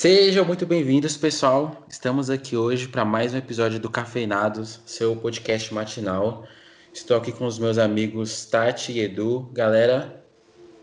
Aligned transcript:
Sejam 0.00 0.44
muito 0.44 0.64
bem-vindos, 0.64 1.16
pessoal. 1.16 1.84
Estamos 1.88 2.30
aqui 2.30 2.56
hoje 2.56 2.86
para 2.86 3.04
mais 3.04 3.34
um 3.34 3.36
episódio 3.36 3.80
do 3.80 3.90
Cafeinados, 3.90 4.78
seu 4.86 5.16
podcast 5.16 5.74
matinal. 5.74 6.46
Estou 6.94 7.16
aqui 7.16 7.32
com 7.32 7.44
os 7.44 7.58
meus 7.58 7.78
amigos 7.78 8.44
Tati 8.44 8.92
e 8.92 9.00
Edu. 9.00 9.50
Galera. 9.52 10.22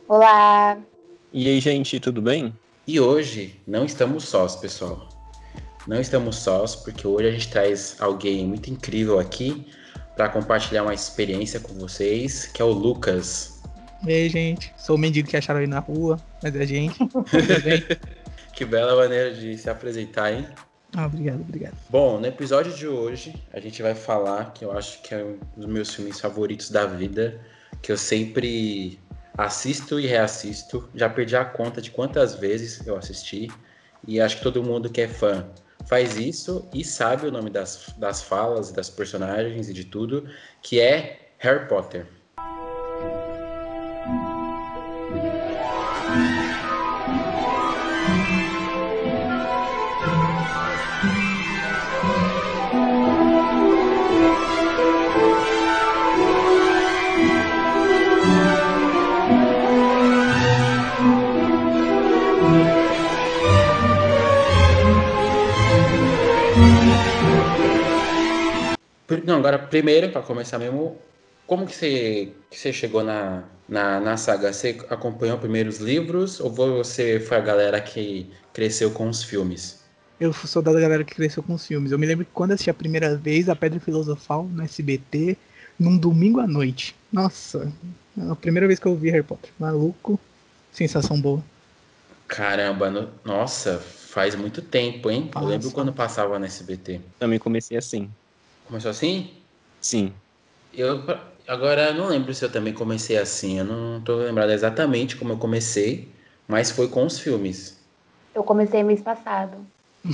Olá. 0.10 0.78
E 1.32 1.48
aí, 1.48 1.62
gente, 1.62 1.98
tudo 1.98 2.22
bem? 2.22 2.54
E 2.86 3.00
hoje 3.00 3.58
não 3.66 3.86
estamos 3.86 4.26
sós, 4.26 4.58
pessoal. 4.58 5.08
Não 5.88 6.02
estamos 6.02 6.36
sós, 6.36 6.76
porque 6.76 7.08
hoje 7.08 7.30
a 7.30 7.32
gente 7.32 7.50
traz 7.50 7.96
alguém 8.02 8.46
muito 8.46 8.70
incrível 8.70 9.18
aqui 9.18 9.66
para 10.18 10.28
compartilhar 10.28 10.84
uma 10.84 10.94
experiência 10.94 11.62
com 11.62 11.74
vocês, 11.76 12.48
que 12.48 12.62
é 12.62 12.66
o 12.66 12.74
Lucas. 12.74 13.64
E 14.06 14.12
aí, 14.12 14.28
gente? 14.28 14.74
Sou 14.78 14.98
o 14.98 15.00
mendigo 15.00 15.30
que 15.30 15.38
acharam 15.38 15.62
aí 15.62 15.68
na 15.68 15.80
rua, 15.80 16.20
mas 16.44 16.54
é 16.54 16.62
a 16.62 16.66
gente. 16.66 16.98
que 18.56 18.64
bela 18.64 18.96
maneira 18.96 19.34
de 19.34 19.58
se 19.58 19.70
apresentar, 19.70 20.32
hein? 20.32 20.48
Ah, 20.96 21.06
obrigado, 21.06 21.42
obrigado. 21.42 21.76
Bom, 21.90 22.20
no 22.20 22.26
episódio 22.26 22.74
de 22.74 22.88
hoje 22.88 23.36
a 23.52 23.60
gente 23.60 23.82
vai 23.82 23.94
falar 23.94 24.54
que 24.54 24.64
eu 24.64 24.72
acho 24.72 25.02
que 25.02 25.14
é 25.14 25.24
um 25.24 25.38
dos 25.58 25.66
meus 25.66 25.94
filmes 25.94 26.20
favoritos 26.22 26.70
da 26.70 26.86
vida, 26.86 27.42
que 27.82 27.92
eu 27.92 27.98
sempre 27.98 28.98
assisto 29.38 30.00
e 30.00 30.08
reassisto. 30.08 30.90
Já 30.96 31.10
perdi 31.10 31.36
a 31.36 31.44
conta 31.44 31.82
de 31.82 31.92
quantas 31.92 32.36
vezes 32.36 32.88
eu 32.88 32.96
assisti 32.96 33.52
e 34.08 34.22
acho 34.22 34.38
que 34.38 34.44
todo 34.44 34.64
mundo 34.64 34.90
que 34.90 35.02
é 35.02 35.08
fã 35.08 35.46
faz 35.86 36.18
isso 36.18 36.66
e 36.74 36.84
sabe 36.84 37.28
o 37.28 37.32
nome 37.32 37.50
das, 37.50 37.94
das 37.98 38.24
falas, 38.24 38.72
das 38.72 38.90
personagens 38.90 39.68
e 39.68 39.74
de 39.74 39.84
tudo, 39.84 40.26
que 40.62 40.80
é 40.80 41.34
Harry 41.40 41.68
Potter. 41.68 42.08
Não, 69.26 69.38
agora 69.38 69.58
primeiro, 69.58 70.10
para 70.12 70.22
começar 70.22 70.60
mesmo, 70.60 70.98
como 71.48 71.66
que 71.66 71.76
você, 71.76 72.32
que 72.50 72.58
você 72.58 72.72
chegou 72.72 73.04
na, 73.04 73.44
na, 73.68 74.00
na 74.00 74.18
saga? 74.18 74.54
Você 74.54 74.78
acompanhou 74.90 75.38
primeiro 75.38 75.70
os 75.70 75.80
livros 75.80 76.40
ou 76.40 76.50
você 76.52 77.20
foi 77.20 77.38
a 77.38 77.42
galera 77.42 77.82
que 77.82 78.30
cresceu 78.54 78.92
com 78.92 79.10
os 79.10 79.24
filmes? 79.24 79.84
Eu 80.20 80.32
sou 80.32 80.62
da 80.62 80.72
galera 80.72 81.04
que 81.04 81.14
cresceu 81.14 81.44
com 81.44 81.54
os 81.54 81.66
filmes. 81.66 81.92
Eu 81.92 82.00
me 82.00 82.06
lembro 82.06 82.24
que 82.24 82.32
quando 82.34 82.52
assisti 82.52 82.70
a 82.70 82.74
primeira 82.74 83.16
vez 83.18 83.50
a 83.50 83.56
Pedra 83.56 83.80
Filosofal 83.80 84.44
no 84.46 84.64
SBT, 84.64 85.38
num 85.78 85.98
domingo 85.98 86.40
à 86.40 86.48
noite. 86.48 86.96
Nossa, 87.12 87.72
a 88.30 88.36
primeira 88.36 88.68
vez 88.68 88.80
que 88.80 88.86
eu 88.86 88.96
vi 88.96 89.10
Harry 89.10 89.24
Potter. 89.24 89.52
Maluco, 89.60 90.20
sensação 90.72 91.20
boa. 91.20 91.44
Caramba, 92.28 92.90
no... 92.90 93.10
nossa, 93.24 93.84
faz 94.16 94.34
muito 94.34 94.62
tempo, 94.62 95.12
hein? 95.12 95.30
Nossa. 95.36 95.46
Eu 95.46 95.50
lembro 95.50 95.72
quando 95.72 95.92
passava 95.92 96.40
no 96.40 96.46
SBT. 96.46 97.02
Também 97.20 97.38
comecei 97.38 97.78
assim. 97.78 98.10
Começou 98.66 98.90
assim? 98.90 99.30
Sim. 99.82 100.14
Eu 100.74 101.04
agora 101.46 101.94
não 101.94 102.08
lembro 102.08 102.34
se 102.34 102.46
eu 102.46 102.50
também 102.50 102.74
comecei 102.74 103.18
assim. 103.18 103.60
Eu 103.60 103.66
não 103.66 104.00
tô 104.00 104.16
lembrado 104.16 104.52
exatamente 104.52 105.18
como 105.18 105.34
eu 105.34 105.38
comecei, 105.38 106.08
mas 106.48 106.72
foi 106.72 106.88
com 106.88 107.06
os 107.06 107.20
filmes. 107.20 107.78
Eu 108.34 108.42
comecei 108.42 108.84
mês 108.84 109.02
passado. 109.02 109.58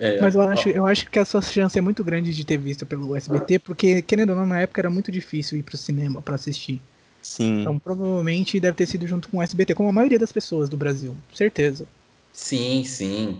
é, 0.00 0.22
mas 0.22 0.34
eu 0.34 0.40
acho, 0.40 0.68
eu 0.70 0.86
acho 0.86 1.10
que 1.10 1.18
a 1.18 1.24
sua 1.26 1.42
chance 1.42 1.78
é 1.78 1.82
muito 1.82 2.02
grande 2.02 2.34
de 2.34 2.46
ter 2.46 2.56
visto 2.56 2.86
pelo 2.86 3.14
SBT, 3.14 3.58
porque, 3.58 4.00
querendo 4.00 4.30
ou 4.30 4.36
não, 4.36 4.46
na 4.46 4.60
época 4.60 4.80
era 4.80 4.88
muito 4.88 5.12
difícil 5.12 5.58
ir 5.58 5.62
pro 5.62 5.76
cinema 5.76 6.22
para 6.22 6.34
assistir. 6.34 6.80
Sim. 7.22 7.60
Então 7.60 7.78
provavelmente 7.78 8.60
deve 8.60 8.76
ter 8.76 8.86
sido 8.86 9.06
junto 9.06 9.28
com 9.28 9.38
o 9.38 9.42
SBT, 9.42 9.74
como 9.74 9.88
a 9.88 9.92
maioria 9.92 10.18
das 10.18 10.32
pessoas 10.32 10.68
do 10.68 10.76
Brasil, 10.76 11.16
certeza. 11.32 11.86
Sim, 12.32 12.84
sim. 12.84 13.38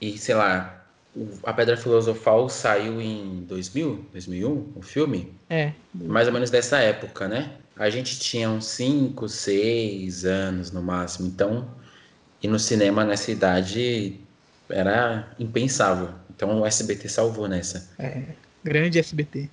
E 0.00 0.18
sei 0.18 0.34
lá, 0.34 0.86
a 1.42 1.52
Pedra 1.52 1.76
Filosofal 1.76 2.48
saiu 2.48 3.00
em 3.00 3.44
2000, 3.48 4.04
2001, 4.12 4.72
o 4.74 4.82
filme? 4.82 5.32
É. 5.48 5.72
Mais 5.94 6.26
ou 6.26 6.32
menos 6.32 6.50
dessa 6.50 6.78
época, 6.78 7.26
né? 7.26 7.52
A 7.76 7.90
gente 7.90 8.18
tinha 8.18 8.50
uns 8.50 8.66
5, 8.66 9.28
6 9.28 10.24
anos 10.24 10.70
no 10.70 10.82
máximo, 10.82 11.28
então 11.28 11.68
ir 12.42 12.48
no 12.48 12.58
cinema 12.58 13.04
nessa 13.04 13.30
idade 13.30 14.20
era 14.68 15.32
impensável. 15.38 16.10
Então 16.30 16.60
o 16.60 16.66
SBT 16.66 17.08
salvou 17.08 17.48
nessa. 17.48 17.90
É, 17.98 18.22
grande 18.62 18.98
SBT. 18.98 19.48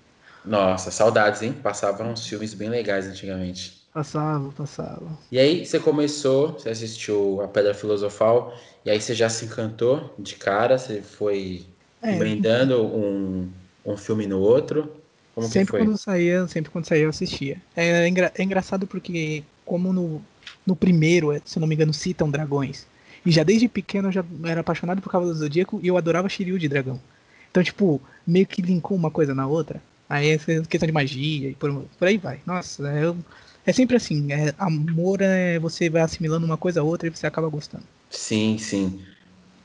Nossa, 0.46 0.92
saudades, 0.92 1.42
hein? 1.42 1.54
Passavam 1.54 2.12
uns 2.12 2.26
filmes 2.28 2.54
bem 2.54 2.70
legais 2.70 3.06
antigamente. 3.06 3.86
Passava, 3.94 4.52
passava. 4.52 5.08
E 5.32 5.40
aí 5.40 5.66
você 5.66 5.80
começou, 5.80 6.54
você 6.54 6.70
assistiu 6.70 7.42
a 7.42 7.48
Pedra 7.48 7.74
Filosofal, 7.74 8.54
e 8.84 8.90
aí 8.90 9.00
você 9.00 9.16
já 9.16 9.30
se 9.30 9.46
encantou 9.46 10.14
de 10.20 10.36
cara, 10.36 10.78
você 10.78 11.02
foi 11.02 11.66
é. 12.02 12.16
emendando 12.16 12.84
um, 12.86 13.50
um 13.86 13.96
filme 13.96 14.28
no 14.28 14.40
outro. 14.40 14.92
Como 15.34 15.48
sempre 15.48 15.78
quando 15.80 15.98
saía, 15.98 16.48
sempre 16.48 16.72
quando 16.72 16.86
saía 16.86 17.04
eu 17.04 17.10
assistia. 17.10 17.62
É, 17.76 18.04
é, 18.04 18.08
engra, 18.08 18.32
é 18.36 18.44
engraçado 18.44 18.86
porque 18.86 19.44
como 19.66 19.92
no, 19.92 20.22
no 20.66 20.76
primeiro, 20.76 21.32
é, 21.32 21.42
se 21.44 21.60
não 21.60 21.68
me 21.68 21.76
engano, 21.76 21.94
citam 21.94 22.30
dragões. 22.30 22.86
E 23.26 23.32
já 23.32 23.44
desde 23.44 23.68
pequeno 23.68 24.10
eu 24.10 24.12
já 24.12 24.26
era 24.44 24.62
apaixonado 24.62 25.02
por 25.02 25.10
Cavalo 25.10 25.32
do 25.32 25.40
Zodíaco 25.40 25.80
e 25.82 25.88
eu 25.88 25.98
adorava 25.98 26.30
Shiryu 26.30 26.60
de 26.60 26.68
dragão. 26.68 27.02
Então, 27.50 27.64
tipo, 27.64 28.02
meio 28.28 28.46
que 28.46 28.62
linkou 28.62 28.96
uma 28.96 29.10
coisa 29.10 29.34
na 29.34 29.48
outra. 29.48 29.82
Aí 30.10 30.30
é 30.30 30.38
questão 30.38 30.88
de 30.88 30.94
magia 30.94 31.50
e 31.50 31.56
por, 31.56 31.90
por 31.98 32.08
aí 32.08 32.18
vai. 32.18 32.42
Nossa, 32.46 32.84
eu 32.84 33.18
é 33.66 33.74
sempre 33.74 33.96
assim, 33.98 34.32
é, 34.32 34.54
amor 34.58 35.22
é 35.22 35.60
você 35.60 35.90
vai 35.90 36.02
assimilando 36.02 36.46
uma 36.46 36.58
coisa 36.58 36.82
a 36.82 36.84
outra 36.84 37.08
e 37.08 37.12
você 37.12 37.26
acaba 37.28 37.50
gostando. 37.50 37.88
Sim, 38.10 38.58
sim. 38.58 39.06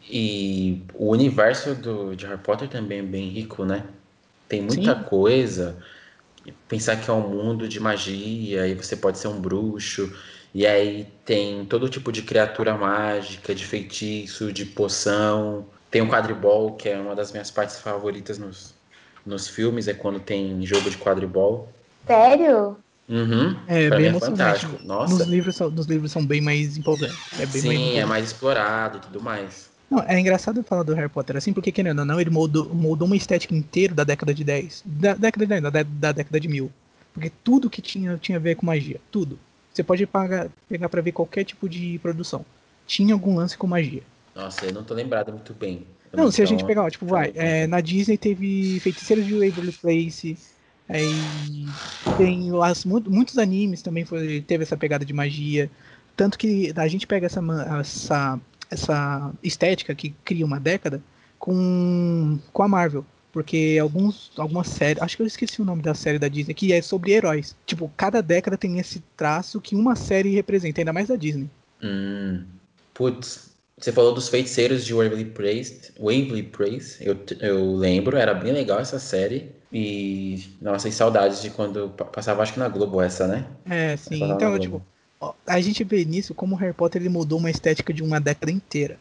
E 0.02 0.86
o 0.94 1.10
universo 1.10 1.74
do, 1.74 2.14
de 2.16 2.26
Harry 2.26 2.42
Potter 2.42 2.68
também 2.68 3.00
é 3.00 3.02
bem 3.02 3.30
rico, 3.30 3.64
né? 3.64 3.94
Tem 4.48 4.62
muita 4.62 4.96
sim. 4.96 5.04
coisa. 5.04 5.82
Pensar 6.68 6.96
que 6.98 7.10
é 7.10 7.12
um 7.12 7.28
mundo 7.28 7.68
de 7.68 7.80
magia 7.80 8.66
e 8.68 8.74
você 8.74 8.96
pode 8.96 9.18
ser 9.18 9.28
um 9.28 9.40
bruxo. 9.40 10.16
E 10.54 10.66
aí 10.66 11.06
tem 11.24 11.64
todo 11.66 11.88
tipo 11.88 12.12
de 12.12 12.22
criatura 12.22 12.76
mágica, 12.76 13.54
de 13.54 13.66
feitiço, 13.66 14.52
de 14.52 14.66
poção. 14.66 15.70
Tem 15.90 16.02
o 16.02 16.08
quadribol, 16.10 16.76
que 16.76 16.88
é 16.88 16.98
uma 17.00 17.14
das 17.16 17.32
minhas 17.32 17.50
partes 17.50 17.80
favoritas 17.80 18.38
nos, 18.38 18.79
nos 19.24 19.48
filmes, 19.48 19.88
é 19.88 19.94
quando 19.94 20.20
tem 20.20 20.64
jogo 20.64 20.90
de 20.90 20.98
quadribol. 20.98 21.68
Sério? 22.06 22.76
Uhum. 23.08 23.56
É 23.66 23.88
pra 23.88 23.96
bem 23.98 24.06
é 24.06 24.08
emocionante. 24.10 24.66
Nossa. 24.84 25.14
Nos 25.14 25.26
livros, 25.26 25.56
são, 25.56 25.70
nos 25.70 25.86
livros 25.86 26.12
são 26.12 26.24
bem 26.24 26.40
mais 26.40 26.76
empolgantes. 26.76 27.18
É 27.38 27.46
bem 27.46 27.62
Sim, 27.62 27.66
mais 27.66 27.96
é 27.96 28.04
mais 28.04 28.24
explorado 28.26 28.98
e 28.98 29.00
tudo 29.00 29.20
mais. 29.20 29.68
Não, 29.90 30.00
é 30.00 30.18
engraçado 30.20 30.62
falar 30.62 30.84
do 30.84 30.94
Harry 30.94 31.08
Potter 31.08 31.36
assim, 31.36 31.52
porque 31.52 31.72
querendo 31.72 31.98
ou 31.98 32.04
não, 32.04 32.20
ele 32.20 32.30
moldou, 32.30 32.72
moldou 32.72 33.06
uma 33.06 33.16
estética 33.16 33.52
inteira 33.52 33.92
da 33.92 34.04
década 34.04 34.32
de 34.32 34.44
10. 34.44 34.82
Da 34.86 35.14
década 35.14 35.44
de 35.44 35.48
10, 35.48 35.62
da, 35.62 35.82
da 35.82 36.12
década 36.12 36.38
de 36.38 36.46
1000. 36.46 36.70
Porque 37.12 37.32
tudo 37.42 37.68
que 37.68 37.82
tinha, 37.82 38.16
tinha 38.16 38.38
a 38.38 38.40
ver 38.40 38.54
com 38.54 38.64
magia. 38.64 39.00
Tudo. 39.10 39.36
Você 39.72 39.82
pode 39.82 40.06
pagar, 40.06 40.48
pegar 40.68 40.88
para 40.88 41.02
ver 41.02 41.10
qualquer 41.10 41.44
tipo 41.44 41.68
de 41.68 41.98
produção. 41.98 42.44
Tinha 42.86 43.14
algum 43.14 43.34
lance 43.36 43.58
com 43.58 43.66
magia. 43.66 44.02
Nossa, 44.34 44.66
eu 44.66 44.72
não 44.72 44.84
tô 44.84 44.94
lembrado 44.94 45.32
muito 45.32 45.52
bem. 45.52 45.84
Não, 46.12 46.30
se 46.30 46.42
a 46.42 46.46
gente 46.46 46.64
pegar, 46.64 46.82
ó, 46.82 46.90
tipo, 46.90 47.06
vai, 47.06 47.32
é, 47.34 47.66
na 47.66 47.80
Disney 47.80 48.18
teve 48.18 48.80
Feiticeiros 48.80 49.26
de 49.26 49.32
Waverly 49.32 49.72
Place, 49.72 50.36
Aí 50.90 51.68
tem 52.16 52.50
as, 52.64 52.84
muitos 52.84 53.38
animes 53.38 53.80
também 53.80 54.04
foi, 54.04 54.40
teve 54.40 54.64
essa 54.64 54.76
pegada 54.76 55.04
de 55.04 55.12
magia. 55.12 55.70
Tanto 56.16 56.36
que 56.36 56.72
a 56.76 56.88
gente 56.88 57.06
pega 57.06 57.26
essa, 57.26 57.40
essa, 57.78 58.40
essa 58.68 59.32
estética 59.40 59.94
que 59.94 60.10
cria 60.24 60.44
uma 60.44 60.58
década 60.58 61.00
com, 61.38 62.40
com 62.52 62.62
a 62.64 62.68
Marvel. 62.68 63.06
Porque 63.32 63.78
alguns, 63.80 64.32
algumas 64.36 64.66
séries, 64.66 65.00
acho 65.00 65.16
que 65.16 65.22
eu 65.22 65.26
esqueci 65.26 65.62
o 65.62 65.64
nome 65.64 65.80
da 65.80 65.94
série 65.94 66.18
da 66.18 66.26
Disney, 66.26 66.52
que 66.52 66.72
é 66.72 66.82
sobre 66.82 67.12
heróis. 67.12 67.54
Tipo, 67.64 67.88
cada 67.96 68.20
década 68.20 68.58
tem 68.58 68.80
esse 68.80 69.00
traço 69.16 69.60
que 69.60 69.76
uma 69.76 69.94
série 69.94 70.34
representa, 70.34 70.80
ainda 70.80 70.92
mais 70.92 71.06
da 71.06 71.14
Disney. 71.14 71.48
Hum, 71.80 72.44
putz, 72.92 73.49
você 73.80 73.92
falou 73.92 74.12
dos 74.12 74.28
feiticeiros 74.28 74.84
de 74.84 74.92
Waverly 74.92 75.24
Place, 75.24 75.92
Waverly 75.98 76.42
Place, 76.44 76.96
eu, 77.00 77.16
eu 77.40 77.74
lembro, 77.74 78.16
era 78.16 78.34
bem 78.34 78.52
legal 78.52 78.78
essa 78.78 78.98
série. 78.98 79.52
E, 79.72 80.44
nossa, 80.60 80.88
e 80.88 80.92
saudades 80.92 81.40
de 81.40 81.50
quando 81.50 81.88
passava, 82.12 82.42
acho 82.42 82.52
que 82.52 82.58
na 82.58 82.68
Globo 82.68 83.00
essa, 83.00 83.26
né? 83.26 83.46
É, 83.68 83.96
sim. 83.96 84.22
Então, 84.32 84.58
tipo, 84.58 84.82
a 85.46 85.60
gente 85.60 85.84
vê 85.84 86.04
nisso 86.04 86.34
como 86.34 86.54
o 86.54 86.58
Harry 86.58 86.74
Potter 86.74 87.00
ele 87.00 87.08
mudou 87.08 87.38
uma 87.38 87.50
estética 87.50 87.92
de 87.92 88.02
uma 88.02 88.20
década 88.20 88.50
inteira. 88.50 88.98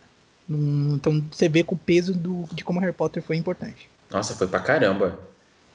Então 0.50 1.24
você 1.32 1.50
vê 1.50 1.64
com 1.64 1.76
o 1.76 1.78
peso 1.78 2.14
do, 2.14 2.48
de 2.52 2.64
como 2.64 2.80
Harry 2.80 2.94
Potter 2.94 3.22
foi 3.22 3.36
importante. 3.36 3.90
Nossa, 4.10 4.36
foi 4.36 4.48
pra 4.48 4.60
caramba. 4.60 5.20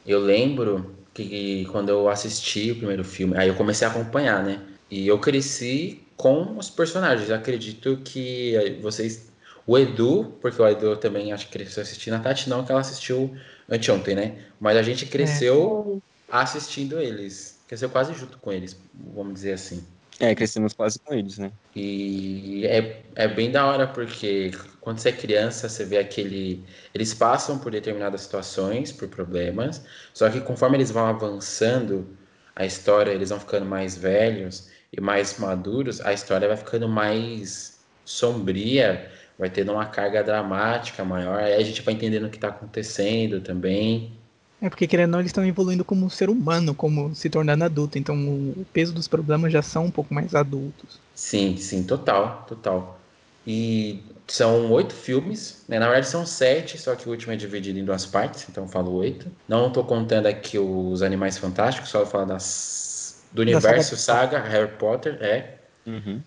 Eu 0.07 0.21
lembro 0.21 0.95
que 1.12 1.67
quando 1.71 1.89
eu 1.89 2.09
assisti 2.09 2.73
o 2.73 2.77
primeiro 2.77 3.05
filme, 3.05 3.37
aí 3.37 3.49
eu 3.49 3.55
comecei 3.55 3.87
a 3.87 3.91
acompanhar, 3.91 4.43
né? 4.43 4.61
E 4.91 5.07
eu 5.07 5.19
cresci 5.19 6.04
com 6.16 6.56
os 6.56 6.70
personagens. 6.70 7.28
Eu 7.28 7.37
acredito 7.37 7.99
que 8.05 8.78
vocês. 8.81 9.32
O 9.66 9.78
Edu, 9.78 10.37
porque 10.43 10.61
o 10.61 10.69
Edu 10.69 10.96
também 10.96 11.32
acho 11.32 11.46
que 11.46 11.52
cresceu 11.52 11.82
assistindo 11.82 12.14
a 12.14 12.19
Tati, 12.19 12.50
não 12.50 12.64
que 12.64 12.70
ela 12.70 12.82
assistiu 12.82 13.34
anteontem, 13.69 14.14
né? 14.14 14.38
Mas 14.61 14.76
a 14.76 14.82
gente 14.82 15.06
cresceu 15.06 16.02
é. 16.28 16.37
assistindo 16.37 17.00
eles. 17.00 17.58
Cresceu 17.66 17.88
quase 17.88 18.12
junto 18.12 18.37
com 18.38 18.52
eles, 18.52 18.78
vamos 19.14 19.34
dizer 19.34 19.55
assim. 19.55 19.82
É, 20.20 20.34
crescemos 20.34 20.75
quase 20.75 20.99
com 20.99 21.14
eles, 21.14 21.38
né? 21.38 21.50
E 21.75 22.64
é, 22.66 23.02
é 23.16 23.26
bem 23.26 23.50
da 23.50 23.66
hora, 23.66 23.87
porque 23.87 24.52
quando 24.81 24.99
você 24.99 25.08
é 25.08 25.12
criança, 25.12 25.69
você 25.69 25.84
vê 25.84 25.96
aquele. 25.99 26.62
Eles 26.93 27.14
passam 27.14 27.58
por 27.58 27.72
determinadas 27.72 28.20
situações, 28.20 28.93
por 28.93 29.08
problemas, 29.08 29.82
só 30.12 30.28
que 30.28 30.40
conforme 30.40 30.76
eles 30.76 30.90
vão 30.90 31.06
avançando 31.06 32.06
a 32.55 32.66
história, 32.66 33.11
eles 33.11 33.31
vão 33.31 33.40
ficando 33.40 33.66
mais 33.66 33.96
velhos 33.96 34.69
e 34.96 35.00
mais 35.00 35.38
maduros, 35.38 36.00
a 36.00 36.12
história 36.12 36.49
vai 36.49 36.56
ficando 36.56 36.88
mais 36.88 37.79
sombria, 38.05 39.11
vai 39.38 39.50
tendo 39.50 39.73
uma 39.73 39.87
carga 39.87 40.23
dramática 40.23 41.05
maior, 41.05 41.41
aí 41.41 41.55
a 41.55 41.62
gente 41.62 41.82
vai 41.82 41.94
entendendo 41.94 42.26
o 42.26 42.31
que 42.31 42.37
está 42.37 42.49
acontecendo 42.49 43.41
também. 43.41 44.12
É 44.61 44.69
porque, 44.70 44.87
querendo 44.87 45.08
ou 45.08 45.12
não, 45.12 45.20
eles 45.20 45.29
estão 45.31 45.44
evoluindo 45.44 45.85
como 45.85 46.08
ser 46.08 46.31
humano, 46.31 46.75
como 46.75 47.14
se 47.14 47.29
tornando 47.29 47.64
adulto. 47.64 47.99
Então, 47.99 48.17
o 48.17 48.64
peso 48.73 48.94
dos 48.94 49.06
problemas 49.06 49.52
já 49.52 49.61
são 49.61 49.87
um 49.87 49.91
pouco 49.91 50.14
mais 50.14 50.35
adultos. 50.35 50.99
Sim, 51.14 51.56
sim, 51.58 51.85
total, 51.85 52.44
total. 52.49 52.99
E 53.47 54.02
são 54.26 54.70
oito 54.73 54.94
filmes, 54.94 55.64
né? 55.69 55.79
Na 55.79 55.87
verdade 55.87 56.08
são 56.08 56.25
sete, 56.25 56.79
só 56.79 56.97
que 56.97 57.06
o 57.06 57.11
último 57.12 57.32
é 57.32 57.37
dividido 57.37 57.79
em 57.79 57.85
duas 57.85 58.06
partes, 58.06 58.47
então 58.49 58.64
eu 58.64 58.69
falo 58.69 58.93
oito. 58.94 59.31
Não 59.47 59.69
estou 59.69 59.85
contando 59.85 60.26
aqui 60.26 60.58
os 60.58 61.02
Animais 61.02 61.37
Fantásticos, 61.37 61.90
só 61.90 61.99
vou 61.99 62.06
falar 62.06 62.25
das, 62.25 62.94
do 63.35 63.43
universo 63.43 63.97
saga, 63.97 64.39
saga 64.39 64.49
Harry 64.49 64.71
Potter, 64.79 65.19
é. 65.21 65.59
Uhum. 65.85 66.23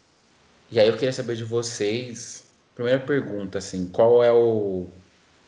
E 0.70 0.80
aí 0.80 0.88
eu 0.88 0.94
queria 0.94 1.14
saber 1.14 1.38
de 1.38 1.46
vocês, 1.46 2.44
primeira 2.76 3.00
pergunta, 3.00 3.58
assim, 3.58 3.88
qual 3.88 4.22
é 4.22 4.32
o, 4.32 4.88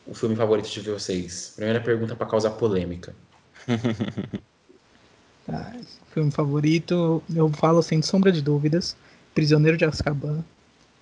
o 0.06 0.14
filme 0.14 0.34
favorito 0.34 0.68
de 0.68 0.90
vocês? 0.90 1.52
Primeira 1.54 1.78
pergunta 1.78 2.16
para 2.16 2.26
causar 2.26 2.52
polêmica. 2.52 3.14
tá, 5.46 5.76
filme 6.14 6.30
favorito, 6.30 7.22
eu 7.34 7.50
falo 7.50 7.82
sem 7.82 8.00
sombra 8.00 8.32
de 8.32 8.40
dúvidas, 8.40 8.96
Prisioneiro 9.34 9.76
de 9.76 9.84
Azkaban, 9.84 10.42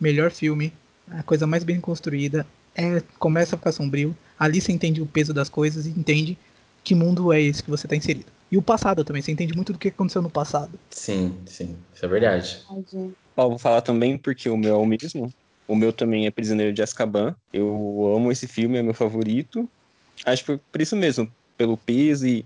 melhor 0.01 0.33
filme, 0.33 0.73
a 1.09 1.23
coisa 1.23 1.47
mais 1.47 1.63
bem 1.63 1.81
construída, 1.81 2.45
é, 2.75 3.01
começa 3.19 3.55
a 3.55 3.59
ficar 3.59 3.71
sombrio, 3.71 4.15
ali 4.37 4.61
você 4.61 4.73
entende 4.73 5.01
o 5.01 5.07
peso 5.07 5.33
das 5.33 5.49
coisas 5.49 5.87
e 5.87 5.91
entende 5.91 6.37
que 6.83 6.97
mundo 6.97 7.33
é 7.33 7.41
esse 7.41 7.63
que 7.63 7.71
você 7.71 7.87
está 7.87 7.95
inserido. 7.95 8.38
E 8.51 8.57
o 8.57 8.63
passado 8.63 9.05
também, 9.05 9.21
você 9.21 9.31
entende 9.31 9.55
muito 9.55 9.73
do 9.73 9.79
que 9.79 9.89
aconteceu 9.89 10.23
no 10.23 10.31
passado. 10.31 10.79
Sim, 10.91 11.37
sim, 11.47 11.77
isso 11.95 12.05
é 12.05 12.09
verdade. 12.09 12.65
Ó, 13.37 13.49
vou 13.49 13.59
falar 13.59 13.83
também 13.83 14.17
porque 14.17 14.49
o 14.49 14.57
meu 14.57 14.75
é 14.75 14.79
o 14.79 14.87
mesmo. 14.87 15.33
O 15.67 15.77
meu 15.77 15.93
também 15.93 16.27
é 16.27 16.31
Prisioneiro 16.31 16.73
de 16.73 16.83
Azkaban. 16.83 17.37
Eu 17.53 18.13
amo 18.17 18.33
esse 18.33 18.49
filme, 18.49 18.79
é 18.79 18.83
meu 18.83 18.95
favorito. 18.95 19.69
Acho 20.25 20.45
que 20.45 20.61
por 20.73 20.81
isso 20.81 20.97
mesmo, 20.97 21.31
pelo 21.59 21.77
peso 21.77 22.27
e 22.27 22.45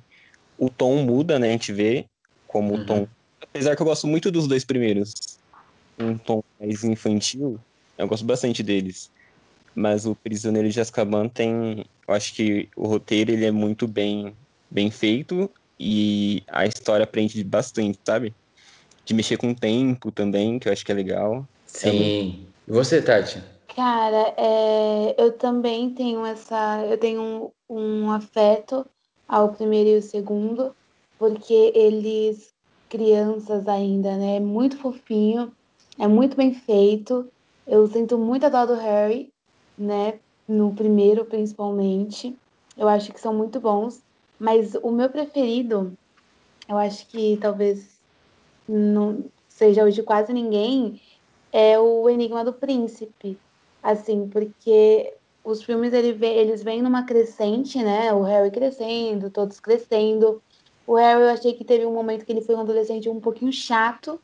o 0.59 0.69
tom 0.69 0.97
muda, 1.05 1.39
né? 1.39 1.49
A 1.49 1.53
gente 1.53 1.73
vê 1.73 2.07
como 2.49 2.75
uhum. 2.75 2.81
o 2.81 2.87
tom. 2.87 3.09
Apesar 3.41 3.77
que 3.77 3.83
eu 3.83 3.87
gosto 3.87 4.09
muito 4.09 4.31
dos 4.31 4.49
dois 4.49 4.65
primeiros. 4.65 5.15
Um 5.99 6.19
tom 6.19 6.43
mais 6.59 6.83
infantil, 6.83 7.61
eu 7.97 8.09
gosto 8.09 8.25
bastante 8.25 8.63
deles. 8.63 9.09
Mas 9.75 10.05
o 10.05 10.17
Prisioneiro 10.17 10.69
de 10.69 10.81
Azkaban 10.81 11.29
tem, 11.29 11.87
eu 12.09 12.15
acho 12.15 12.35
que 12.35 12.69
o 12.75 12.89
roteiro 12.89 13.31
ele 13.31 13.45
é 13.45 13.53
muito 13.53 13.87
bem 13.87 14.35
bem 14.71 14.91
feito 14.91 15.51
e 15.85 16.45
a 16.47 16.65
história 16.65 17.03
aprende 17.03 17.43
bastante, 17.43 17.99
sabe? 18.05 18.33
De 19.05 19.13
mexer 19.13 19.37
com 19.37 19.51
o 19.51 19.55
tempo 19.55 20.13
também, 20.13 20.61
que 20.61 20.69
eu 20.69 20.73
acho 20.73 20.85
que 20.87 20.93
é 20.93 20.95
legal. 20.95 21.45
Sim. 21.67 22.47
É. 22.69 22.71
E 22.71 22.73
você, 22.73 23.03
Tati? 23.03 23.43
Cara, 23.75 24.33
é, 24.37 25.15
eu 25.19 25.33
também 25.33 25.91
tenho 25.91 26.25
essa. 26.25 26.85
Eu 26.87 26.97
tenho 26.97 27.53
um, 27.69 27.77
um 28.05 28.11
afeto 28.13 28.87
ao 29.27 29.49
primeiro 29.49 29.91
e 29.91 29.97
o 29.97 30.03
segundo, 30.03 30.73
porque 31.19 31.73
eles, 31.75 32.55
crianças 32.89 33.67
ainda, 33.67 34.17
né? 34.17 34.37
É 34.37 34.41
muito 34.41 34.79
fofinho, 34.79 35.53
é 35.99 36.07
muito 36.07 36.37
bem 36.37 36.55
feito. 36.55 37.29
Eu 37.67 37.89
sinto 37.89 38.17
muita 38.17 38.49
dó 38.49 38.67
do 38.67 38.75
Harry, 38.75 39.33
né? 39.77 40.21
No 40.47 40.73
primeiro, 40.75 41.25
principalmente. 41.25 42.37
Eu 42.77 42.89
acho 42.89 43.13
que 43.13 43.21
são 43.21 43.35
muito 43.35 43.59
bons. 43.59 44.01
Mas 44.43 44.75
o 44.83 44.91
meu 44.91 45.09
preferido, 45.09 45.97
eu 46.69 46.77
acho 46.77 47.07
que 47.07 47.39
talvez 47.41 48.03
não 48.69 49.27
seja 49.49 49.85
o 49.85 49.93
de 49.93 50.03
quase 50.03 50.33
ninguém, 50.33 51.01
é 51.53 51.79
o 51.79 52.11
Enigma 52.11 52.45
do 52.45 52.53
Príncipe. 52.53 53.39
Assim, 53.81 54.29
porque 54.29 55.15
os 55.45 55.63
filmes 55.63 55.93
ele 55.93 56.13
vê, 56.13 56.35
eles 56.35 56.61
vêm 56.61 56.83
numa 56.83 57.05
crescente, 57.05 57.81
né? 57.85 58.13
O 58.13 58.23
Harry 58.23 58.51
crescendo, 58.51 59.31
todos 59.31 59.61
crescendo. 59.61 60.43
O 60.89 60.97
Harry 60.97 61.23
eu 61.23 61.29
achei 61.29 61.53
que 61.53 61.65
teve 61.65 61.87
um 61.87 61.95
momento 61.95 62.25
que 62.27 62.33
ele 62.33 62.43
foi 62.43 62.57
um 62.57 62.63
adolescente 62.63 63.09
um 63.09 63.21
pouquinho 63.21 63.53
chato, 63.53 64.21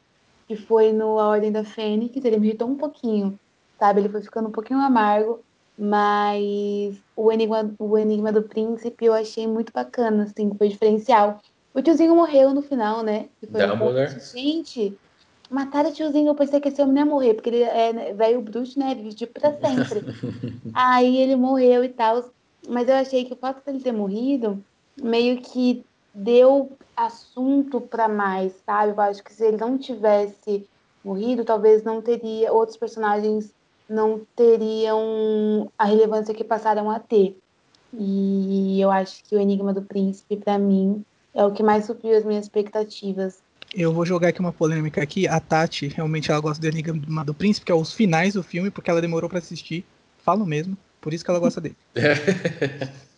que 0.48 0.56
foi 0.56 0.92
no 0.92 1.20
A 1.20 1.28
Ordem 1.28 1.52
da 1.52 1.62
Fênix, 1.62 2.16
ele 2.24 2.40
me 2.40 2.48
irritou 2.48 2.66
um 2.66 2.76
pouquinho, 2.76 3.38
sabe? 3.78 4.00
Ele 4.00 4.08
foi 4.08 4.22
ficando 4.22 4.48
um 4.48 4.52
pouquinho 4.52 4.80
amargo, 4.80 5.44
mas 5.78 6.96
o 7.14 7.30
Enigma, 7.30 7.72
o 7.78 7.96
Enigma 7.96 8.32
do 8.32 8.42
Príncipe 8.42 9.04
eu 9.04 9.14
achei 9.14 9.46
muito 9.46 9.72
bacana, 9.72 10.24
assim, 10.24 10.52
foi 10.58 10.68
diferencial. 10.68 11.40
O 11.72 11.80
tiozinho 11.80 12.16
morreu 12.16 12.52
no 12.52 12.62
final, 12.62 13.04
né? 13.04 13.28
Foi 13.52 13.64
Dumbledore. 13.64 14.16
Um 14.16 14.20
gente, 14.20 14.98
mataram 15.48 15.90
o 15.90 15.92
tiozinho, 15.92 16.26
eu 16.26 16.34
pensei 16.34 16.60
que 16.60 16.68
esse 16.68 16.82
homem 16.82 16.96
ia 16.96 17.06
morrer, 17.06 17.34
porque 17.34 17.50
ele 17.50 17.62
é 17.62 17.92
né, 17.92 18.12
velho 18.12 18.42
bruxo, 18.42 18.76
né? 18.76 18.90
Ele 18.90 19.10
vive 19.10 19.26
pra 19.26 19.52
sempre. 19.52 20.02
Aí 20.74 21.18
ele 21.18 21.36
morreu 21.36 21.84
e 21.84 21.88
tal. 21.88 22.28
Mas 22.68 22.88
eu 22.88 22.96
achei 22.96 23.24
que 23.24 23.34
o 23.34 23.36
fato 23.36 23.64
dele 23.64 23.80
ter 23.80 23.92
morrido 23.92 24.62
meio 25.00 25.40
que 25.40 25.84
deu 26.12 26.72
assunto 26.96 27.80
para 27.80 28.08
mais, 28.08 28.52
sabe? 28.66 28.90
Eu 28.90 29.00
acho 29.00 29.22
que 29.22 29.32
se 29.32 29.44
ele 29.44 29.56
não 29.56 29.78
tivesse 29.78 30.68
morrido, 31.04 31.44
talvez 31.44 31.84
não 31.84 32.02
teria 32.02 32.52
outros 32.52 32.76
personagens 32.76 33.54
não 33.88 34.20
teriam 34.36 35.70
a 35.78 35.84
relevância 35.84 36.34
que 36.34 36.44
passaram 36.44 36.90
a 36.90 36.98
ter. 36.98 37.36
E 37.92 38.80
eu 38.80 38.90
acho 38.90 39.24
que 39.24 39.34
o 39.34 39.40
Enigma 39.40 39.72
do 39.72 39.82
Príncipe, 39.82 40.36
para 40.36 40.58
mim, 40.58 41.04
é 41.34 41.44
o 41.44 41.52
que 41.52 41.62
mais 41.62 41.86
supriu 41.86 42.16
as 42.16 42.24
minhas 42.24 42.44
expectativas. 42.44 43.40
Eu 43.74 43.92
vou 43.92 44.04
jogar 44.04 44.28
aqui 44.28 44.40
uma 44.40 44.52
polêmica 44.52 45.02
aqui. 45.02 45.26
A 45.26 45.40
Tati, 45.40 45.88
realmente, 45.88 46.30
ela 46.30 46.40
gosta 46.40 46.60
do 46.60 46.66
Enigma 46.66 47.24
do 47.24 47.34
Príncipe, 47.34 47.66
que 47.66 47.72
é 47.72 47.74
os 47.74 47.92
finais 47.92 48.34
do 48.34 48.42
filme, 48.42 48.70
porque 48.70 48.90
ela 48.90 49.00
demorou 49.00 49.28
para 49.28 49.38
assistir. 49.38 49.84
Falo 50.18 50.44
mesmo. 50.46 50.76
Por 51.00 51.14
isso 51.14 51.24
que 51.24 51.30
ela 51.30 51.38
gosta 51.38 51.60
dele. 51.60 51.76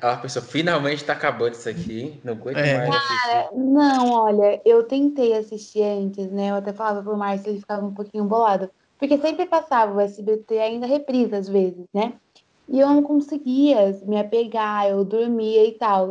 a, 0.00 0.16
pessoa 0.16 0.44
finalmente 0.44 1.04
tá 1.04 1.14
acabando 1.14 1.54
isso 1.54 1.68
aqui. 1.68 2.20
Não 2.22 2.34
aguento 2.34 2.58
é. 2.58 2.88
mais 2.88 2.90
Cara, 2.90 3.50
não, 3.54 4.12
olha, 4.12 4.60
eu 4.64 4.82
tentei 4.84 5.36
assistir 5.36 5.82
antes, 5.82 6.30
né? 6.30 6.50
Eu 6.50 6.56
até 6.56 6.72
falava 6.72 7.02
pro 7.02 7.16
Márcio, 7.16 7.50
ele 7.50 7.60
ficava 7.60 7.84
um 7.84 7.94
pouquinho 7.94 8.24
bolado. 8.24 8.70
Porque 8.98 9.18
sempre 9.18 9.46
passava 9.46 9.94
o 9.94 10.00
SBT 10.00 10.58
ainda 10.58 10.86
reprisa 10.86 11.38
às 11.38 11.48
vezes, 11.48 11.86
né? 11.94 12.14
E 12.68 12.80
eu 12.80 12.88
não 12.88 13.02
conseguia 13.02 13.98
me 14.04 14.18
apegar, 14.18 14.88
eu 14.88 15.04
dormia 15.04 15.64
e 15.64 15.72
tal. 15.72 16.10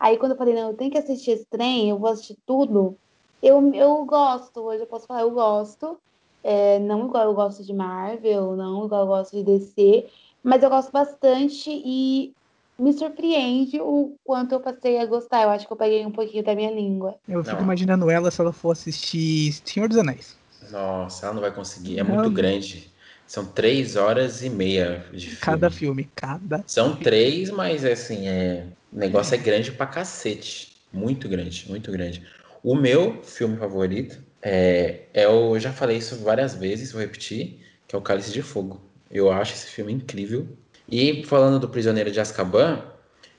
Aí 0.00 0.16
quando 0.16 0.32
eu 0.32 0.38
falei, 0.38 0.54
não, 0.54 0.70
eu 0.70 0.76
tenho 0.76 0.90
que 0.90 0.98
assistir 0.98 1.32
esse 1.32 1.46
trem, 1.46 1.90
eu 1.90 1.98
vou 1.98 2.10
assistir 2.10 2.36
tudo. 2.46 2.96
Eu, 3.42 3.72
eu 3.74 4.04
gosto, 4.04 4.60
hoje 4.60 4.82
eu 4.82 4.86
posso 4.86 5.06
falar, 5.06 5.22
eu 5.22 5.30
gosto. 5.30 5.98
É, 6.42 6.78
não 6.78 7.06
igual 7.06 7.24
eu 7.24 7.34
gosto 7.34 7.64
de 7.64 7.72
Marvel, 7.72 8.54
não 8.56 8.84
igual 8.84 9.02
eu 9.02 9.06
gosto 9.06 9.36
de 9.36 9.42
DC, 9.42 10.06
mas 10.42 10.62
eu 10.62 10.68
gosto 10.68 10.92
bastante 10.92 11.70
e 11.70 12.34
me 12.78 12.92
surpreende 12.92 13.80
o 13.80 14.14
quanto 14.22 14.52
eu 14.52 14.60
passei 14.60 14.98
a 14.98 15.06
gostar. 15.06 15.42
Eu 15.42 15.50
acho 15.50 15.66
que 15.66 15.72
eu 15.72 15.76
peguei 15.76 16.04
um 16.04 16.10
pouquinho 16.10 16.44
da 16.44 16.54
minha 16.54 16.70
língua. 16.70 17.14
Eu 17.26 17.42
fico 17.42 17.56
não. 17.56 17.62
imaginando 17.62 18.10
ela 18.10 18.30
se 18.30 18.40
ela 18.40 18.52
for 18.52 18.72
assistir 18.72 19.52
Senhor 19.64 19.88
dos 19.88 19.96
Anéis. 19.96 20.36
Nossa, 20.70 21.26
ela 21.26 21.34
não 21.34 21.40
vai 21.40 21.52
conseguir. 21.52 21.98
É 21.98 22.04
não. 22.04 22.14
muito 22.16 22.30
grande. 22.30 22.92
São 23.26 23.46
três 23.46 23.96
horas 23.96 24.42
e 24.42 24.50
meia 24.50 25.04
de 25.12 25.26
filme. 25.26 25.40
Cada 25.40 25.70
filme, 25.70 26.10
cada. 26.14 26.62
São 26.66 26.94
três, 26.94 27.50
mas 27.50 27.84
assim, 27.84 28.28
é... 28.28 28.66
o 28.92 28.98
negócio 28.98 29.34
é 29.34 29.38
grande 29.38 29.72
pra 29.72 29.86
cacete. 29.86 30.76
Muito 30.92 31.28
grande, 31.28 31.66
muito 31.68 31.90
grande. 31.90 32.22
O 32.62 32.74
meu 32.74 33.22
filme 33.22 33.56
favorito 33.56 34.22
é, 34.40 35.00
é 35.12 35.26
o. 35.26 35.56
Eu 35.56 35.60
já 35.60 35.72
falei 35.72 35.96
isso 35.96 36.16
várias 36.16 36.54
vezes, 36.54 36.92
vou 36.92 37.00
repetir, 37.00 37.60
que 37.88 37.96
é 37.96 37.98
o 37.98 38.02
Cálice 38.02 38.32
de 38.32 38.42
Fogo. 38.42 38.80
Eu 39.10 39.30
acho 39.32 39.54
esse 39.54 39.66
filme 39.66 39.92
incrível. 39.92 40.46
E 40.88 41.24
falando 41.24 41.58
do 41.58 41.68
Prisioneiro 41.68 42.10
de 42.10 42.20
Azkaban, 42.20 42.84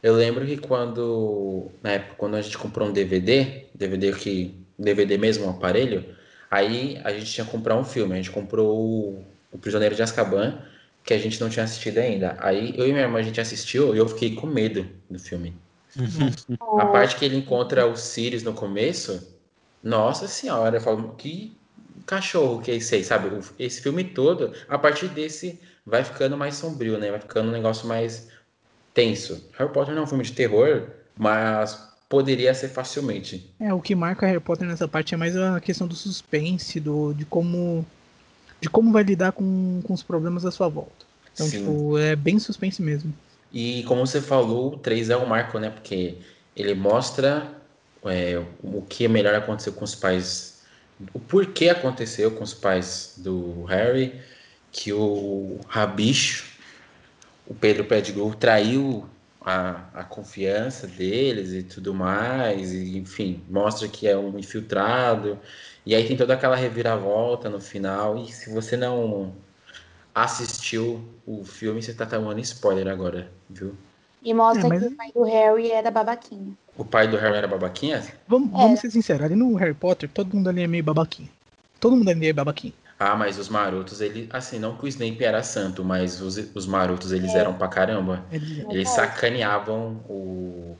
eu 0.02 0.16
lembro 0.16 0.46
que 0.46 0.58
quando. 0.58 1.72
Na 1.82 1.94
época, 1.94 2.16
quando 2.18 2.36
a 2.36 2.42
gente 2.42 2.58
comprou 2.58 2.88
um 2.88 2.94
DVD, 2.94 3.66
DVD 3.74 4.12
que. 4.14 4.56
DVD 4.78 5.18
mesmo, 5.18 5.46
um 5.46 5.52
aparelho, 5.52 6.04
aí 6.50 7.00
a 7.04 7.12
gente 7.12 7.32
tinha 7.32 7.46
que 7.46 7.52
comprar 7.52 7.76
um 7.76 7.84
filme. 7.84 8.14
A 8.14 8.18
gente 8.18 8.32
comprou 8.32 8.78
o, 8.78 9.26
o 9.52 9.58
Prisioneiro 9.58 9.96
de 9.96 10.04
Azkaban, 10.04 10.60
que 11.04 11.14
a 11.14 11.18
gente 11.18 11.40
não 11.40 11.50
tinha 11.50 11.64
assistido 11.64 12.00
ainda. 12.00 12.36
Aí 12.40 12.74
eu 12.78 12.88
e 12.88 12.92
minha 12.92 13.04
irmã 13.04 13.20
a 13.20 13.24
gente 13.24 13.40
assistiu 13.40 13.96
e 13.96 13.98
eu 13.98 14.08
fiquei 14.08 14.36
com 14.36 14.48
medo 14.48 14.88
do 15.10 15.20
filme. 15.20 15.56
a 16.80 16.86
parte 16.88 17.16
que 17.16 17.24
ele 17.24 17.38
encontra 17.38 17.88
os 17.88 18.02
Sirius 18.02 18.44
no 18.44 18.54
começo, 18.54 19.36
nossa 19.82 20.28
senhora, 20.28 20.78
eu 20.78 20.82
falo, 20.82 21.16
que 21.16 21.56
cachorro 22.06 22.62
que 22.62 22.72
é 22.72 22.76
esse 22.76 22.96
aí, 22.96 23.04
sabe? 23.04 23.30
Esse 23.58 23.82
filme 23.82 24.04
todo, 24.04 24.52
a 24.68 24.78
partir 24.78 25.08
desse, 25.08 25.60
vai 25.86 26.04
ficando 26.04 26.38
mais 26.38 26.56
sombrio, 26.56 26.98
né? 26.98 27.12
Vai 27.12 27.20
ficando 27.20 27.50
um 27.50 27.52
negócio 27.52 27.88
mais 27.88 28.30
tenso. 28.94 29.48
Harry 29.58 29.72
Potter 29.72 29.94
não 29.94 30.02
é 30.02 30.06
um 30.06 30.08
filme 30.08 30.24
de 30.24 30.34
terror, 30.34 30.90
mas 31.18 31.95
poderia 32.08 32.54
ser 32.54 32.70
facilmente. 32.70 33.52
É, 33.60 33.74
o 33.74 33.82
que 33.82 33.96
marca 33.96 34.26
Harry 34.26 34.40
Potter 34.40 34.68
nessa 34.68 34.88
parte 34.88 35.14
é 35.14 35.18
mais 35.18 35.36
a 35.36 35.60
questão 35.60 35.88
do 35.88 35.96
suspense, 35.96 36.80
do, 36.80 37.14
de 37.14 37.26
como 37.26 37.86
de 38.62 38.70
como 38.70 38.92
vai 38.92 39.04
lidar 39.04 39.32
com, 39.32 39.82
com 39.84 39.94
os 39.94 40.02
problemas 40.02 40.46
à 40.46 40.52
sua 40.52 40.68
volta. 40.68 41.06
Então, 41.34 41.46
Sim. 41.46 41.60
tipo, 41.60 41.98
é 41.98 42.16
bem 42.16 42.40
suspense 42.40 42.82
mesmo. 42.82 43.14
E 43.54 43.84
como 43.84 44.06
você 44.06 44.22
falou, 44.22 44.74
o 44.74 44.78
3 44.78 45.10
é 45.10 45.18
o 45.18 45.28
marco, 45.28 45.60
né? 45.60 45.70
Porque 45.70 46.18
ele 46.56 46.74
mostra 46.74 47.54
é, 48.06 48.42
o 48.64 48.82
que 48.82 49.06
é 49.06 49.08
melhor 49.08 49.36
acontecer 49.36 49.72
com 49.72 49.84
os 49.84 49.94
pais, 49.94 50.62
o 51.14 51.20
porquê 51.20 51.70
aconteceu 51.70 52.32
com 52.32 52.44
os 52.44 52.54
pais 52.54 53.16
do 53.18 53.64
Harry, 53.66 54.20
que 54.72 54.94
o 54.94 55.60
Rabicho, 55.68 56.46
o 57.46 57.54
Pedro 57.54 57.86
Pettigrew 57.86 58.34
traiu 58.34 59.06
a, 59.46 59.86
a 59.94 60.04
confiança 60.04 60.88
deles 60.88 61.54
e 61.54 61.62
tudo 61.62 61.94
mais, 61.94 62.74
e, 62.74 62.98
enfim, 62.98 63.44
mostra 63.48 63.88
que 63.88 64.08
é 64.08 64.18
um 64.18 64.40
infiltrado, 64.40 65.38
e 65.86 65.94
aí 65.94 66.08
tem 66.08 66.18
toda 66.18 66.34
aquela 66.34 66.56
reviravolta 66.56 67.48
no 67.48 67.62
final, 67.62 68.18
e 68.18 68.32
se 68.32 68.52
você 68.52 68.76
não 68.76 69.34
assistiu 70.16 71.08
o 71.28 71.44
filme, 71.46 71.84
você 71.84 71.94
tá 71.94 72.08
tomando 72.08 72.40
spoiler 72.40 72.88
agora, 72.88 73.32
viu? 73.48 73.76
E 74.24 74.34
mostra 74.34 74.66
é, 74.66 74.70
mas... 74.70 74.82
que 74.82 74.88
o 74.88 74.96
pai 74.96 75.12
do 75.14 75.24
Harry 75.24 75.72
era 75.72 75.92
babaquinha. 75.92 76.54
O 76.76 76.84
pai 76.84 77.08
do 77.08 77.18
Harry 77.18 77.38
era 77.38 77.48
babaquinha? 77.48 78.04
Vamos, 78.28 78.50
vamos 78.50 78.80
ser 78.80 78.90
sinceros, 78.90 79.26
ali 79.26 79.36
no 79.36 79.54
Harry 79.56 79.76
Potter, 79.76 80.10
todo 80.10 80.36
mundo 80.36 80.50
ali 80.50 80.64
é 80.64 80.68
meio 80.68 80.84
babaquinha. 80.84 81.30
Todo 81.80 81.96
mundo 81.96 82.10
ali 82.10 82.30
é 82.30 82.34
babaquinha. 82.34 82.74
Ah, 82.98 83.16
mas 83.16 83.38
os 83.38 83.50
marotos, 83.50 84.00
ele, 84.00 84.30
assim, 84.32 84.58
não 84.58 84.78
que 84.78 84.86
o 84.86 84.88
Snape 84.88 85.24
era 85.24 85.44
santo, 85.44 85.84
mas 85.84 86.22
os, 86.22 86.38
os 86.56 86.66
marotos, 86.66 87.12
eles 87.12 87.36
é. 87.36 87.40
eram 87.40 87.54
pra 87.54 87.68
caramba. 87.68 88.26
Eles 88.32 88.90
sacaneavam 88.90 90.02
o, 90.08 90.78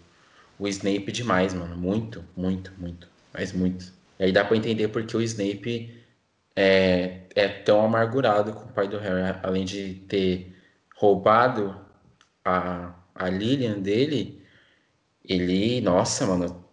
o 0.58 0.68
Snape 0.68 1.12
demais, 1.12 1.54
mano. 1.54 1.76
Muito, 1.76 2.24
muito, 2.36 2.72
muito. 2.78 3.10
Mas 3.34 3.52
muito. 3.52 3.94
E 4.18 4.24
aí 4.24 4.32
dá 4.32 4.46
pra 4.46 4.56
entender 4.56 4.88
porque 4.88 5.16
o 5.18 5.22
Snape 5.22 6.06
é, 6.56 7.24
é 7.36 7.48
tão 7.50 7.84
amargurado 7.84 8.54
com 8.54 8.64
o 8.64 8.72
pai 8.72 8.88
do 8.88 8.98
Harry. 8.98 9.38
Além 9.44 9.66
de 9.66 9.96
ter 10.08 10.56
roubado 10.96 11.76
a, 12.46 12.94
a 13.14 13.30
Lilian 13.30 13.80
dele, 13.80 14.42
ele, 15.28 15.82
nossa, 15.82 16.26
mano, 16.26 16.66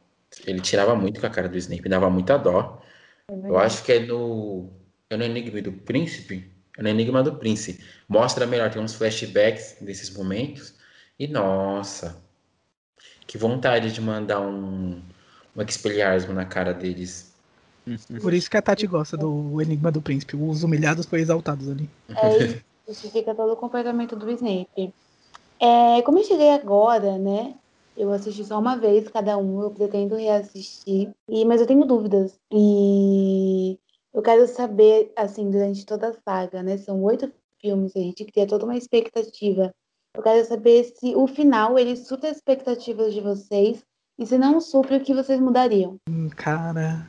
ele 0.46 0.61
tirava 0.61 0.94
muito 0.94 1.20
com 1.20 1.26
a 1.26 1.30
cara 1.30 1.49
do 1.49 1.58
Snape, 1.58 1.88
dava 1.88 2.08
muita 2.08 2.38
dó. 2.38 2.80
É 3.28 3.34
Eu 3.34 3.58
acho 3.58 3.82
que 3.82 3.92
é 3.92 3.99
no 4.00 4.70
é 5.14 5.16
no 5.16 5.25
Enigma 5.25 5.61
do 5.62 5.73
Príncipe, 5.73 6.50
é 6.78 6.83
no 6.83 6.88
Enigma 6.88 7.23
do 7.23 7.35
Príncipe. 7.35 7.85
Mostra 8.09 8.47
melhor, 8.47 8.71
tem 8.71 8.83
uns 8.83 8.95
flashbacks 8.95 9.76
desses 9.81 10.11
momentos. 10.11 10.75
E 11.19 11.28
nossa, 11.28 12.23
que 13.26 13.38
vontade 13.38 13.92
de 13.92 14.00
mandar 14.00 14.40
um, 14.40 15.00
um 15.57 15.62
expelliarmo 15.62 16.33
na 16.33 16.45
cara 16.45 16.73
deles. 16.73 17.33
Por 18.21 18.33
isso 18.33 18.50
que 18.50 18.57
a 18.57 18.62
Tati 18.62 18.87
gosta 18.87 19.16
do 19.16 19.61
Enigma 19.61 19.90
do 19.90 20.00
Príncipe. 20.00 20.37
Os 20.37 20.62
humilhados 20.62 21.07
foram 21.07 21.23
exaltados 21.23 21.69
ali. 21.69 21.88
É 22.09 22.38
isso, 22.38 22.64
justifica 22.87 23.35
todo 23.35 23.52
o 23.52 23.57
comportamento 23.57 24.16
do 24.16 24.31
Snape. 24.31 24.92
É, 25.61 26.02
como 26.02 26.19
eu 26.19 26.25
cheguei 26.25 26.50
agora, 26.50 27.19
né? 27.19 27.54
Eu 27.97 28.11
assisti 28.12 28.45
só 28.45 28.59
uma 28.59 28.76
vez 28.76 29.09
cada 29.09 29.37
um, 29.37 29.62
eu 29.62 29.71
pretendo 29.71 30.16
reassistir. 30.16 31.11
E, 31.28 31.45
mas 31.45 31.61
eu 31.61 31.66
tenho 31.66 31.85
dúvidas. 31.85 32.38
E 32.50 33.31
eu 34.14 34.23
quero 34.23 34.47
saber, 34.47 35.12
assim, 35.16 35.50
durante 35.50 35.87
toda 35.87 36.09
a 36.09 36.12
saga, 36.12 36.62
né? 36.62 36.76
São 36.76 37.02
oito 37.02 37.33
filmes, 37.61 37.97
a 37.97 38.00
gente 38.00 38.25
cria 38.25 38.47
toda 38.47 38.64
uma 38.64 38.76
expectativa. 38.76 39.73
Eu 40.14 40.23
quero 40.23 40.47
saber 40.47 40.85
se 40.85 41.14
o 41.14 41.26
final 41.26 41.78
ele 41.78 41.97
supre 41.97 42.28
as 42.28 42.37
expectativas 42.37 43.14
de 43.14 43.21
vocês 43.21 43.83
e 44.19 44.26
se 44.26 44.37
não 44.37 44.61
supre, 44.61 44.97
o 44.97 45.00
que 45.00 45.14
vocês 45.14 45.40
mudariam. 45.40 45.97
Hum, 46.09 46.28
cara, 46.28 47.09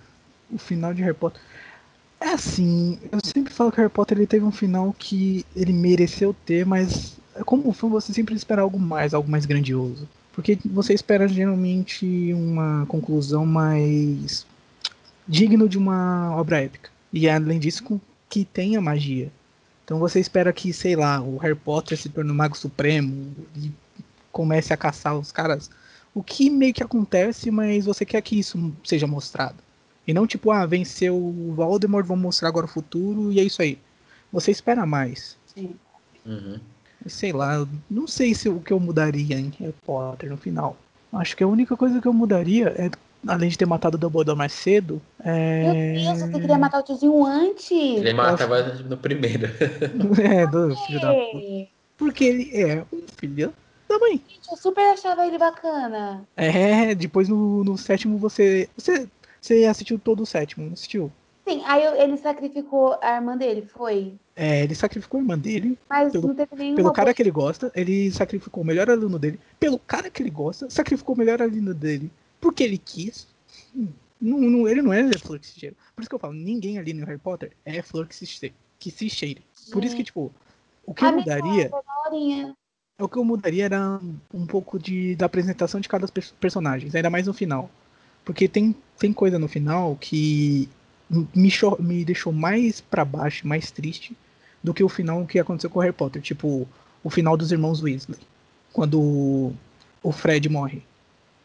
o 0.50 0.58
final 0.58 0.94
de 0.94 1.02
Harry 1.02 1.16
Potter. 1.16 1.42
É 2.22 2.30
assim, 2.30 2.98
eu 3.12 3.20
sempre 3.22 3.54
falo 3.54 3.70
que 3.70 3.78
Harry 3.78 3.90
Potter 3.90 4.18
ele 4.18 4.28
teve 4.28 4.46
um 4.46 4.52
final 4.52 4.96
que 4.98 5.46
ele 5.54 5.74
mereceu 5.74 6.34
ter, 6.46 6.66
mas 6.66 7.18
como 7.46 7.74
fã 7.74 7.90
você 7.90 8.14
sempre 8.14 8.34
espera 8.36 8.62
algo 8.62 8.80
mais, 8.80 9.14
algo 9.14 9.30
mais 9.30 9.46
grandioso. 9.46 10.08
Porque 10.32 10.58
você 10.66 10.94
espera 10.94 11.28
geralmente 11.28 12.34
uma 12.34 12.86
conclusão 12.88 13.46
mais 13.46 14.48
digno 15.28 15.68
de 15.68 15.78
uma 15.78 16.36
obra 16.38 16.62
épica. 16.62 16.93
E 17.14 17.30
além 17.30 17.60
disso, 17.60 18.02
que 18.28 18.44
tenha 18.44 18.82
magia. 18.82 19.32
Então 19.86 20.00
você 20.00 20.20
espera 20.20 20.52
que, 20.52 20.74
sei 20.74 20.96
lá, 20.96 21.22
o 21.22 21.38
Harry 21.38 21.56
Potter 21.56 21.98
se 21.98 22.10
torne 22.10 22.32
o 22.32 22.36
Mago 22.36 22.58
Supremo 22.58 23.32
e 23.56 23.72
comece 24.32 24.74
a 24.74 24.78
caçar 24.78 25.16
os 25.16 25.32
caras. 25.32 25.70
O 26.16 26.24
que 26.24 26.50
meio 26.50 26.74
que 26.74 26.82
acontece, 26.82 27.52
mas 27.52 27.86
você 27.86 28.04
quer 28.04 28.22
que 28.22 28.40
isso 28.40 28.74
seja 28.84 29.06
mostrado. 29.06 29.58
E 30.08 30.14
não 30.14 30.26
tipo, 30.26 30.52
ah, 30.52 30.66
venceu 30.66 31.16
o 31.16 31.54
Voldemort, 31.54 32.06
vamos 32.06 32.24
mostrar 32.24 32.50
agora 32.50 32.66
o 32.66 32.70
futuro 32.70 33.32
e 33.32 33.40
é 33.40 33.44
isso 33.44 33.62
aí. 33.62 33.78
Você 34.32 34.52
espera 34.52 34.86
mais. 34.86 35.38
Sim. 35.54 35.76
Uhum. 36.26 36.60
Sei 37.06 37.32
lá, 37.32 37.68
não 37.90 38.08
sei 38.08 38.34
se 38.34 38.50
o 38.50 38.60
que 38.60 38.74
eu 38.74 38.80
mudaria 38.80 39.38
em 39.38 39.52
Harry 39.60 39.76
Potter 39.86 40.30
no 40.30 40.38
final. 40.38 40.78
Acho 41.12 41.38
que 41.38 41.44
a 41.44 41.48
única 41.48 41.78
coisa 41.78 42.02
que 42.02 42.08
eu 42.08 42.14
mudaria 42.14 42.74
é 42.76 42.90
além 43.28 43.50
de 43.50 43.58
ter 43.58 43.66
matado 43.66 43.96
o 43.96 44.00
Dumbledore 44.00 44.38
mais 44.38 44.54
cedo. 44.54 45.02
É... 45.24 45.94
Meu 45.94 46.04
Deus, 46.04 46.20
você 46.20 46.40
queria 46.40 46.58
matar 46.58 46.80
o 46.80 46.84
tiozinho 46.84 47.26
antes. 47.26 47.72
Ele 47.72 48.14
matava 48.14 48.56
acho... 48.56 48.84
no 48.84 48.98
primeiro. 48.98 49.48
é, 50.22 50.48
do 50.48 50.76
filho 50.76 51.02
da 51.02 51.14
puta. 51.14 51.68
Porque 51.98 52.24
ele 52.24 52.52
é 52.54 52.84
um 52.92 53.04
filho 53.18 53.54
da 53.88 54.00
mãe. 54.00 54.22
Gente, 54.28 54.50
eu 54.52 54.58
super 54.58 54.94
achava 54.94 55.26
ele 55.26 55.38
bacana. 55.38 56.24
É, 56.36 56.94
depois 56.96 57.30
no, 57.30 57.64
no 57.64 57.78
sétimo 57.78 58.18
você. 58.18 58.70
Você 58.78 59.08
você 59.44 59.66
assistiu 59.66 60.00
todo 60.00 60.24
o 60.24 60.26
sétimo, 60.26 60.66
não 60.66 60.72
assistiu? 60.72 61.12
Sim, 61.46 61.62
aí 61.66 61.84
ele 62.02 62.16
sacrificou 62.16 62.98
a 63.02 63.16
irmã 63.18 63.36
dele, 63.36 63.68
foi? 63.68 64.14
É, 64.34 64.64
ele 64.64 64.74
sacrificou 64.74 65.20
a 65.20 65.24
irmã 65.24 65.38
dele. 65.38 65.78
Mas 65.90 66.14
pelo, 66.14 66.30
não 66.30 66.36
teve 66.36 66.56
nenhum. 66.56 66.76
Pelo 66.76 66.94
cara 66.94 67.14
que 67.14 67.22
ele 67.22 67.30
gosta, 67.30 67.70
ele 67.76 68.10
sacrificou 68.10 68.64
o 68.64 68.66
melhor 68.66 68.90
aluno 68.90 69.20
dele. 69.20 69.38
Pelo 69.60 69.78
cara 69.78 70.10
que 70.10 70.24
ele 70.24 70.30
gosta, 70.30 70.70
sacrificou 70.70 71.14
o 71.14 71.18
melhor 71.18 71.42
aluno 71.42 71.74
dele 71.74 72.10
porque 72.44 72.62
ele 72.62 72.78
quis. 72.78 73.26
Não, 74.22 74.38
não, 74.38 74.68
ele 74.68 74.82
não 74.82 74.92
é 74.92 75.12
flor 75.18 75.40
que 75.40 75.48
se 75.48 75.58
cheira. 75.58 75.76
Por 75.96 76.02
isso 76.02 76.10
que 76.10 76.16
eu 76.16 76.20
falo, 76.20 76.34
ninguém 76.34 76.78
ali 76.78 76.94
no 76.94 77.06
Harry 77.06 77.18
Potter 77.18 77.54
é 77.66 77.82
flor 77.82 78.06
que 78.06 78.16
se 78.16 78.26
cheira. 78.26 78.54
Que 78.78 78.92
se 78.92 79.10
cheire. 79.10 79.42
Por 79.72 79.84
isso 79.84 79.96
que, 79.96 80.04
tipo, 80.04 80.30
o 80.86 80.94
que 80.94 81.06
eu 81.06 81.14
mudaria. 81.14 81.72
É 82.98 83.04
o 83.04 83.08
que 83.08 83.18
eu 83.18 83.24
mudaria 83.24 83.66
era 83.66 84.00
um 84.34 84.46
pouco 84.46 84.78
de, 84.78 85.16
da 85.16 85.26
apresentação 85.26 85.80
de 85.80 85.88
cada 85.88 86.06
personagem, 86.40 86.92
ainda 86.94 87.10
mais 87.10 87.26
no 87.26 87.34
final. 87.34 87.72
Porque 88.26 88.48
tem, 88.48 88.76
tem 89.00 89.14
coisa 89.14 89.40
no 89.40 89.48
final 89.48 89.96
que 89.96 90.70
me, 91.10 91.50
me 91.80 92.06
deixou 92.06 92.34
mais 92.34 92.82
para 92.82 93.06
baixo, 93.06 93.48
mais 93.48 93.72
triste 93.72 94.16
do 94.62 94.74
que 94.74 94.84
o 94.84 94.90
final 94.90 95.26
que 95.26 95.40
aconteceu 95.40 95.70
com 95.70 95.80
o 95.80 95.82
Harry 95.82 95.94
Potter. 95.94 96.22
Tipo, 96.22 96.68
o 97.04 97.10
final 97.10 97.38
dos 97.38 97.52
irmãos 97.52 97.82
Weasley. 97.82 98.20
Quando 98.72 99.54
o 100.02 100.12
Fred 100.12 100.48
morre. 100.50 100.84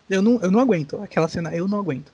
Eu 0.08 0.22
não, 0.22 0.40
eu 0.40 0.50
não 0.50 0.60
aguento. 0.60 1.00
Aquela 1.02 1.28
cena, 1.28 1.54
eu 1.54 1.68
não 1.68 1.78
aguento. 1.78 2.12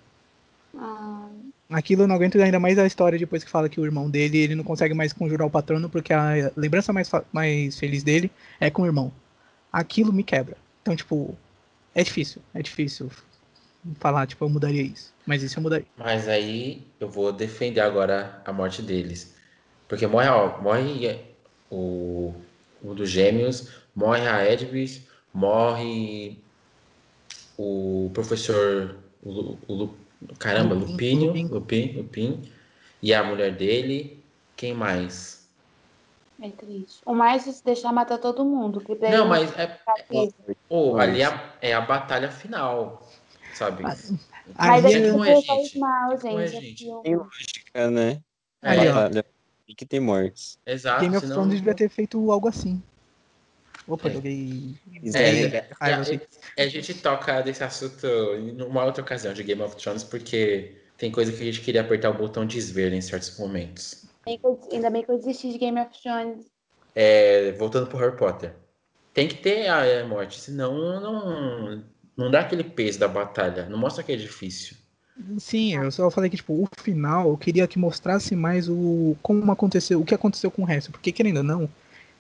Ah. 0.77 1.29
Aquilo 1.71 2.03
eu 2.03 2.07
não 2.07 2.15
aguento 2.15 2.41
ainda 2.41 2.61
mais 2.61 2.79
a 2.79 2.87
história 2.87 3.19
depois 3.19 3.43
que 3.43 3.51
fala 3.51 3.69
que 3.69 3.81
o 3.81 3.85
irmão 3.85 4.11
dele 4.11 4.39
ele 4.39 4.55
não 4.55 4.63
consegue 4.63 4.95
mais 4.95 5.13
conjurar 5.13 5.47
o 5.47 5.51
patrono 5.51 5.89
porque 5.89 6.13
a 6.13 6.53
lembrança 6.57 6.93
mais, 6.93 7.11
mais 7.33 7.79
feliz 7.79 8.03
dele 8.03 8.31
é 8.61 8.71
com 8.71 8.83
o 8.83 8.87
irmão. 8.87 9.13
Aquilo 9.73 10.13
me 10.13 10.23
quebra. 10.23 10.57
Então, 10.83 10.95
tipo, 10.95 11.37
é 11.95 12.03
difícil. 12.03 12.43
É 12.53 12.63
difícil 12.63 13.11
falar, 13.99 14.27
tipo, 14.27 14.45
eu 14.45 14.49
mudaria 14.49 14.83
isso. 14.83 15.13
Mas 15.27 15.43
isso 15.43 15.59
eu 15.59 15.63
mudaria. 15.63 15.87
Mas 15.97 16.29
aí 16.29 16.87
eu 17.01 17.09
vou 17.09 17.33
defender 17.33 17.81
agora 17.81 18.41
a 18.45 18.53
morte 18.53 18.83
deles. 18.83 19.35
Porque 19.89 20.07
morre, 20.07 20.29
ó, 20.29 20.61
morre 20.61 21.19
o, 21.71 22.35
o 22.83 22.95
dos 22.95 23.11
gêmeos, 23.11 23.71
morre 23.95 24.27
a 24.29 24.51
Edwis, 24.51 25.07
morre 25.33 26.39
o 27.57 28.11
professor 28.13 28.97
o, 29.23 29.57
o, 29.69 29.95
caramba, 30.39 30.75
Lupinho, 30.75 31.33
Lupin, 31.49 31.93
Lupin, 31.97 32.43
e 33.03 33.13
a 33.13 33.23
mulher 33.23 33.55
dele, 33.57 34.23
quem 34.57 34.75
mais? 34.75 35.49
É 36.41 36.51
triste. 36.51 37.01
O 37.07 37.15
mais 37.15 37.61
deixar 37.63 37.93
matar 37.93 38.19
todo 38.19 38.45
mundo. 38.45 38.83
não, 39.11 39.29
mas 39.29 39.51
é, 39.59 39.79
oh, 40.69 40.97
ali 40.97 41.23
é 41.23 41.27
a, 41.27 41.55
é 41.63 41.73
a 41.73 41.81
batalha 41.81 42.31
final, 42.31 43.07
sabe? 43.55 43.83
Mas, 43.83 44.13
mas 44.57 44.85
é 44.85 45.13
não 45.13 45.25
é 45.25 45.41
gente. 45.41 45.79
Mal, 45.79 46.11
gente. 46.13 46.25
Não 46.25 46.41
é 46.41 46.47
gente. 46.47 46.85
Tem 47.03 47.17
lógica, 47.17 47.91
né? 47.91 48.21
É. 48.61 48.93
Batalha. 48.93 49.25
E 49.67 49.75
que 49.75 49.87
tem 49.87 50.01
mortes. 50.01 50.59
Exato. 50.67 51.01
Game 51.01 51.17
of 51.17 51.27
Thrones 51.27 51.55
devia 51.55 51.75
ter 51.75 51.89
feito 51.89 52.31
algo 52.31 52.49
assim. 52.49 52.83
Opa, 53.87 54.09
é. 54.09 54.13
joguei. 54.13 54.75
É, 55.15 55.43
é, 55.43 55.69
é, 56.57 56.65
a 56.65 56.69
gente 56.69 56.95
toca 56.95 57.43
desse 57.43 57.63
assunto 57.63 58.07
em 58.07 58.63
uma 58.63 58.85
outra 58.85 59.03
ocasião 59.03 59.35
de 59.35 59.43
Game 59.43 59.61
of 59.63 59.77
Thrones, 59.77 60.03
porque 60.03 60.77
tem 60.97 61.11
coisa 61.11 61.33
que 61.33 61.43
a 61.43 61.45
gente 61.45 61.61
queria 61.61 61.83
apertar 61.83 62.11
o 62.11 62.15
botão 62.15 62.47
desver 62.47 62.93
em 62.93 63.01
certos 63.01 63.39
momentos. 63.39 64.07
Ainda 64.73 64.89
bem 64.91 65.03
que 65.03 65.11
eu 65.11 65.19
desisti 65.19 65.53
de 65.53 65.59
Game 65.59 65.79
of 65.79 65.91
Thrones. 66.03 66.47
É, 66.95 67.53
voltando 67.53 67.87
pro 67.87 67.99
Harry 67.99 68.17
Potter. 68.17 68.55
Tem 69.13 69.29
que 69.29 69.37
ter 69.37 69.69
a 69.69 70.05
morte, 70.07 70.41
senão 70.41 71.01
não, 71.01 71.85
não 72.17 72.31
dá 72.31 72.41
aquele 72.41 72.65
peso 72.65 72.99
da 72.99 73.07
batalha. 73.07 73.69
Não 73.69 73.79
mostra 73.79 74.03
que 74.03 74.13
é 74.13 74.17
difícil. 74.17 74.77
Sim, 75.39 75.77
eu 75.77 75.91
só 75.93 76.11
falei 76.11 76.29
que, 76.29 76.37
tipo, 76.37 76.53
o 76.55 76.69
final 76.81 77.29
eu 77.29 77.37
queria 77.37 77.69
que 77.69 77.79
mostrasse 77.79 78.35
mais 78.35 78.69
o 78.69 79.17
como 79.23 79.51
aconteceu, 79.53 80.01
o 80.01 80.05
que 80.05 80.15
aconteceu 80.15 80.51
com 80.51 80.63
o 80.63 80.65
resto. 80.65 80.91
Porque, 80.91 81.13
querendo 81.13 81.37
ou 81.39 81.43
não, 81.45 81.69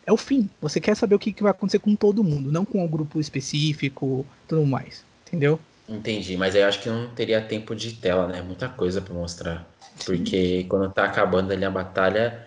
é 0.07 0.13
o 0.13 0.17
fim. 0.17 0.49
Você 0.61 0.81
quer 0.81 0.95
saber 0.97 1.15
o 1.15 1.19
que, 1.19 1.33
que 1.33 1.43
vai 1.43 1.51
acontecer 1.51 1.79
com 1.79 1.95
todo 1.97 2.25
mundo, 2.25 2.53
não 2.53 2.65
com 2.65 2.85
um 2.85 2.89
grupo 2.89 3.21
específico 3.21 4.27
tudo 4.47 4.65
mais. 4.67 5.05
Entendeu? 5.27 5.59
Entendi, 5.89 6.37
mas 6.37 6.55
eu 6.55 6.67
acho 6.67 6.81
que 6.81 6.89
não 6.89 7.09
teria 7.11 7.41
tempo 7.41 7.75
de 7.75 7.93
tela, 7.95 8.27
né? 8.27 8.41
Muita 8.41 8.69
coisa 8.69 9.01
para 9.01 9.15
mostrar. 9.15 9.67
Porque 10.05 10.63
Sim. 10.63 10.69
quando 10.69 10.93
tá 10.93 11.05
acabando 11.05 11.53
ali 11.53 11.65
a 11.65 11.71
batalha, 11.71 12.47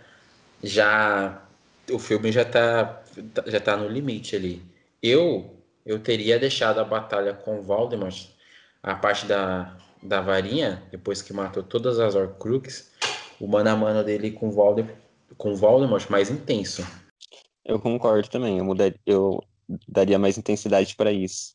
já 0.63 1.41
o 1.91 1.99
filme 1.99 2.31
já 2.31 2.43
tá, 2.43 3.01
já 3.45 3.59
tá 3.59 3.77
no 3.77 3.87
limite 3.87 4.35
ali. 4.35 4.61
Eu 5.01 5.53
eu 5.87 5.99
teria 5.99 6.37
deixado 6.37 6.79
a 6.79 6.83
batalha 6.83 7.33
com 7.33 7.59
o 7.59 7.61
Voldemort, 7.61 8.25
a 8.83 8.93
parte 8.93 9.25
da, 9.25 9.77
da 10.03 10.19
varinha, 10.19 10.83
depois 10.91 11.21
que 11.21 11.31
matou 11.31 11.63
todas 11.63 11.97
as 11.97 12.13
Horcruxes, 12.13 12.91
o 13.39 13.47
mano 13.47 13.69
a 13.69 13.75
mano 13.75 14.03
dele 14.03 14.31
com 14.31 14.51
Voldemort, 14.51 14.97
com 15.37 15.55
Voldemort 15.55 16.09
mais 16.09 16.29
intenso. 16.29 16.85
Eu 17.67 17.79
concordo 17.79 18.29
também. 18.29 18.57
Eu, 18.57 18.65
mudaria, 18.65 18.97
eu 19.05 19.43
daria 19.87 20.17
mais 20.17 20.37
intensidade 20.37 20.95
para 20.95 21.11
isso. 21.11 21.53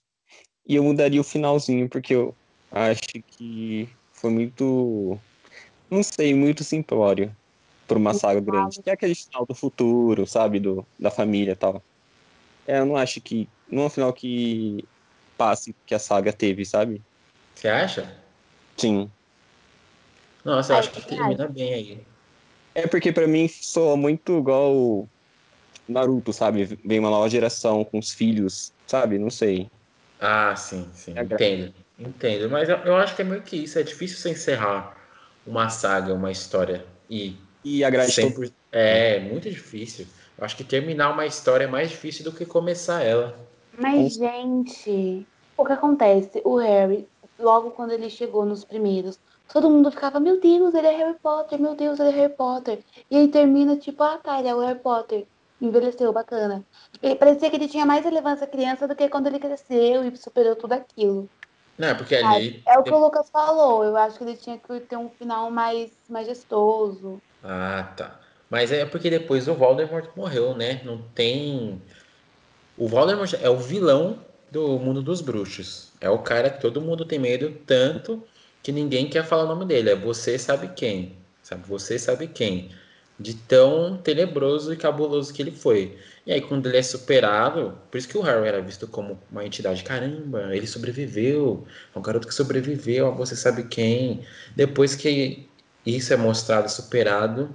E 0.66 0.76
eu 0.76 0.84
mudaria 0.84 1.20
o 1.20 1.24
finalzinho, 1.24 1.88
porque 1.88 2.14
eu 2.14 2.34
acho 2.70 3.00
que 3.26 3.88
foi 4.12 4.30
muito. 4.30 5.18
Não 5.90 6.02
sei, 6.02 6.34
muito 6.34 6.62
simplório 6.62 7.34
por 7.88 7.96
uma 7.96 8.12
saga 8.12 8.40
grande. 8.40 8.82
Que 8.82 8.90
é 8.90 8.92
aquele 8.92 9.14
final 9.14 9.46
do 9.46 9.54
futuro, 9.54 10.26
sabe? 10.26 10.60
Do, 10.60 10.86
da 11.00 11.10
família 11.10 11.52
e 11.52 11.56
tal. 11.56 11.82
É, 12.66 12.78
eu 12.78 12.86
não 12.86 12.96
acho 12.96 13.20
que. 13.20 13.48
Não 13.68 13.84
é 13.84 13.86
um 13.86 13.90
final 13.90 14.12
que 14.12 14.86
passe 15.38 15.74
que 15.86 15.94
a 15.94 15.98
saga 15.98 16.30
teve, 16.30 16.64
sabe? 16.66 17.00
Você 17.54 17.68
acha? 17.68 18.14
Sim. 18.76 19.10
Nossa, 20.44 20.74
eu 20.74 20.78
acho 20.78 20.90
que 20.90 21.02
termina 21.06 21.48
bem 21.48 21.72
aí. 21.72 22.06
É 22.74 22.86
porque 22.86 23.12
para 23.12 23.26
mim 23.26 23.48
soa 23.48 23.96
muito 23.96 24.38
igual 24.38 25.08
Naruto, 25.88 26.32
sabe? 26.32 26.78
Vem 26.84 26.98
uma 26.98 27.10
nova 27.10 27.28
geração 27.28 27.84
com 27.84 27.98
os 27.98 28.12
filhos, 28.12 28.72
sabe? 28.86 29.18
Não 29.18 29.30
sei. 29.30 29.68
Ah, 30.20 30.54
sim, 30.54 30.88
sim. 30.94 31.14
É 31.16 31.22
entendo. 31.22 31.74
Entendo. 31.98 32.50
Mas 32.50 32.68
eu, 32.68 32.76
eu, 32.78 32.96
acho 32.96 33.16
que 33.16 33.22
é 33.22 33.24
meio 33.24 33.42
que 33.42 33.56
isso. 33.56 33.78
É 33.78 33.82
difícil 33.82 34.18
você 34.18 34.30
encerrar 34.30 34.96
uma 35.46 35.68
saga, 35.68 36.14
uma 36.14 36.30
história. 36.30 36.86
E. 37.10 37.36
E 37.64 37.84
agradecer. 37.84 38.32
É, 38.70 39.20
muito 39.20 39.50
difícil. 39.50 40.06
Eu 40.38 40.44
acho 40.44 40.56
que 40.56 40.64
terminar 40.64 41.10
uma 41.10 41.26
história 41.26 41.64
é 41.64 41.68
mais 41.68 41.90
difícil 41.90 42.24
do 42.24 42.32
que 42.32 42.46
começar 42.46 43.02
ela. 43.02 43.38
Mas, 43.78 44.14
gente, 44.14 45.26
o 45.56 45.64
que 45.64 45.72
acontece? 45.72 46.40
O 46.44 46.56
Harry, 46.56 47.06
logo 47.38 47.70
quando 47.70 47.92
ele 47.92 48.10
chegou 48.10 48.44
nos 48.44 48.64
primeiros, 48.64 49.18
todo 49.52 49.70
mundo 49.70 49.90
ficava, 49.90 50.18
meu 50.18 50.40
Deus, 50.40 50.74
ele 50.74 50.86
é 50.86 50.96
Harry 50.96 51.18
Potter, 51.22 51.60
meu 51.60 51.74
Deus, 51.74 52.00
ele 52.00 52.08
é 52.08 52.12
Harry 52.12 52.32
Potter. 52.32 52.78
E 53.10 53.16
aí 53.16 53.28
termina, 53.28 53.76
tipo, 53.76 54.02
ah, 54.02 54.18
tá, 54.18 54.38
ele 54.38 54.48
é 54.48 54.54
o 54.54 54.60
Harry 54.60 54.78
Potter 54.78 55.26
envelheceu 55.62 56.12
bacana. 56.12 56.64
Ele 57.00 57.14
parecia 57.14 57.48
que 57.48 57.56
ele 57.56 57.68
tinha 57.68 57.86
mais 57.86 58.04
relevância 58.04 58.46
criança 58.46 58.88
do 58.88 58.96
que 58.96 59.08
quando 59.08 59.28
ele 59.28 59.38
cresceu 59.38 60.04
e 60.04 60.16
superou 60.16 60.56
tudo 60.56 60.72
aquilo. 60.72 61.28
Não, 61.78 61.88
é 61.88 61.94
porque 61.94 62.16
ali. 62.16 62.62
É 62.66 62.78
o 62.78 62.82
que 62.82 62.90
o 62.90 62.98
Lucas 62.98 63.30
falou. 63.30 63.84
Eu 63.84 63.96
acho 63.96 64.18
que 64.18 64.24
ele 64.24 64.36
tinha 64.36 64.58
que 64.58 64.80
ter 64.80 64.96
um 64.96 65.08
final 65.08 65.50
mais 65.50 65.90
majestoso. 66.08 67.22
Ah, 67.42 67.92
tá. 67.96 68.20
Mas 68.50 68.70
é 68.72 68.84
porque 68.84 69.08
depois 69.08 69.48
o 69.48 69.54
Voldemort 69.54 70.10
morreu, 70.16 70.54
né? 70.54 70.82
Não 70.84 71.00
tem. 71.14 71.80
O 72.76 72.88
Voldemort 72.88 73.32
é 73.40 73.48
o 73.48 73.56
vilão 73.56 74.18
do 74.50 74.78
mundo 74.78 75.00
dos 75.00 75.20
bruxos. 75.20 75.92
É 76.00 76.10
o 76.10 76.18
cara 76.18 76.50
que 76.50 76.60
todo 76.60 76.80
mundo 76.80 77.04
tem 77.04 77.18
medo, 77.18 77.56
tanto 77.64 78.22
que 78.62 78.70
ninguém 78.70 79.08
quer 79.08 79.24
falar 79.24 79.44
o 79.44 79.48
nome 79.48 79.64
dele. 79.64 79.90
É 79.90 79.96
você 79.96 80.38
sabe 80.38 80.68
quem. 80.68 81.16
Sabe? 81.42 81.66
Você 81.66 81.98
sabe 81.98 82.26
quem 82.26 82.70
de 83.22 83.34
tão 83.34 83.96
tenebroso 83.96 84.72
e 84.72 84.76
cabuloso 84.76 85.32
que 85.32 85.40
ele 85.40 85.52
foi. 85.52 85.96
E 86.26 86.32
aí, 86.32 86.40
quando 86.40 86.66
ele 86.68 86.76
é 86.76 86.82
superado, 86.82 87.76
por 87.90 87.98
isso 87.98 88.08
que 88.08 88.18
o 88.18 88.20
Harry 88.20 88.46
era 88.46 88.60
visto 88.60 88.86
como 88.86 89.18
uma 89.30 89.44
entidade. 89.44 89.82
Caramba, 89.82 90.54
ele 90.54 90.66
sobreviveu. 90.66 91.66
É 91.94 91.98
um 91.98 92.02
garoto 92.02 92.28
que 92.28 92.34
sobreviveu, 92.34 93.14
você 93.14 93.34
sabe 93.34 93.64
quem. 93.64 94.20
Depois 94.54 94.94
que 94.94 95.48
isso 95.84 96.12
é 96.12 96.16
mostrado, 96.16 96.68
superado, 96.70 97.50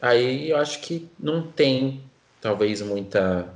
aí 0.00 0.50
eu 0.50 0.56
acho 0.56 0.80
que 0.80 1.08
não 1.18 1.42
tem, 1.42 2.02
talvez, 2.40 2.80
muita. 2.82 3.48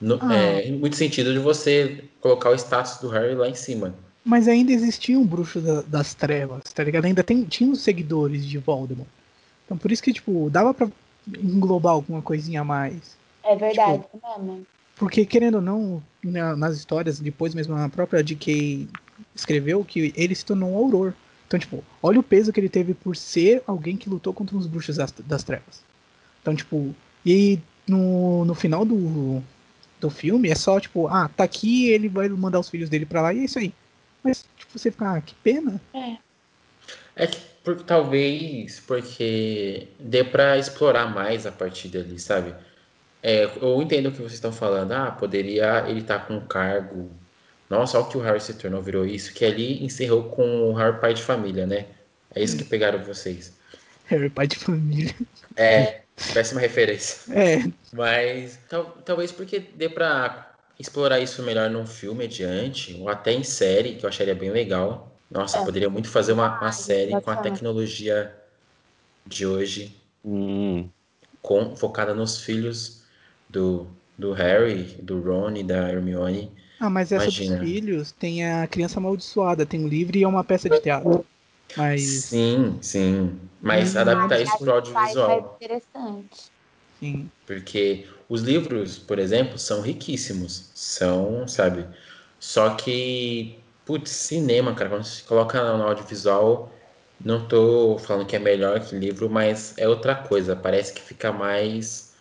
No, 0.00 0.18
ah. 0.22 0.34
é, 0.34 0.70
muito 0.70 0.96
sentido 0.96 1.32
de 1.32 1.38
você 1.38 2.04
colocar 2.20 2.50
o 2.50 2.54
status 2.54 2.98
do 2.98 3.08
Harry 3.08 3.34
lá 3.34 3.48
em 3.48 3.54
cima. 3.54 3.94
Mas 4.24 4.48
ainda 4.48 4.72
existia 4.72 5.18
um 5.18 5.26
bruxo 5.26 5.60
da, 5.60 5.82
das 5.82 6.14
trevas, 6.14 6.62
tá 6.74 6.82
ligado? 6.82 7.04
Ainda 7.04 7.22
tem, 7.22 7.44
tinha 7.44 7.70
os 7.70 7.80
seguidores 7.80 8.46
de 8.46 8.56
Voldemort. 8.56 9.19
Então 9.70 9.78
por 9.78 9.92
isso 9.92 10.02
que, 10.02 10.12
tipo, 10.12 10.50
dava 10.50 10.74
pra 10.74 10.88
englobar 11.28 11.92
alguma 11.92 12.20
coisinha 12.20 12.62
a 12.62 12.64
mais. 12.64 13.16
É 13.44 13.54
verdade, 13.54 14.02
tipo, 14.02 14.20
mesmo. 14.36 14.66
Porque, 14.96 15.24
querendo 15.24 15.54
ou 15.54 15.60
não, 15.60 16.02
né, 16.24 16.56
nas 16.56 16.76
histórias, 16.76 17.20
depois 17.20 17.54
mesmo 17.54 17.76
a 17.76 17.88
própria 17.88 18.20
DK 18.20 18.88
escreveu 19.32 19.84
que 19.84 20.12
ele 20.16 20.34
se 20.34 20.44
tornou 20.44 20.72
um 20.72 20.76
auror. 20.76 21.12
Então, 21.46 21.58
tipo, 21.58 21.84
olha 22.02 22.18
o 22.18 22.22
peso 22.22 22.52
que 22.52 22.58
ele 22.58 22.68
teve 22.68 22.94
por 22.94 23.16
ser 23.16 23.62
alguém 23.64 23.96
que 23.96 24.10
lutou 24.10 24.34
contra 24.34 24.56
os 24.56 24.66
bruxos 24.66 24.96
das, 24.96 25.12
das 25.12 25.44
trevas. 25.44 25.84
Então, 26.42 26.54
tipo, 26.54 26.92
e 27.24 27.60
no, 27.86 28.44
no 28.44 28.54
final 28.56 28.84
do, 28.84 29.40
do 30.00 30.10
filme 30.10 30.50
é 30.50 30.54
só, 30.56 30.80
tipo, 30.80 31.06
ah, 31.06 31.28
tá 31.28 31.44
aqui, 31.44 31.90
ele 31.90 32.08
vai 32.08 32.28
mandar 32.28 32.58
os 32.58 32.68
filhos 32.68 32.90
dele 32.90 33.06
pra 33.06 33.22
lá 33.22 33.32
e 33.32 33.38
é 33.38 33.44
isso 33.44 33.58
aí. 33.60 33.72
Mas, 34.22 34.44
tipo, 34.58 34.76
você 34.76 34.90
fica, 34.90 35.14
ah, 35.14 35.20
que 35.20 35.34
pena. 35.36 35.80
É. 35.94 36.16
É 37.20 37.26
que 37.26 37.38
por, 37.62 37.76
talvez 37.82 38.80
porque 38.80 39.88
dê 39.98 40.24
para 40.24 40.56
explorar 40.56 41.06
mais 41.06 41.46
a 41.46 41.52
partir 41.52 41.88
dali, 41.88 42.18
sabe? 42.18 42.54
É, 43.22 43.44
eu 43.60 43.82
entendo 43.82 44.06
o 44.06 44.12
que 44.12 44.16
vocês 44.16 44.32
estão 44.32 44.50
falando. 44.50 44.92
Ah, 44.92 45.10
poderia 45.10 45.84
ele 45.86 46.00
estar 46.00 46.20
tá 46.20 46.24
com 46.24 46.36
um 46.36 46.46
cargo. 46.46 47.10
Nossa, 47.68 47.98
olha 47.98 48.06
o 48.06 48.10
que 48.10 48.16
o 48.16 48.20
Harry 48.20 48.40
se 48.40 48.54
tornou, 48.54 48.80
virou 48.80 49.04
isso. 49.04 49.34
Que 49.34 49.44
ali 49.44 49.84
encerrou 49.84 50.30
com 50.30 50.70
o 50.70 50.72
Harry 50.72 50.98
pai 50.98 51.12
de 51.12 51.22
família, 51.22 51.66
né? 51.66 51.84
É 52.34 52.42
isso 52.42 52.56
que 52.56 52.64
pegaram 52.64 53.04
vocês. 53.04 53.52
Harry 54.06 54.30
pai 54.30 54.46
de 54.46 54.56
família. 54.56 55.14
É, 55.54 56.00
péssima 56.32 56.58
referência. 56.58 57.30
É. 57.34 57.70
Mas 57.92 58.58
tal, 58.66 58.86
talvez 59.04 59.30
porque 59.30 59.58
dê 59.58 59.90
pra 59.90 60.54
explorar 60.78 61.20
isso 61.20 61.42
melhor 61.42 61.68
num 61.68 61.86
filme 61.86 62.24
adiante, 62.24 62.96
ou 62.98 63.10
até 63.10 63.32
em 63.32 63.44
série, 63.44 63.96
que 63.96 64.06
eu 64.06 64.08
acharia 64.08 64.34
bem 64.34 64.50
legal. 64.50 65.09
Nossa, 65.30 65.58
é. 65.58 65.64
poderia 65.64 65.88
muito 65.88 66.08
fazer 66.08 66.32
uma, 66.32 66.58
uma 66.60 66.72
série 66.72 67.20
com 67.20 67.30
a 67.30 67.36
tecnologia 67.36 68.34
de 69.24 69.46
hoje, 69.46 69.96
hum. 70.24 70.88
com, 71.40 71.76
focada 71.76 72.12
nos 72.12 72.40
filhos 72.40 73.04
do, 73.48 73.86
do 74.18 74.32
Harry, 74.32 74.84
do 75.00 75.20
Ron 75.20 75.56
e 75.56 75.62
da 75.62 75.88
Hermione. 75.88 76.50
Ah, 76.80 76.90
mas 76.90 77.12
essa 77.12 77.24
Imagina. 77.24 77.58
dos 77.58 77.68
filhos 77.68 78.12
tem 78.12 78.44
a 78.44 78.66
Criança 78.66 78.98
Amaldiçoada, 78.98 79.64
tem 79.64 79.84
um 79.84 79.88
livro 79.88 80.16
e 80.16 80.24
é 80.24 80.28
uma 80.28 80.42
peça 80.42 80.68
de 80.68 80.80
teatro. 80.80 81.24
Mas... 81.76 82.02
Sim, 82.02 82.78
sim. 82.80 83.38
Mas 83.60 83.94
hum, 83.94 83.98
adaptar 84.00 84.40
isso 84.40 84.58
para 84.58 84.68
o 84.68 84.74
audiovisual. 84.74 85.58
É 85.60 85.64
interessante. 85.64 86.50
Sim. 86.98 87.30
Porque 87.46 88.06
os 88.28 88.40
livros, 88.42 88.98
por 88.98 89.18
exemplo, 89.18 89.58
são 89.58 89.80
riquíssimos. 89.80 90.70
São, 90.74 91.46
sabe? 91.46 91.86
Só 92.40 92.70
que 92.70 93.59
Putz, 93.90 94.12
cinema, 94.12 94.72
cara, 94.72 94.88
quando 94.88 95.02
você 95.02 95.20
coloca 95.24 95.76
no 95.76 95.82
audiovisual, 95.82 96.70
não 97.20 97.48
tô 97.48 97.98
falando 97.98 98.24
que 98.24 98.36
é 98.36 98.38
melhor 98.38 98.78
que 98.78 98.94
livro, 98.94 99.28
mas 99.28 99.76
é 99.76 99.88
outra 99.88 100.14
coisa. 100.14 100.54
Parece 100.54 100.92
que 100.92 101.02
fica 101.02 101.32
mais 101.32 102.14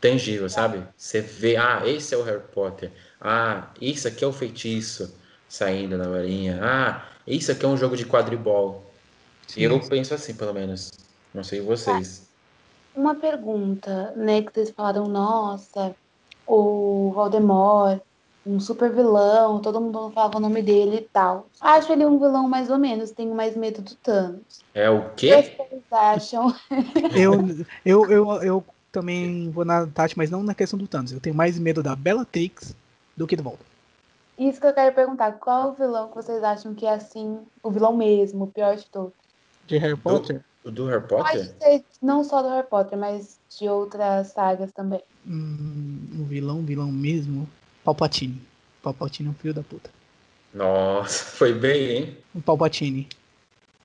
tangível, 0.00 0.48
sabe? 0.48 0.82
Você 0.96 1.20
vê, 1.20 1.56
ah, 1.58 1.82
esse 1.84 2.14
é 2.14 2.16
o 2.16 2.22
Harry 2.22 2.40
Potter. 2.54 2.90
Ah, 3.20 3.68
isso 3.78 4.08
aqui 4.08 4.24
é 4.24 4.26
o 4.26 4.32
feitiço 4.32 5.14
saindo 5.46 5.98
na 5.98 6.08
varinha. 6.08 6.58
Ah, 6.62 7.06
isso 7.26 7.52
aqui 7.52 7.66
é 7.66 7.68
um 7.68 7.76
jogo 7.76 7.98
de 7.98 8.06
quadribol. 8.06 8.90
Sim. 9.46 9.60
Eu 9.60 9.78
penso 9.78 10.14
assim, 10.14 10.32
pelo 10.32 10.54
menos. 10.54 10.90
Não 11.34 11.44
sei 11.44 11.60
vocês. 11.60 12.30
Uma 12.96 13.14
pergunta, 13.14 14.14
né? 14.16 14.40
Que 14.40 14.54
vocês 14.54 14.70
falaram, 14.70 15.04
nossa, 15.06 15.94
o 16.46 17.12
Voldemort 17.12 18.00
um 18.46 18.58
super 18.58 18.90
vilão, 18.90 19.60
todo 19.60 19.80
mundo 19.80 20.10
falava 20.10 20.38
o 20.38 20.40
nome 20.40 20.62
dele 20.62 20.96
e 20.96 21.08
tal. 21.12 21.46
Acho 21.60 21.92
ele 21.92 22.06
um 22.06 22.18
vilão 22.18 22.48
mais 22.48 22.70
ou 22.70 22.78
menos, 22.78 23.10
tenho 23.10 23.34
mais 23.34 23.56
medo 23.56 23.82
do 23.82 23.94
Thanos. 23.96 24.64
É 24.74 24.88
o 24.88 25.10
quê? 25.14 25.34
O 25.34 25.42
que 25.42 25.56
vocês 25.56 25.82
acham? 25.90 26.54
eu, 27.14 27.34
eu, 27.84 28.10
eu, 28.10 28.42
eu 28.42 28.64
também 28.90 29.50
vou 29.50 29.64
na 29.64 29.86
Tati, 29.86 30.16
mas 30.16 30.30
não 30.30 30.42
na 30.42 30.54
questão 30.54 30.78
do 30.78 30.88
Thanos. 30.88 31.12
Eu 31.12 31.20
tenho 31.20 31.34
mais 31.34 31.58
medo 31.58 31.82
da 31.82 31.94
Bellatrix 31.94 32.74
do 33.16 33.26
que 33.26 33.36
do 33.36 33.42
Voldemort. 33.42 33.70
Isso 34.38 34.58
que 34.58 34.66
eu 34.66 34.72
quero 34.72 34.94
perguntar, 34.94 35.32
qual 35.32 35.68
o 35.68 35.74
vilão 35.74 36.08
que 36.08 36.14
vocês 36.14 36.42
acham 36.42 36.74
que 36.74 36.86
é 36.86 36.94
assim, 36.94 37.40
o 37.62 37.70
vilão 37.70 37.94
mesmo, 37.94 38.44
o 38.44 38.46
pior 38.46 38.74
de 38.74 38.86
todos? 38.86 39.12
De 39.66 39.76
Harry 39.76 39.96
Potter? 39.96 40.42
Do, 40.64 40.72
do 40.72 40.86
Harry 40.86 41.06
Potter? 41.06 41.54
Ser 41.60 41.84
não 42.00 42.24
só 42.24 42.40
do 42.40 42.48
Harry 42.48 42.66
Potter, 42.66 42.98
mas 42.98 43.38
de 43.58 43.68
outras 43.68 44.28
sagas 44.28 44.72
também. 44.72 45.02
Hum, 45.26 46.08
um 46.14 46.24
vilão, 46.24 46.62
vilão 46.62 46.90
mesmo? 46.90 47.46
Palpatine. 47.84 48.40
Palpatine 48.82 49.28
é 49.28 49.30
um 49.30 49.34
filho 49.34 49.54
da 49.54 49.62
puta. 49.62 49.90
Nossa, 50.52 51.24
foi 51.24 51.52
bem, 51.54 51.90
hein? 51.90 52.16
O 52.34 52.40
Palpatine. 52.40 53.08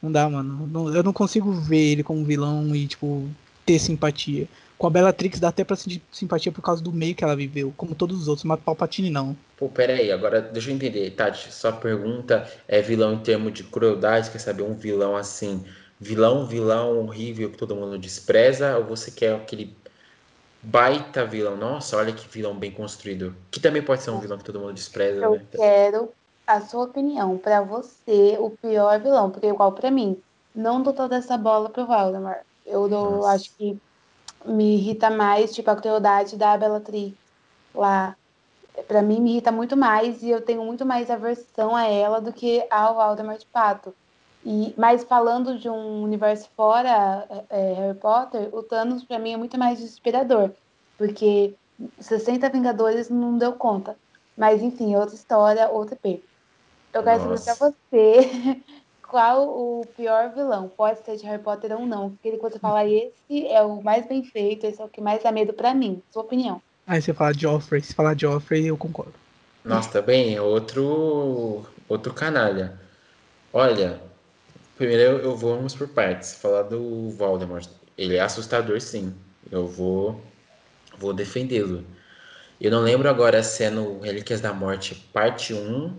Não 0.01 0.11
dá, 0.11 0.29
mano. 0.29 0.67
Não- 0.67 0.93
eu 0.93 1.03
não 1.03 1.13
consigo 1.13 1.51
ver 1.51 1.91
ele 1.91 2.03
como 2.03 2.23
vilão 2.25 2.75
e, 2.75 2.87
tipo, 2.87 3.27
ter 3.65 3.79
simpatia. 3.79 4.47
Com 4.77 4.87
a 4.87 4.89
Bellatrix 4.89 5.39
dá 5.39 5.47
até 5.47 5.63
pra 5.63 5.75
sentir 5.75 6.01
simpatia 6.11 6.51
por 6.51 6.61
causa 6.61 6.83
do 6.83 6.91
meio 6.91 7.15
que 7.15 7.23
ela 7.23 7.35
viveu, 7.35 7.73
como 7.77 7.95
todos 7.95 8.19
os 8.19 8.27
outros, 8.27 8.43
mas 8.43 8.59
Palpatine 8.59 9.09
não. 9.09 9.35
Pô, 9.57 9.69
peraí, 9.69 10.11
agora 10.11 10.41
deixa 10.41 10.69
eu 10.69 10.75
entender, 10.75 11.09
Tati. 11.11 11.51
Sua 11.53 11.71
pergunta 11.71 12.49
é 12.67 12.81
vilão 12.81 13.13
em 13.13 13.19
termos 13.19 13.53
de 13.53 13.63
crueldade? 13.63 14.29
Quer 14.29 14.39
saber 14.39 14.63
um 14.63 14.75
vilão 14.75 15.15
assim? 15.15 15.63
Vilão, 15.99 16.45
vilão 16.45 16.99
horrível 16.99 17.49
que 17.49 17.57
todo 17.57 17.73
mundo 17.75 17.97
despreza? 17.97 18.77
Ou 18.77 18.83
você 18.83 19.09
quer 19.09 19.33
aquele 19.35 19.73
baita 20.65 21.25
vilão? 21.25 21.55
Nossa, 21.55 21.97
olha 21.97 22.13
que 22.13 22.27
vilão 22.27 22.55
bem 22.55 22.71
construído. 22.71 23.35
Que 23.51 23.59
também 23.59 23.81
pode 23.81 24.01
ser 24.01 24.11
um 24.11 24.19
vilão 24.19 24.37
que 24.37 24.43
todo 24.43 24.59
mundo 24.59 24.73
despreza, 24.73 25.21
Eu 25.21 25.35
né? 25.35 25.45
quero 25.51 26.11
a 26.45 26.61
sua 26.61 26.85
opinião. 26.85 27.37
Pra 27.37 27.61
você, 27.61 28.37
o 28.39 28.49
pior 28.49 28.99
vilão, 28.99 29.29
porque 29.29 29.47
igual 29.47 29.71
pra 29.71 29.91
mim, 29.91 30.21
não 30.53 30.81
dou 30.81 30.93
toda 30.93 31.15
essa 31.15 31.37
bola 31.37 31.69
pro 31.69 31.85
Valdemar. 31.85 32.41
Eu 32.65 32.89
dou, 32.89 33.17
Nossa. 33.17 33.35
acho 33.35 33.51
que 33.55 33.77
me 34.45 34.75
irrita 34.77 35.09
mais, 35.09 35.53
tipo, 35.53 35.69
a 35.69 35.75
crueldade 35.75 36.35
da 36.37 36.57
Bellatrix 36.57 37.15
lá. 37.73 38.15
Pra 38.87 39.01
mim, 39.01 39.21
me 39.21 39.31
irrita 39.31 39.51
muito 39.51 39.77
mais 39.77 40.21
e 40.21 40.29
eu 40.29 40.41
tenho 40.41 40.63
muito 40.63 40.85
mais 40.85 41.09
aversão 41.09 41.75
a 41.75 41.85
ela 41.85 42.19
do 42.19 42.33
que 42.33 42.65
ao 42.69 42.95
Valdemar 42.95 43.37
de 43.37 43.45
Pato. 43.45 43.93
E, 44.45 44.75
mas 44.77 45.03
falando 45.03 45.57
de 45.57 45.67
um 45.67 46.03
universo 46.03 46.47
fora 46.55 47.27
é, 47.49 47.73
Harry 47.73 47.97
Potter, 47.97 48.49
o 48.53 48.61
Thanos 48.61 49.03
pra 49.03 49.17
mim 49.17 49.33
é 49.33 49.37
muito 49.37 49.57
mais 49.57 49.79
desesperador, 49.79 50.51
porque 50.99 51.55
60 51.99 52.47
Vingadores 52.49 53.09
não 53.09 53.39
deu 53.39 53.53
conta. 53.53 53.97
Mas 54.37 54.61
enfim, 54.61 54.95
outra 54.95 55.15
história, 55.15 55.69
outro 55.69 55.97
EP. 56.03 56.21
Eu 56.93 57.03
quero 57.03 57.37
saber 57.37 57.43
pra 57.43 57.55
você 57.55 58.61
qual 59.09 59.47
o 59.47 59.85
pior 59.97 60.29
vilão. 60.29 60.69
Pode 60.69 61.03
ser 61.03 61.17
de 61.17 61.25
Harry 61.25 61.41
Potter 61.41 61.71
ou 61.71 61.85
não. 61.85 62.13
Aquele 62.19 62.37
que 62.37 62.43
você 62.43 62.59
fala, 62.59 62.85
esse 62.87 63.47
é 63.47 63.61
o 63.63 63.81
mais 63.81 64.05
bem 64.07 64.23
feito, 64.23 64.65
esse 64.65 64.79
é 64.79 64.85
o 64.85 64.89
que 64.89 65.01
mais 65.01 65.23
dá 65.23 65.31
medo 65.31 65.53
pra 65.53 65.73
mim. 65.73 66.03
Sua 66.11 66.21
opinião. 66.21 66.61
Aí 66.85 67.01
você 67.01 67.13
fala 67.13 67.33
Joffrey, 67.33 67.81
se 67.81 67.95
falar 67.95 68.15
Joffrey, 68.17 68.67
eu 68.67 68.77
concordo. 68.77 69.13
Nossa, 69.63 69.89
também 69.89 70.35
é 70.35 70.41
outro 70.41 71.65
outro 71.89 72.13
canalha. 72.13 72.79
Olha, 73.51 73.99
primeiro 74.77 75.01
eu, 75.01 75.17
eu 75.19 75.35
vou 75.35 75.55
vamos 75.55 75.75
por 75.75 75.87
partes. 75.87 76.35
Falar 76.35 76.63
do 76.63 77.09
Voldemort. 77.11 77.67
Ele 77.97 78.15
é 78.15 78.21
assustador, 78.21 78.79
sim. 78.81 79.13
Eu 79.51 79.67
vou 79.67 80.21
vou 80.97 81.13
defendê-lo. 81.13 81.83
Eu 82.59 82.71
não 82.71 82.81
lembro 82.81 83.09
agora 83.09 83.43
se 83.43 83.63
é 83.63 83.69
no 83.69 83.99
Relíquias 83.99 84.39
da 84.39 84.53
Morte 84.53 84.95
parte 85.13 85.53
1 85.53 85.93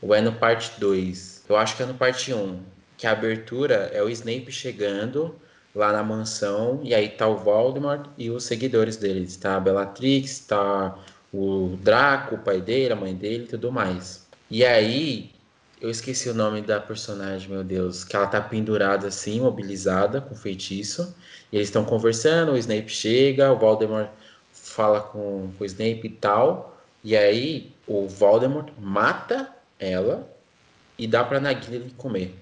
ou 0.00 0.14
é 0.14 0.20
no 0.20 0.32
parte 0.32 0.72
2. 0.80 1.44
Eu 1.48 1.56
acho 1.56 1.76
que 1.76 1.82
é 1.82 1.86
no 1.86 1.94
parte 1.94 2.32
1, 2.32 2.58
que 2.96 3.06
a 3.06 3.12
abertura 3.12 3.90
é 3.92 4.02
o 4.02 4.08
Snape 4.08 4.50
chegando 4.50 5.34
lá 5.74 5.92
na 5.92 6.02
mansão 6.02 6.80
e 6.82 6.94
aí 6.94 7.08
tá 7.08 7.28
o 7.28 7.36
Voldemort 7.36 8.08
e 8.16 8.30
os 8.30 8.44
seguidores 8.44 8.96
dele. 8.96 9.26
Tá 9.36 9.56
a 9.56 9.60
Bellatrix, 9.60 10.40
tá 10.40 10.98
o 11.32 11.76
Draco, 11.80 12.36
o 12.36 12.38
pai 12.38 12.60
dele, 12.60 12.92
a 12.92 12.96
mãe 12.96 13.14
dele 13.14 13.44
e 13.44 13.48
tudo 13.48 13.70
mais. 13.70 14.26
E 14.50 14.64
aí, 14.64 15.30
eu 15.80 15.90
esqueci 15.90 16.28
o 16.28 16.34
nome 16.34 16.60
da 16.60 16.78
personagem, 16.78 17.48
meu 17.48 17.64
Deus, 17.64 18.04
que 18.04 18.14
ela 18.14 18.26
tá 18.26 18.40
pendurada 18.40 19.08
assim, 19.08 19.40
mobilizada 19.40 20.20
com 20.20 20.34
feitiço. 20.34 21.14
E 21.50 21.56
eles 21.56 21.68
estão 21.68 21.84
conversando, 21.84 22.52
o 22.52 22.58
Snape 22.58 22.88
chega, 22.88 23.50
o 23.50 23.58
Voldemort 23.58 24.10
fala 24.52 25.00
com, 25.00 25.50
com 25.56 25.64
o 25.64 25.66
Snape 25.66 26.02
e 26.04 26.10
tal. 26.10 26.78
E 27.02 27.16
aí, 27.16 27.72
o 27.86 28.06
Voldemort 28.06 28.68
mata 28.78 29.48
ela 29.78 30.28
e 30.98 31.06
dá 31.06 31.24
pra 31.24 31.40
Nagini 31.40 31.90
comer. 31.96 32.34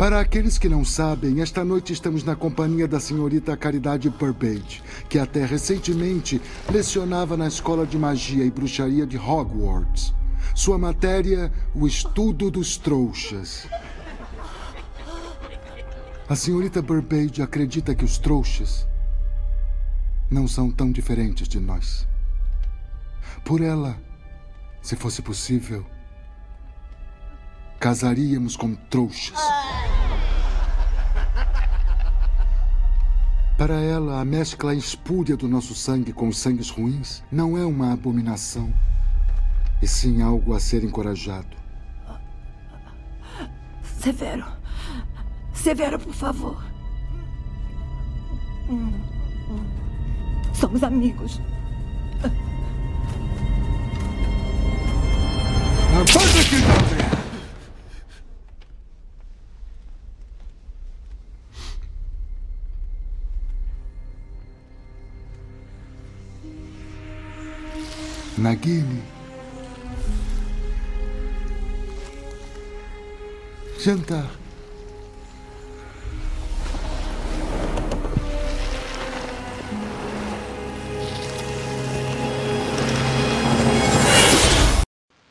Para 0.00 0.18
aqueles 0.18 0.56
que 0.56 0.66
não 0.66 0.82
sabem, 0.82 1.42
esta 1.42 1.62
noite 1.62 1.92
estamos 1.92 2.24
na 2.24 2.34
companhia 2.34 2.88
da 2.88 2.98
senhorita 2.98 3.54
Caridade 3.54 4.08
Burbage, 4.08 4.82
que 5.10 5.18
até 5.18 5.44
recentemente 5.44 6.40
lecionava 6.72 7.36
na 7.36 7.46
Escola 7.46 7.86
de 7.86 7.98
Magia 7.98 8.42
e 8.42 8.50
Bruxaria 8.50 9.06
de 9.06 9.18
Hogwarts. 9.18 10.14
Sua 10.54 10.78
matéria, 10.78 11.52
o 11.74 11.86
estudo 11.86 12.50
dos 12.50 12.78
trouxas. 12.78 13.68
A 16.26 16.34
senhorita 16.34 16.80
Burbage 16.80 17.42
acredita 17.42 17.94
que 17.94 18.06
os 18.06 18.16
trouxas 18.16 18.88
não 20.30 20.48
são 20.48 20.70
tão 20.70 20.90
diferentes 20.90 21.46
de 21.46 21.60
nós. 21.60 22.08
Por 23.44 23.60
ela, 23.60 24.00
se 24.80 24.96
fosse 24.96 25.20
possível, 25.20 25.84
casaríamos 27.78 28.56
com 28.56 28.74
trouxas. 28.74 29.59
Para 33.60 33.78
ela, 33.78 34.22
a 34.22 34.24
mescla 34.24 34.74
espúria 34.74 35.36
do 35.36 35.46
nosso 35.46 35.74
sangue 35.74 36.14
com 36.14 36.28
os 36.28 36.38
sangues 36.38 36.70
ruins 36.70 37.22
não 37.30 37.58
é 37.58 37.66
uma 37.66 37.92
abominação, 37.92 38.72
e 39.82 39.86
sim 39.86 40.22
algo 40.22 40.54
a 40.54 40.58
ser 40.58 40.82
encorajado. 40.82 41.58
Severo. 43.82 44.46
Severo, 45.52 45.98
por 45.98 46.14
favor. 46.14 46.64
Somos 50.54 50.82
amigos. 50.82 51.38
Avante 56.00 56.38
aqui, 56.38 57.09
Nagini. 68.40 69.02
Jantar. 73.78 74.40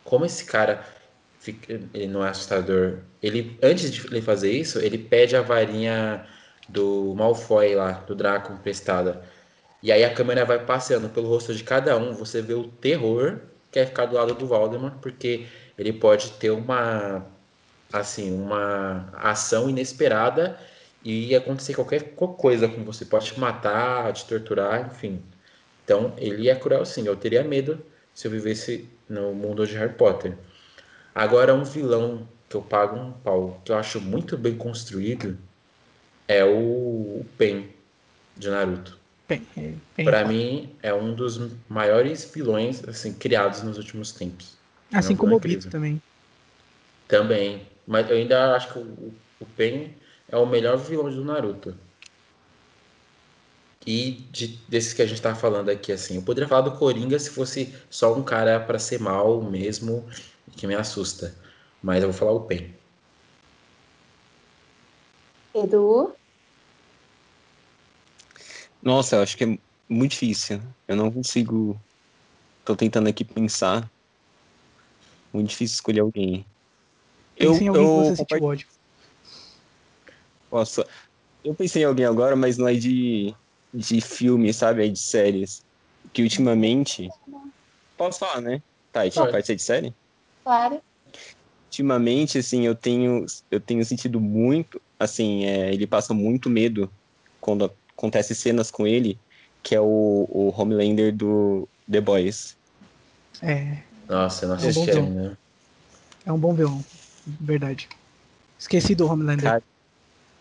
como 0.09 0.25
esse 0.25 0.43
cara 0.45 0.83
ele 1.93 2.07
não 2.07 2.25
é 2.25 2.29
assustador, 2.29 2.99
ele 3.23 3.57
antes 3.63 3.91
de 3.91 4.05
ele 4.07 4.21
fazer 4.21 4.51
isso, 4.51 4.79
ele 4.79 4.97
pede 4.97 5.35
a 5.35 5.41
varinha 5.41 6.25
do 6.67 7.13
Malfoy 7.15 7.75
lá, 7.75 7.91
do 7.91 8.15
Draco 8.15 8.51
emprestada. 8.51 9.23
E 9.81 9.91
aí 9.91 10.03
a 10.03 10.13
câmera 10.13 10.45
vai 10.45 10.65
passeando 10.65 11.09
pelo 11.09 11.27
rosto 11.29 11.53
de 11.55 11.63
cada 11.63 11.97
um, 11.97 12.13
você 12.13 12.41
vê 12.41 12.53
o 12.53 12.67
terror 12.71 13.41
que 13.71 13.79
é 13.79 13.85
ficar 13.85 14.05
do 14.07 14.15
lado 14.15 14.33
do 14.35 14.47
Voldemort, 14.47 14.99
porque 15.01 15.47
ele 15.77 15.93
pode 15.93 16.31
ter 16.33 16.49
uma 16.51 17.25
assim, 17.93 18.31
uma 18.33 19.09
ação 19.15 19.69
inesperada 19.69 20.59
e 21.01 21.35
acontecer 21.35 21.73
qualquer 21.75 22.15
co- 22.15 22.35
coisa 22.35 22.67
com 22.67 22.83
você, 22.83 23.05
pode 23.05 23.33
te 23.33 23.39
matar, 23.39 24.13
te 24.13 24.25
torturar, 24.27 24.87
enfim. 24.87 25.23
Então, 25.83 26.13
ele 26.17 26.49
é 26.49 26.55
cruel 26.55 26.85
sim, 26.85 27.07
eu 27.07 27.15
teria 27.15 27.43
medo 27.43 27.85
se 28.13 28.27
eu 28.27 28.31
vivesse 28.31 28.89
no 29.09 29.33
mundo 29.33 29.65
de 29.67 29.75
Harry 29.77 29.93
Potter. 29.95 30.37
Agora, 31.15 31.53
um 31.53 31.63
vilão 31.65 32.29
que 32.49 32.55
eu 32.57 32.63
pago 32.63 32.97
um 32.97 33.13
pau, 33.13 33.61
que 33.65 33.71
eu 33.71 33.77
acho 33.77 34.01
muito 34.01 34.37
bem 34.37 34.57
construído, 34.57 35.37
é 36.27 36.43
o 36.45 37.25
Pen, 37.37 37.75
de 38.37 38.49
Naruto. 38.49 38.98
Bem, 39.29 39.47
é, 39.55 39.61
bem 39.95 40.05
Pra 40.05 40.25
mim, 40.25 40.75
é 40.81 40.91
um 40.93 41.13
dos 41.13 41.37
maiores 41.69 42.25
vilões, 42.33 42.83
assim, 42.87 43.13
criados 43.13 43.61
nos 43.61 43.77
últimos 43.77 44.11
tempos. 44.11 44.57
assim 44.91 45.15
como 45.15 45.35
o 45.35 45.39
Bito 45.39 45.69
também. 45.69 46.01
Também. 47.07 47.61
Mas 47.87 48.09
eu 48.09 48.17
ainda 48.17 48.55
acho 48.55 48.73
que 48.73 48.79
o, 48.79 49.13
o 49.39 49.45
Pen 49.45 49.95
é 50.27 50.37
o 50.37 50.45
melhor 50.45 50.77
vilão 50.77 51.09
do 51.09 51.23
Naruto. 51.23 51.75
E 53.85 54.11
de- 54.31 54.59
desses 54.69 54.93
que 54.93 55.01
a 55.01 55.05
gente 55.05 55.21
tá 55.21 55.33
falando 55.33 55.69
aqui, 55.69 55.91
assim, 55.91 56.15
eu 56.17 56.21
poderia 56.21 56.47
falar 56.47 56.61
do 56.61 56.77
Coringa 56.77 57.17
se 57.17 57.29
fosse 57.29 57.73
só 57.89 58.13
um 58.13 58.23
cara 58.23 58.59
pra 58.59 58.77
ser 58.77 58.99
mal 58.99 59.41
mesmo, 59.41 60.07
que 60.57 60.67
me 60.67 60.75
assusta. 60.75 61.33
Mas 61.81 62.03
eu 62.03 62.11
vou 62.11 62.17
falar 62.19 62.31
o 62.33 62.41
Pen. 62.41 62.75
Edu, 65.53 66.18
Nossa, 68.81 69.17
eu 69.17 69.21
acho 69.21 69.37
que 69.37 69.43
é 69.43 69.57
muito 69.87 70.11
difícil. 70.11 70.61
Eu 70.87 70.95
não 70.95 71.11
consigo. 71.11 71.79
Tô 72.63 72.75
tentando 72.75 73.09
aqui 73.09 73.23
pensar. 73.23 73.89
muito 75.33 75.49
difícil 75.49 75.75
escolher 75.75 76.01
alguém. 76.01 76.45
Pensei 77.35 77.65
em 77.65 77.69
alguém 77.69 77.85
que 77.85 77.93
você 77.93 78.15
sentiu 78.15 78.43
ódio. 78.43 78.67
Nossa, 80.51 80.87
eu 81.43 81.53
pensei 81.53 81.83
em 81.83 81.85
alguém 81.85 82.05
agora, 82.05 82.35
mas 82.35 82.57
não 82.57 82.67
é 82.67 82.73
de, 82.73 83.33
de 83.73 84.01
filme, 84.01 84.53
sabe? 84.53 84.85
É 84.85 84.87
de 84.87 84.99
séries. 84.99 85.61
Que 86.11 86.21
ultimamente. 86.21 87.07
Posso 87.97 88.19
falar, 88.19 88.41
né? 88.41 88.61
Tá, 88.91 89.05
e 89.05 89.11
pode 89.11 89.45
ser 89.45 89.55
de 89.55 89.61
série? 89.61 89.93
Claro. 90.43 90.81
Ultimamente, 91.65 92.39
assim, 92.39 92.65
eu 92.65 92.73
tenho, 92.73 93.25
eu 93.51 93.59
tenho 93.59 93.85
sentido 93.85 94.19
muito. 94.19 94.81
Assim, 94.99 95.45
é, 95.45 95.73
ele 95.73 95.85
passa 95.85 96.13
muito 96.13 96.49
medo 96.49 96.91
quando 97.39 97.71
acontece 97.99 98.33
cenas 98.33 98.71
com 98.71 98.87
ele, 98.87 99.19
que 99.61 99.75
é 99.75 99.81
o, 99.81 100.25
o 100.29 100.53
Homelander 100.55 101.13
do 101.13 101.67
The 101.91 101.99
Boys. 101.99 102.55
É. 103.41 103.79
Nossa, 104.07 104.45
eu 104.45 104.49
não 104.49 104.55
assisti 104.55 104.89
é 104.89 104.95
um 104.95 105.05
ainda. 105.05 105.39
É 106.25 106.31
um 106.31 106.39
bom 106.39 106.53
vilão, 106.53 106.83
verdade. 107.27 107.89
Esqueci 108.57 108.95
do 108.95 109.05
Homelander. 109.05 109.43
Cara, 109.43 109.63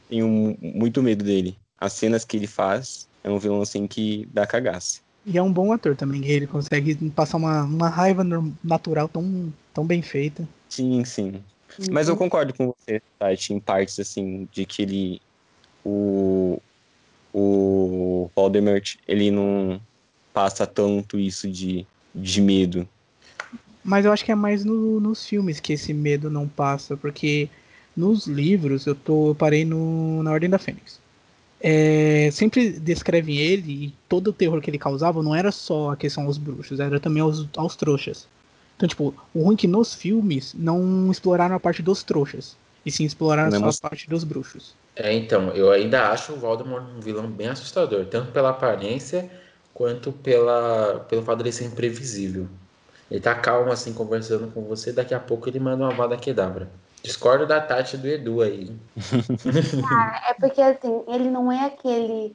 tenho 0.08 0.56
muito 0.60 1.02
medo 1.02 1.24
dele. 1.24 1.58
As 1.78 1.92
cenas 1.92 2.24
que 2.24 2.36
ele 2.36 2.46
faz 2.46 3.08
é 3.22 3.30
um 3.30 3.38
vilão 3.38 3.60
assim 3.60 3.86
que 3.86 4.26
dá 4.32 4.46
cagaço. 4.46 5.02
E 5.26 5.36
é 5.36 5.42
um 5.42 5.52
bom 5.52 5.72
ator 5.72 5.94
também, 5.94 6.24
ele 6.24 6.46
consegue 6.46 6.94
passar 7.10 7.36
uma, 7.36 7.64
uma 7.64 7.88
raiva 7.88 8.24
natural 8.64 9.08
tão, 9.08 9.52
tão 9.74 9.84
bem 9.84 10.00
feita. 10.00 10.48
Sim, 10.68 11.04
sim. 11.04 11.42
Mas 11.90 12.08
eu 12.08 12.14
uhum. 12.14 12.18
concordo 12.18 12.54
com 12.54 12.72
você, 12.72 13.02
Tati, 13.18 13.52
em 13.52 13.60
partes 13.60 13.98
assim, 13.98 14.48
de 14.50 14.64
que 14.64 14.82
ele. 14.82 15.20
O. 15.84 16.60
O 17.32 18.30
Voldemort, 18.34 18.96
ele 19.06 19.30
não 19.30 19.80
passa 20.32 20.66
tanto 20.66 21.18
isso 21.18 21.50
de, 21.50 21.86
de 22.14 22.40
medo. 22.40 22.88
Mas 23.84 24.04
eu 24.04 24.12
acho 24.12 24.24
que 24.24 24.32
é 24.32 24.34
mais 24.34 24.64
no, 24.64 25.00
nos 25.00 25.26
filmes 25.26 25.60
que 25.60 25.72
esse 25.72 25.92
medo 25.94 26.30
não 26.30 26.46
passa, 26.46 26.96
porque 26.96 27.48
nos 27.96 28.26
livros 28.26 28.86
eu 28.86 28.94
tô 28.94 29.30
eu 29.30 29.34
parei 29.34 29.64
no, 29.64 30.22
na 30.22 30.30
Ordem 30.30 30.48
da 30.48 30.58
Fênix. 30.58 31.00
É, 31.60 32.30
sempre 32.32 32.70
descrevem 32.70 33.36
ele 33.36 33.86
e 33.86 33.94
todo 34.08 34.28
o 34.28 34.32
terror 34.32 34.60
que 34.60 34.70
ele 34.70 34.78
causava 34.78 35.22
não 35.22 35.34
era 35.34 35.50
só 35.50 35.90
a 35.90 35.96
questão 35.96 36.24
aos 36.24 36.38
bruxos, 36.38 36.78
era 36.78 37.00
também 37.00 37.22
aos, 37.22 37.48
aos 37.56 37.74
trouxas. 37.74 38.28
Então, 38.76 38.88
tipo, 38.88 39.12
o 39.34 39.42
ruim 39.42 39.54
é 39.54 39.58
que 39.58 39.66
nos 39.66 39.92
filmes 39.92 40.54
não 40.56 41.10
exploraram 41.10 41.56
a 41.56 41.60
parte 41.60 41.82
dos 41.82 42.04
trouxas, 42.04 42.56
e 42.84 42.90
sim 42.90 43.04
exploraram 43.04 43.50
não 43.50 43.70
só 43.72 43.86
a 43.86 43.90
parte 43.90 44.08
dos 44.08 44.24
bruxos. 44.24 44.74
É, 44.96 45.12
então, 45.12 45.50
eu 45.50 45.70
ainda 45.70 46.10
acho 46.10 46.32
o 46.32 46.36
Voldemort 46.36 46.84
um 46.84 47.00
vilão 47.00 47.28
bem 47.28 47.48
assustador, 47.48 48.06
tanto 48.06 48.32
pela 48.32 48.50
aparência 48.50 49.30
quanto 49.72 50.10
pela, 50.10 51.06
pelo 51.08 51.22
fato 51.22 51.38
de 51.38 51.44
ele 51.44 51.52
ser 51.52 51.66
imprevisível. 51.66 52.48
Ele 53.10 53.20
tá 53.20 53.34
calmo 53.34 53.70
assim, 53.70 53.92
conversando 53.92 54.50
com 54.52 54.62
você, 54.62 54.92
daqui 54.92 55.14
a 55.14 55.20
pouco 55.20 55.48
ele 55.48 55.60
manda 55.60 55.84
uma 55.84 55.94
vada 55.94 56.16
quedabra. 56.16 56.68
Discordo 57.02 57.46
da 57.46 57.60
Tati 57.60 57.96
do 57.96 58.08
Edu 58.08 58.42
aí. 58.42 58.76
Cara, 59.88 60.22
é 60.28 60.34
porque 60.34 60.60
assim, 60.60 61.02
ele 61.06 61.30
não 61.30 61.50
é 61.50 61.66
aquele 61.66 62.34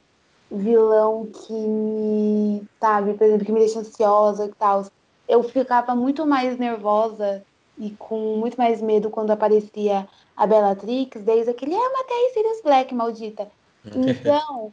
vilão 0.50 1.26
que 1.26 1.52
me, 1.52 2.62
sabe, 2.80 3.14
por 3.14 3.24
exemplo, 3.24 3.44
que 3.44 3.52
me 3.52 3.60
deixa 3.60 3.80
ansiosa 3.80 4.46
e 4.46 4.52
tal. 4.54 4.86
Eu 5.28 5.42
ficava 5.42 5.94
muito 5.94 6.26
mais 6.26 6.58
nervosa 6.58 7.42
e 7.78 7.90
com 7.90 8.36
muito 8.36 8.56
mais 8.56 8.80
medo 8.80 9.10
quando 9.10 9.30
aparecia 9.30 10.08
a 10.36 10.46
Bellatrix, 10.46 11.20
desde 11.22 11.50
aquele, 11.50 11.74
é, 11.74 11.92
matei 11.92 12.30
Sirius 12.32 12.62
Black, 12.62 12.94
maldita. 12.94 13.48
Então, 13.84 14.72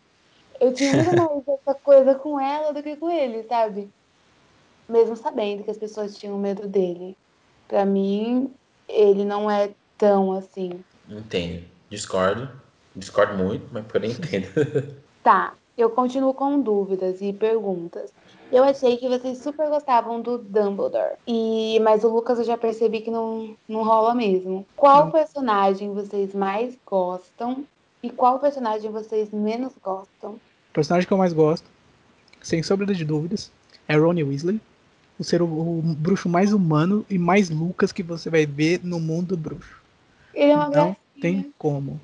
eu 0.60 0.74
tinha 0.74 0.94
muito 0.94 1.16
mais 1.16 1.60
essa 1.60 1.74
coisa 1.74 2.16
com 2.16 2.40
ela 2.40 2.72
do 2.72 2.82
que 2.82 2.96
com 2.96 3.10
ele, 3.10 3.44
sabe? 3.44 3.90
Mesmo 4.88 5.18
sabendo 5.18 5.64
que 5.64 5.72
as 5.72 5.78
pessoas 5.78 6.18
tinham 6.18 6.38
medo 6.38 6.68
dele. 6.68 7.18
Pra 7.68 7.84
mim, 7.86 8.54
ele 8.88 9.26
não 9.26 9.52
é 9.52 9.72
tão 9.98 10.32
assim. 10.32 10.84
Entendo. 11.10 11.66
Discordo. 11.90 12.50
Discordo 12.96 13.34
muito, 13.38 13.68
mas 13.72 13.86
porém 13.86 14.12
entendo. 14.12 14.48
tá, 15.24 15.56
eu 15.78 15.90
continuo 15.90 16.34
com 16.34 16.62
dúvidas 16.62 17.22
e 17.22 17.34
perguntas. 17.34 18.14
Eu 18.52 18.64
achei 18.64 18.98
que 18.98 19.08
vocês 19.08 19.38
super 19.38 19.70
gostavam 19.70 20.22
do 20.22 20.38
Dumbledore. 20.38 21.16
E, 21.26 21.80
mas 21.82 22.04
o 22.04 22.10
Lucas 22.10 22.38
eu 22.38 22.44
já 22.44 22.58
percebi 22.58 23.00
que 23.00 23.10
não, 23.10 23.56
não 23.68 23.84
rola 23.84 24.14
mesmo. 24.14 24.66
Qual 24.76 25.06
não. 25.06 25.12
personagem 25.12 25.94
vocês 25.94 26.36
mais 26.36 26.78
gostam 26.86 27.64
e 28.04 28.10
qual 28.10 28.40
personagem 28.40 28.92
vocês 28.92 29.32
menos 29.32 29.74
gostam? 29.82 30.32
O 30.32 30.74
personagem 30.74 31.08
que 31.08 31.14
eu 31.14 31.18
mais 31.18 31.34
gosto, 31.34 31.70
sem 32.42 32.62
sombra 32.62 32.94
de 32.94 33.06
dúvidas, 33.06 33.52
é 33.88 33.96
Ronnie 33.96 34.24
Weasley. 34.24 34.60
O 35.18 35.24
ser 35.24 35.42
o, 35.42 35.46
o 35.46 35.82
bruxo 35.82 36.28
mais 36.28 36.52
humano 36.52 37.06
e 37.10 37.18
mais 37.18 37.50
Lucas 37.50 37.92
que 37.92 38.04
você 38.04 38.30
vai 38.30 38.46
ver 38.46 38.82
no 38.84 39.00
mundo 39.00 39.38
bruxo. 39.38 39.82
Ele 40.34 40.52
é 40.52 40.56
uma 40.56 40.66
não 40.66 40.72
gracinha. 40.72 40.98
tem 41.22 41.54
como. 41.58 42.00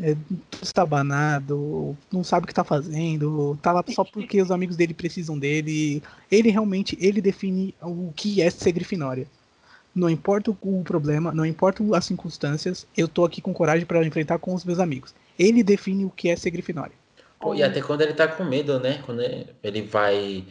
É, 0.00 0.16
estabanado, 0.62 1.96
não 2.12 2.22
sabe 2.22 2.44
o 2.44 2.46
que 2.46 2.54
tá 2.54 2.62
fazendo, 2.62 3.58
tá 3.60 3.72
lá 3.72 3.82
só 3.88 4.04
porque 4.04 4.40
os 4.40 4.52
amigos 4.52 4.76
dele 4.76 4.94
precisam 4.94 5.36
dele. 5.36 6.02
Ele 6.30 6.50
realmente, 6.50 6.96
ele 7.00 7.20
define 7.20 7.74
o 7.82 8.12
que 8.14 8.40
é 8.40 8.48
ser 8.48 8.72
Grifinória. 8.72 9.26
Não 9.92 10.08
importa 10.08 10.52
o 10.52 10.84
problema, 10.84 11.32
não 11.32 11.44
importa 11.44 11.82
as 11.96 12.04
circunstâncias, 12.04 12.86
eu 12.96 13.08
tô 13.08 13.24
aqui 13.24 13.40
com 13.40 13.52
coragem 13.52 13.84
para 13.84 14.06
enfrentar 14.06 14.38
com 14.38 14.54
os 14.54 14.64
meus 14.64 14.78
amigos. 14.78 15.12
Ele 15.36 15.64
define 15.64 16.04
o 16.04 16.10
que 16.10 16.28
é 16.28 16.36
ser 16.36 16.50
Grifinória. 16.50 16.94
Pô, 17.40 17.54
e 17.54 17.62
até 17.62 17.80
quando 17.80 18.02
ele 18.02 18.14
tá 18.14 18.28
com 18.28 18.44
medo, 18.44 18.78
né? 18.78 19.00
Quando 19.04 19.20
ele 19.20 19.82
vai 19.82 20.44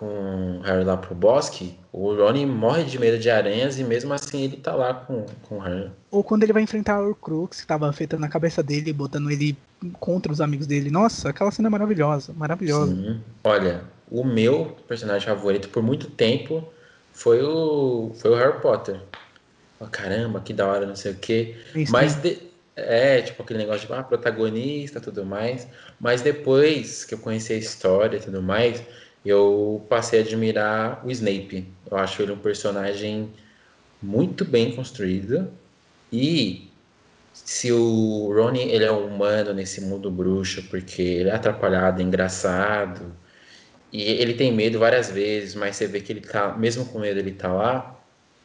com 0.00 0.62
Harry 0.64 0.82
lá 0.82 0.96
pro 0.96 1.14
bosque, 1.14 1.78
o 1.92 2.14
Ronnie 2.14 2.46
morre 2.46 2.84
de 2.84 2.98
medo 2.98 3.18
de 3.18 3.28
aranhas 3.28 3.78
e 3.78 3.84
mesmo 3.84 4.14
assim 4.14 4.44
ele 4.44 4.56
tá 4.56 4.74
lá 4.74 4.94
com, 4.94 5.26
com 5.42 5.58
o 5.58 5.60
Harry. 5.60 5.90
Ou 6.10 6.24
quando 6.24 6.42
ele 6.42 6.54
vai 6.54 6.62
enfrentar 6.62 7.02
o 7.02 7.14
Crux, 7.14 7.60
que 7.60 7.66
tava 7.66 7.86
afetando 7.86 8.24
a 8.24 8.28
cabeça 8.28 8.62
dele, 8.62 8.94
botando 8.94 9.30
ele 9.30 9.54
contra 9.98 10.32
os 10.32 10.40
amigos 10.40 10.66
dele. 10.66 10.90
Nossa, 10.90 11.28
aquela 11.28 11.50
cena 11.50 11.68
é 11.68 11.70
maravilhosa, 11.70 12.32
maravilhosa. 12.32 12.94
Sim. 12.94 13.20
Olha, 13.44 13.82
o 14.10 14.24
meu 14.24 14.74
personagem 14.88 15.28
favorito 15.28 15.68
por 15.68 15.82
muito 15.82 16.08
tempo 16.08 16.66
foi 17.12 17.42
o, 17.42 18.12
foi 18.14 18.30
o 18.30 18.34
Harry 18.34 18.58
Potter. 18.58 18.98
Oh, 19.78 19.86
caramba, 19.86 20.40
que 20.40 20.54
da 20.54 20.66
hora, 20.66 20.86
não 20.86 20.96
sei 20.96 21.12
o 21.12 21.16
quê. 21.16 21.56
Isso 21.74 21.92
Mas 21.92 22.14
de, 22.14 22.38
é, 22.74 23.20
tipo 23.20 23.42
aquele 23.42 23.58
negócio 23.58 23.86
de 23.86 23.92
ah, 23.92 24.02
protagonista 24.02 24.98
tudo 24.98 25.26
mais. 25.26 25.68
Mas 26.00 26.22
depois 26.22 27.04
que 27.04 27.12
eu 27.12 27.18
conheci 27.18 27.52
a 27.52 27.56
história 27.56 28.16
e 28.16 28.20
tudo 28.20 28.40
mais, 28.40 28.82
eu 29.24 29.84
passei 29.88 30.20
a 30.20 30.22
admirar 30.22 31.06
o 31.06 31.10
Snape. 31.10 31.66
Eu 31.90 31.96
acho 31.96 32.22
ele 32.22 32.32
um 32.32 32.38
personagem 32.38 33.30
muito 34.02 34.44
bem 34.44 34.74
construído. 34.74 35.50
E 36.12 36.70
se 37.32 37.70
o 37.72 38.32
Rony 38.34 38.62
ele 38.70 38.84
é 38.84 38.90
humano 38.90 39.52
nesse 39.52 39.80
mundo 39.80 40.10
bruxo, 40.10 40.62
porque 40.70 41.02
ele 41.02 41.28
é 41.30 41.34
atrapalhado, 41.34 42.00
é 42.00 42.04
engraçado, 42.04 43.14
e 43.92 44.02
ele 44.02 44.34
tem 44.34 44.52
medo 44.52 44.78
várias 44.78 45.10
vezes, 45.10 45.54
mas 45.54 45.76
você 45.76 45.86
vê 45.86 46.00
que 46.00 46.12
ele 46.12 46.20
tá, 46.20 46.56
mesmo 46.56 46.84
com 46.86 47.00
medo, 47.00 47.18
ele 47.18 47.32
tá 47.32 47.52
lá. 47.52 47.96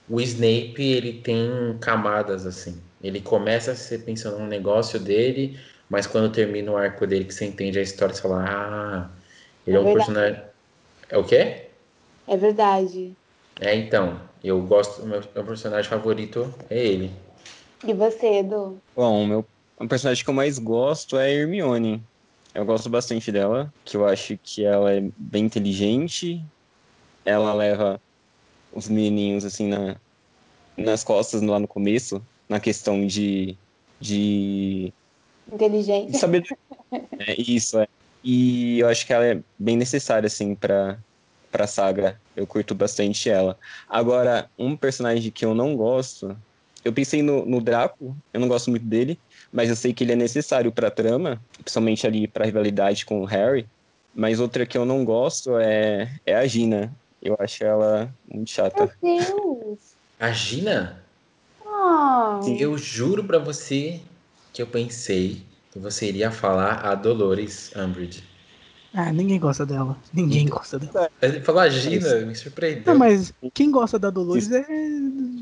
O 0.10 0.20
Snape, 0.22 0.82
ele 0.82 1.14
tem 1.22 1.78
camadas 1.80 2.46
assim. 2.46 2.82
Ele 3.04 3.22
começa 3.22 3.72
a 3.72 3.76
ser 3.76 4.00
pensando 4.00 4.40
no 4.40 4.48
negócio 4.48 5.00
dele, 5.00 5.60
mas 5.90 6.08
quando 6.08 6.32
termina 6.32 6.72
o 6.72 6.78
arco 6.78 7.06
dele, 7.06 7.26
que 7.26 7.34
você 7.34 7.46
entende 7.46 7.78
a 7.80 7.82
história, 7.82 8.14
você 8.14 8.22
fala: 8.22 8.46
Ah, 8.48 9.10
ele 9.68 9.78
é, 9.78 9.80
é 9.80 9.84
um 9.84 9.94
personagem 9.94 10.42
é 11.10 11.18
o 11.18 11.24
quê? 11.24 11.68
É 12.28 12.38
verdade. 12.38 13.16
É, 13.60 13.76
então. 13.76 14.20
Eu 14.44 14.62
gosto. 14.62 15.06
Meu, 15.06 15.24
meu 15.34 15.44
personagem 15.44 15.90
favorito 15.90 16.54
é 16.70 16.78
ele. 16.78 17.12
E 17.84 17.94
você, 17.94 18.40
Edu? 18.40 18.80
Bom, 18.96 19.24
o 19.24 19.28
meu 19.28 19.46
o 19.78 19.88
personagem 19.88 20.24
que 20.24 20.30
eu 20.30 20.34
mais 20.34 20.58
gosto 20.58 21.18
é 21.18 21.26
a 21.26 21.30
Hermione. 21.30 22.02
Eu 22.54 22.64
gosto 22.64 22.90
bastante 22.90 23.30
dela, 23.32 23.74
que 23.84 23.98
eu 23.98 24.08
acho 24.08 24.38
que 24.42 24.64
ela 24.64 24.94
é 24.94 25.04
bem 25.18 25.46
inteligente. 25.46 26.42
Ela 27.26 27.54
leva 27.54 28.00
os 28.72 28.88
menininhos 28.88 29.44
assim 29.44 29.68
na, 29.68 29.98
nas 30.78 31.04
costas 31.04 31.42
lá 31.42 31.60
no 31.60 31.68
começo, 31.68 32.26
na 32.48 32.60
questão 32.60 33.06
de. 33.06 33.58
de. 34.00 34.94
Inteligência. 35.52 36.12
De 36.12 36.18
saber. 36.18 36.58
é, 37.20 37.42
isso, 37.42 37.78
é. 37.78 37.88
E 38.28 38.80
eu 38.80 38.90
acho 38.90 39.06
que 39.06 39.14
ela 39.14 39.24
é 39.24 39.40
bem 39.60 39.78
necessária, 39.78 40.26
assim, 40.26 40.56
pra, 40.56 40.98
pra 41.52 41.68
saga. 41.68 42.20
Eu 42.36 42.48
curto 42.48 42.74
bastante 42.74 43.30
ela. 43.30 43.56
Agora, 43.88 44.50
um 44.58 44.76
personagem 44.76 45.30
que 45.30 45.46
eu 45.46 45.54
não 45.54 45.76
gosto. 45.76 46.36
Eu 46.84 46.92
pensei 46.92 47.22
no, 47.22 47.46
no 47.46 47.62
Draco, 47.62 48.18
eu 48.34 48.40
não 48.40 48.48
gosto 48.48 48.72
muito 48.72 48.86
dele, 48.86 49.20
mas 49.54 49.70
eu 49.70 49.76
sei 49.76 49.94
que 49.94 50.04
ele 50.04 50.14
é 50.14 50.16
necessário 50.16 50.72
pra 50.72 50.90
trama, 50.90 51.40
principalmente 51.54 52.08
ali 52.08 52.28
pra 52.28 52.46
rivalidade 52.46 53.06
com 53.06 53.22
o 53.22 53.26
Harry. 53.26 53.68
Mas 54.14 54.40
outra 54.40 54.66
que 54.66 54.78
eu 54.78 54.86
não 54.86 55.06
gosto 55.06 55.60
é, 55.60 56.12
é 56.26 56.36
a 56.36 56.48
Gina. 56.48 56.92
Eu 57.22 57.36
acho 57.40 57.64
ela 57.64 58.12
muito 58.28 58.50
chata. 58.50 58.92
Meu 59.04 59.20
Deus! 59.20 59.80
A 60.20 60.32
Gina? 60.32 61.04
Oh. 61.64 62.40
Eu 62.58 62.76
juro 62.76 63.24
pra 63.24 63.38
você 63.38 64.02
que 64.52 64.62
eu 64.64 64.68
pensei 64.68 65.44
você 65.80 66.08
iria 66.08 66.32
falar 66.32 66.86
a 66.86 66.96
Dolores 66.96 67.72
Umbridge. 67.76 68.24
Ah, 68.98 69.12
ninguém 69.12 69.38
gosta 69.38 69.66
dela. 69.66 69.98
Ninguém 70.14 70.48
gosta 70.48 70.80
dela. 70.80 71.12
Ele 71.22 71.42
falou 71.42 71.62
a 71.62 71.68
Gina, 71.68 72.22
me 72.22 72.34
surpreendeu. 72.34 72.94
Não, 72.94 72.98
mas 73.00 73.34
quem 73.54 73.70
gosta 73.70 74.00
da 74.00 74.10
Dolores 74.10 74.50
é 74.50 74.66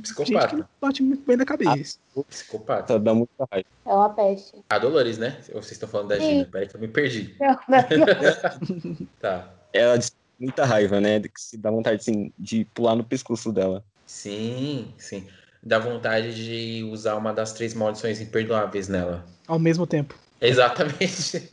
Psicopata. 0.02 0.32
gente 0.40 0.50
que 0.50 0.56
não 0.56 0.66
bate 0.82 1.04
muito 1.04 1.24
bem 1.24 1.38
na 1.38 1.46
cabeça. 1.46 2.00
Psicopata. 2.28 2.84
Tá, 2.94 2.98
dá 2.98 3.14
muita 3.14 3.48
raiva. 3.52 3.68
É 3.86 3.94
uma 3.94 4.10
peste. 4.10 4.54
A 4.68 4.80
Dolores, 4.80 5.20
né? 5.20 5.38
Ou 5.50 5.62
vocês 5.62 5.74
estão 5.74 5.88
falando 5.88 6.08
da 6.10 6.18
Sim. 6.20 6.30
Gina? 6.30 6.50
Peraí 6.52 6.68
que 6.68 6.76
eu 6.76 6.82
me 6.82 6.88
perdi. 6.88 7.36
Não, 7.40 7.50
não. 7.70 9.08
Tá. 9.22 9.54
Ela 9.72 9.98
diz 9.98 10.12
muita 10.40 10.66
raiva, 10.66 11.00
né? 11.00 11.20
Que 11.20 11.30
se 11.40 11.56
dá 11.56 11.70
vontade 11.70 11.98
assim, 11.98 12.34
de 12.38 12.66
pular 12.74 12.96
no 12.96 13.04
pescoço 13.04 13.52
dela. 13.52 13.86
Sim, 14.08 14.92
sim. 14.98 15.28
Dá 15.62 15.78
vontade 15.78 16.34
de 16.34 16.84
usar 16.86 17.16
uma 17.16 17.32
das 17.32 17.54
três 17.54 17.74
maldições 17.76 18.20
imperdoáveis 18.20 18.88
nela. 18.88 19.24
Ao 19.48 19.60
mesmo 19.60 19.86
tempo. 19.88 20.16
Exatamente. 20.48 21.50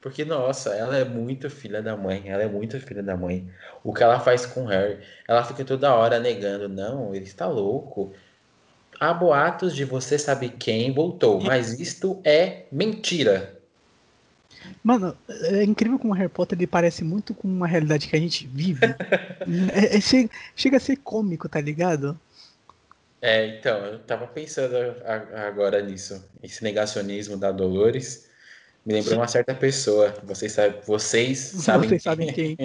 Porque, 0.00 0.24
nossa, 0.24 0.70
ela 0.74 0.96
é 0.96 1.04
muito 1.04 1.48
filha 1.48 1.80
da 1.80 1.96
mãe. 1.96 2.24
Ela 2.26 2.42
é 2.42 2.48
muito 2.48 2.80
filha 2.80 3.02
da 3.02 3.16
mãe. 3.16 3.48
O 3.84 3.94
que 3.94 4.02
ela 4.02 4.18
faz 4.18 4.44
com 4.44 4.64
o 4.64 4.66
Harry, 4.66 4.98
ela 5.28 5.44
fica 5.44 5.64
toda 5.64 5.94
hora 5.94 6.18
negando. 6.18 6.68
Não, 6.68 7.14
ele 7.14 7.24
está 7.24 7.46
louco. 7.46 8.12
Há 8.98 9.14
boatos 9.14 9.74
de 9.74 9.84
você 9.84 10.18
sabe 10.18 10.48
quem 10.48 10.92
voltou, 10.92 11.40
mas 11.40 11.78
isto 11.78 12.20
é 12.24 12.64
mentira. 12.72 13.56
Mano, 14.82 15.16
é 15.28 15.62
incrível 15.64 15.98
como 15.98 16.12
o 16.12 16.16
Harry 16.16 16.28
Potter 16.28 16.58
ele 16.58 16.66
parece 16.66 17.04
muito 17.04 17.34
com 17.34 17.48
uma 17.48 17.66
realidade 17.66 18.08
que 18.08 18.16
a 18.16 18.20
gente 18.20 18.46
vive. 18.46 18.80
É- 19.74 19.96
é- 19.96 20.00
chega, 20.00 20.30
chega 20.54 20.76
a 20.76 20.80
ser 20.80 20.96
cômico, 20.98 21.48
tá 21.48 21.60
ligado? 21.60 22.16
É, 23.22 23.46
então, 23.46 23.78
eu 23.86 24.00
tava 24.00 24.26
pensando 24.26 24.74
agora 25.46 25.80
nisso. 25.80 26.28
Esse 26.42 26.64
negacionismo 26.64 27.36
da 27.36 27.52
Dolores 27.52 28.28
me 28.84 28.94
lembrou 28.94 29.18
uma 29.18 29.28
certa 29.28 29.54
pessoa. 29.54 30.12
Vocês, 30.24 30.50
sabem, 30.50 30.80
vocês 30.84 31.38
sabem. 31.38 31.88
Vocês 31.88 32.02
sabem 32.02 32.32
quem. 32.32 32.56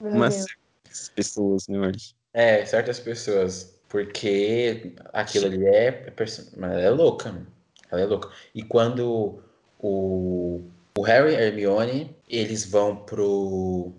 Meu 0.00 0.14
Mas 0.14 0.36
Deus. 0.36 0.46
certas 0.84 1.08
pessoas, 1.08 1.68
né? 1.68 1.92
É, 2.32 2.64
certas 2.64 3.00
pessoas. 3.00 3.76
Porque 3.88 4.92
aquilo 5.12 5.46
ali 5.46 5.66
é. 5.66 5.86
é 5.88 6.12
mas 6.56 6.72
Ela 6.72 6.80
é 6.80 6.90
louca. 6.90 7.32
mano. 7.32 7.46
Ela 7.90 8.02
é 8.02 8.04
louca. 8.06 8.30
E 8.54 8.62
quando 8.62 9.42
o, 9.80 10.60
o 10.96 11.02
Harry 11.02 11.32
e 11.32 11.36
a 11.36 11.42
Hermione, 11.42 12.14
eles 12.28 12.64
vão 12.64 12.94
pro. 12.94 13.92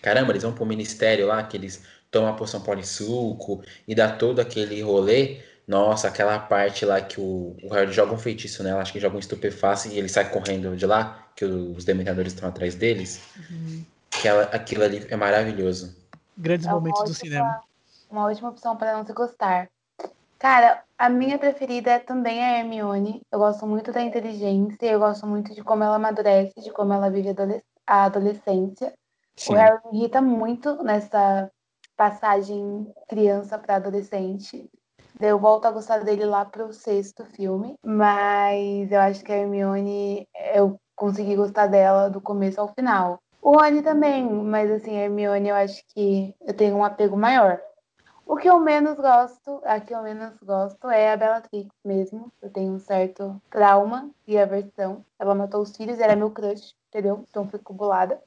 Caramba, 0.00 0.32
eles 0.32 0.42
vão 0.44 0.52
pro 0.52 0.66
ministério 0.66 1.26
lá, 1.26 1.42
que 1.42 1.56
eles 1.56 1.82
tomam 2.12 2.30
a 2.30 2.34
poção 2.34 2.60
polissuco 2.60 3.62
e 3.88 3.94
dá 3.94 4.12
todo 4.14 4.38
aquele 4.38 4.80
rolê. 4.82 5.40
Nossa, 5.66 6.08
aquela 6.08 6.38
parte 6.38 6.84
lá 6.84 7.00
que 7.00 7.20
o, 7.20 7.56
o 7.62 7.68
Harry 7.72 7.92
joga 7.92 8.12
um 8.12 8.18
feitiço 8.18 8.62
nela, 8.62 8.82
acho 8.82 8.92
que 8.92 9.00
joga 9.00 9.16
um 9.16 9.20
estupeface 9.20 9.88
e 9.88 9.98
ele 9.98 10.08
sai 10.08 10.28
correndo 10.28 10.76
de 10.76 10.84
lá, 10.84 11.26
que 11.34 11.44
os 11.44 11.84
dementadores 11.84 12.32
estão 12.34 12.48
atrás 12.48 12.74
deles. 12.74 13.22
Que 14.10 14.28
ela- 14.28 14.44
aquilo 14.52 14.84
ali 14.84 15.06
é 15.08 15.16
maravilhoso. 15.16 15.96
Grandes 16.36 16.66
É 16.66 16.70
momentos 16.70 17.02
do 17.04 17.14
cinema. 17.14 17.60
Uma 18.10 18.26
ótima 18.26 18.50
opção 18.50 18.76
para 18.76 18.92
não 18.92 19.06
se 19.06 19.12
gostar. 19.14 19.68
Cara, 20.38 20.82
a 20.98 21.08
minha 21.08 21.38
preferida 21.38 21.98
também 22.00 22.40
é 22.40 22.56
a 22.56 22.58
Hermione. 22.58 23.22
Eu 23.30 23.38
gosto 23.38 23.66
muito 23.66 23.92
da 23.92 24.02
inteligência, 24.02 24.86
eu 24.86 24.98
gosto 24.98 25.26
muito 25.26 25.54
de 25.54 25.62
como 25.62 25.84
ela 25.84 25.96
amadurece, 25.96 26.60
de 26.60 26.70
como 26.72 26.92
ela 26.92 27.08
vive 27.08 27.28
a 27.86 28.04
adolescência. 28.04 28.92
Sim. 29.36 29.52
O 29.54 29.56
Harry 29.56 29.78
me 29.90 29.98
irrita 30.00 30.20
muito 30.20 30.82
nessa 30.82 31.48
passagem 32.02 32.92
criança 33.08 33.56
para 33.56 33.76
adolescente. 33.76 34.68
Eu 35.20 35.38
volto 35.38 35.66
a 35.66 35.70
gostar 35.70 35.98
dele 35.98 36.24
lá 36.24 36.44
pro 36.44 36.72
sexto 36.72 37.24
filme, 37.24 37.76
mas 37.80 38.90
eu 38.90 38.98
acho 38.98 39.22
que 39.22 39.30
a 39.30 39.36
Hermione, 39.36 40.26
eu 40.52 40.80
consegui 40.96 41.36
gostar 41.36 41.68
dela 41.68 42.10
do 42.10 42.20
começo 42.20 42.60
ao 42.60 42.74
final. 42.74 43.20
O 43.40 43.52
Rony 43.52 43.82
também, 43.82 44.28
mas 44.28 44.68
assim, 44.68 44.96
a 44.96 45.04
Hermione 45.04 45.50
eu 45.50 45.54
acho 45.54 45.80
que 45.94 46.34
eu 46.40 46.54
tenho 46.54 46.74
um 46.74 46.84
apego 46.84 47.16
maior. 47.16 47.60
O 48.26 48.36
que 48.36 48.50
eu 48.50 48.58
menos 48.58 48.96
gosto, 48.96 49.60
a 49.64 49.78
que 49.78 49.94
eu 49.94 50.02
menos 50.02 50.34
gosto 50.42 50.90
é 50.90 51.12
a 51.12 51.16
Bellatrix 51.16 51.70
mesmo. 51.84 52.32
Eu 52.42 52.50
tenho 52.50 52.72
um 52.72 52.80
certo 52.80 53.40
trauma 53.48 54.10
e 54.26 54.36
aversão. 54.36 55.04
Ela 55.20 55.36
matou 55.36 55.62
os 55.62 55.76
filhos, 55.76 56.00
era 56.00 56.16
meu 56.16 56.32
crush, 56.32 56.74
entendeu? 56.88 57.24
Então 57.30 57.46
fico 57.46 57.72
bolada. 57.72 58.20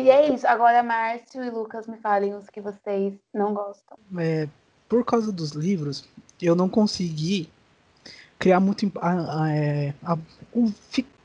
E 0.00 0.10
é 0.10 0.32
isso. 0.32 0.46
Agora, 0.46 0.82
Márcio 0.82 1.42
e 1.42 1.50
Lucas, 1.50 1.86
me 1.86 1.96
falem 1.98 2.34
os 2.34 2.48
que 2.48 2.60
vocês 2.60 3.14
não 3.34 3.54
gostam. 3.54 3.98
É, 4.18 4.48
por 4.88 5.04
causa 5.04 5.30
dos 5.30 5.52
livros, 5.52 6.04
eu 6.40 6.54
não 6.54 6.68
consegui 6.68 7.48
criar 8.38 8.60
muito. 8.60 8.90
a- 9.00 9.44
a- 9.44 9.52
é, 9.52 9.94
a- 10.02 10.18
um- 10.54 10.72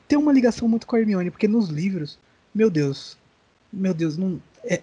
ter 0.07 0.17
uma 0.17 0.33
ligação 0.33 0.67
muito 0.67 0.85
com 0.85 0.95
a 0.95 0.99
Hermione, 0.99 1.31
porque 1.31 1.47
nos 1.47 1.69
livros, 1.69 2.19
meu 2.53 2.69
Deus, 2.69 3.17
meu 3.71 3.93
Deus, 3.93 4.17
não. 4.17 4.41
É, 4.63 4.81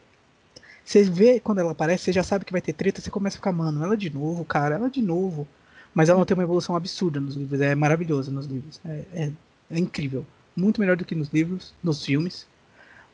você 0.85 1.05
vê 1.05 1.39
quando 1.39 1.59
ela 1.59 1.73
aparece, 1.73 2.05
você 2.05 2.13
já 2.13 2.23
sabe 2.23 2.45
que 2.45 2.53
vai 2.53 2.61
ter 2.61 2.73
treta, 2.73 3.01
você 3.01 3.11
começa 3.11 3.37
a 3.37 3.39
ficar, 3.39 3.53
mano, 3.53 3.85
ela 3.85 3.97
de 3.97 4.11
novo, 4.11 4.45
cara, 4.45 4.75
ela 4.77 4.91
de 4.91 5.03
novo. 5.03 5.47
Mas 5.95 6.09
ela 6.09 6.25
tem 6.25 6.35
uma 6.35 6.43
evolução 6.43 6.75
absurda 6.75 7.21
nos 7.21 7.37
livros, 7.37 7.61
é 7.61 7.75
maravilhosa 7.75 8.31
nos 8.31 8.47
livros. 8.47 8.81
É, 8.85 9.05
é- 9.15 9.33
é 9.71 9.79
incrível. 9.79 10.25
Muito 10.57 10.81
melhor 10.81 10.97
do 10.97 11.05
que 11.05 11.15
nos 11.15 11.29
livros, 11.29 11.75
nos 11.83 12.05
filmes. 12.05 12.47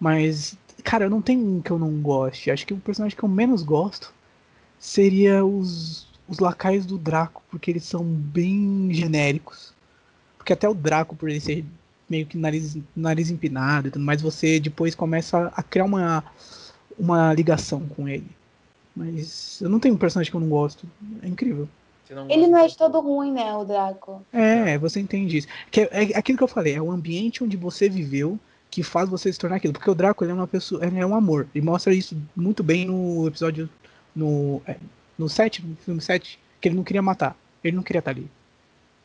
Mas, 0.01 0.57
cara, 0.83 1.05
eu 1.05 1.11
não 1.11 1.23
tenho 1.23 1.41
um 1.41 1.61
que 1.61 1.71
eu 1.71 1.79
não 1.79 2.01
goste. 2.01 2.51
Acho 2.51 2.67
que 2.67 2.75
o 2.75 2.79
personagem 2.79 3.17
que 3.17 3.23
eu 3.23 3.29
menos 3.29 3.63
gosto 3.63 4.13
seria 4.79 5.45
os, 5.45 6.09
os 6.29 6.39
lacaios 6.39 6.87
do 6.87 6.99
Draco, 6.99 7.43
porque 7.51 7.71
eles 7.71 7.85
são 7.85 8.05
bem 8.05 8.89
genéricos. 8.93 9.73
Porque 10.37 10.53
até 10.53 10.69
o 10.69 10.75
Draco, 10.75 11.17
por 11.17 11.29
ele 11.29 11.41
ser 11.41 11.65
meio 12.09 12.27
que 12.27 12.39
nariz, 12.39 12.77
nariz 12.97 13.31
empinado 13.31 13.89
e 13.89 13.91
tudo 13.91 14.05
mais, 14.05 14.23
você 14.23 14.59
depois 14.59 14.95
começa 14.95 15.53
a 15.55 15.63
criar 15.63 15.85
uma, 15.85 16.25
uma 16.99 17.33
ligação 17.35 17.81
com 17.89 18.09
ele. 18.09 18.29
Mas 18.95 19.61
eu 19.61 19.69
não 19.69 19.79
tenho 19.79 19.95
um 19.95 19.99
personagem 19.99 20.31
que 20.31 20.37
eu 20.37 20.41
não 20.41 20.49
gosto. 20.49 20.87
É 21.23 21.29
incrível. 21.29 21.69
Não 22.11 22.31
Ele 22.31 22.47
não 22.47 22.59
é 22.59 22.67
de 22.67 22.77
todo 22.77 23.01
ruim, 23.01 23.33
né, 23.33 23.55
o 23.55 23.65
Draco? 23.65 24.25
É, 24.33 24.79
você 24.79 24.99
entende 24.99 25.37
isso. 25.37 25.49
Que 25.71 25.83
é, 25.83 26.13
é 26.13 26.17
aquilo 26.17 26.39
que 26.39 26.45
eu 26.45 26.49
falei, 26.49 26.75
é 26.75 26.81
o 26.81 26.91
ambiente 26.91 27.45
onde 27.45 27.57
você 27.57 27.89
viveu 27.89 28.39
que 28.71 28.83
faz 28.83 29.09
você 29.09 29.33
se 29.33 29.39
tornar 29.39 29.57
aquilo. 29.57 29.73
Porque 29.73 29.91
o 29.91 29.95
Draco 29.95 30.25
ele 30.25 30.33
é 30.33 30.35
uma 30.35 30.47
pessoa, 30.47 30.85
ele 30.85 30.99
é 30.99 31.07
um 31.07 31.15
amor. 31.15 31.47
E 31.55 31.61
mostra 31.61 31.93
isso 31.93 32.17
muito 32.37 32.63
bem 32.63 32.85
no 32.85 33.27
episódio 33.27 33.69
no, 34.15 34.63
é, 34.67 34.77
no 35.17 35.29
7, 35.29 35.65
no 35.65 35.77
filme 35.77 36.01
7, 36.01 36.39
que 36.61 36.69
ele 36.69 36.77
não 36.77 36.85
queria 36.85 37.03
matar. 37.03 37.37
Ele 37.63 37.77
não 37.77 37.83
queria 37.83 38.01
estar 38.01 38.11
ali. 38.11 38.29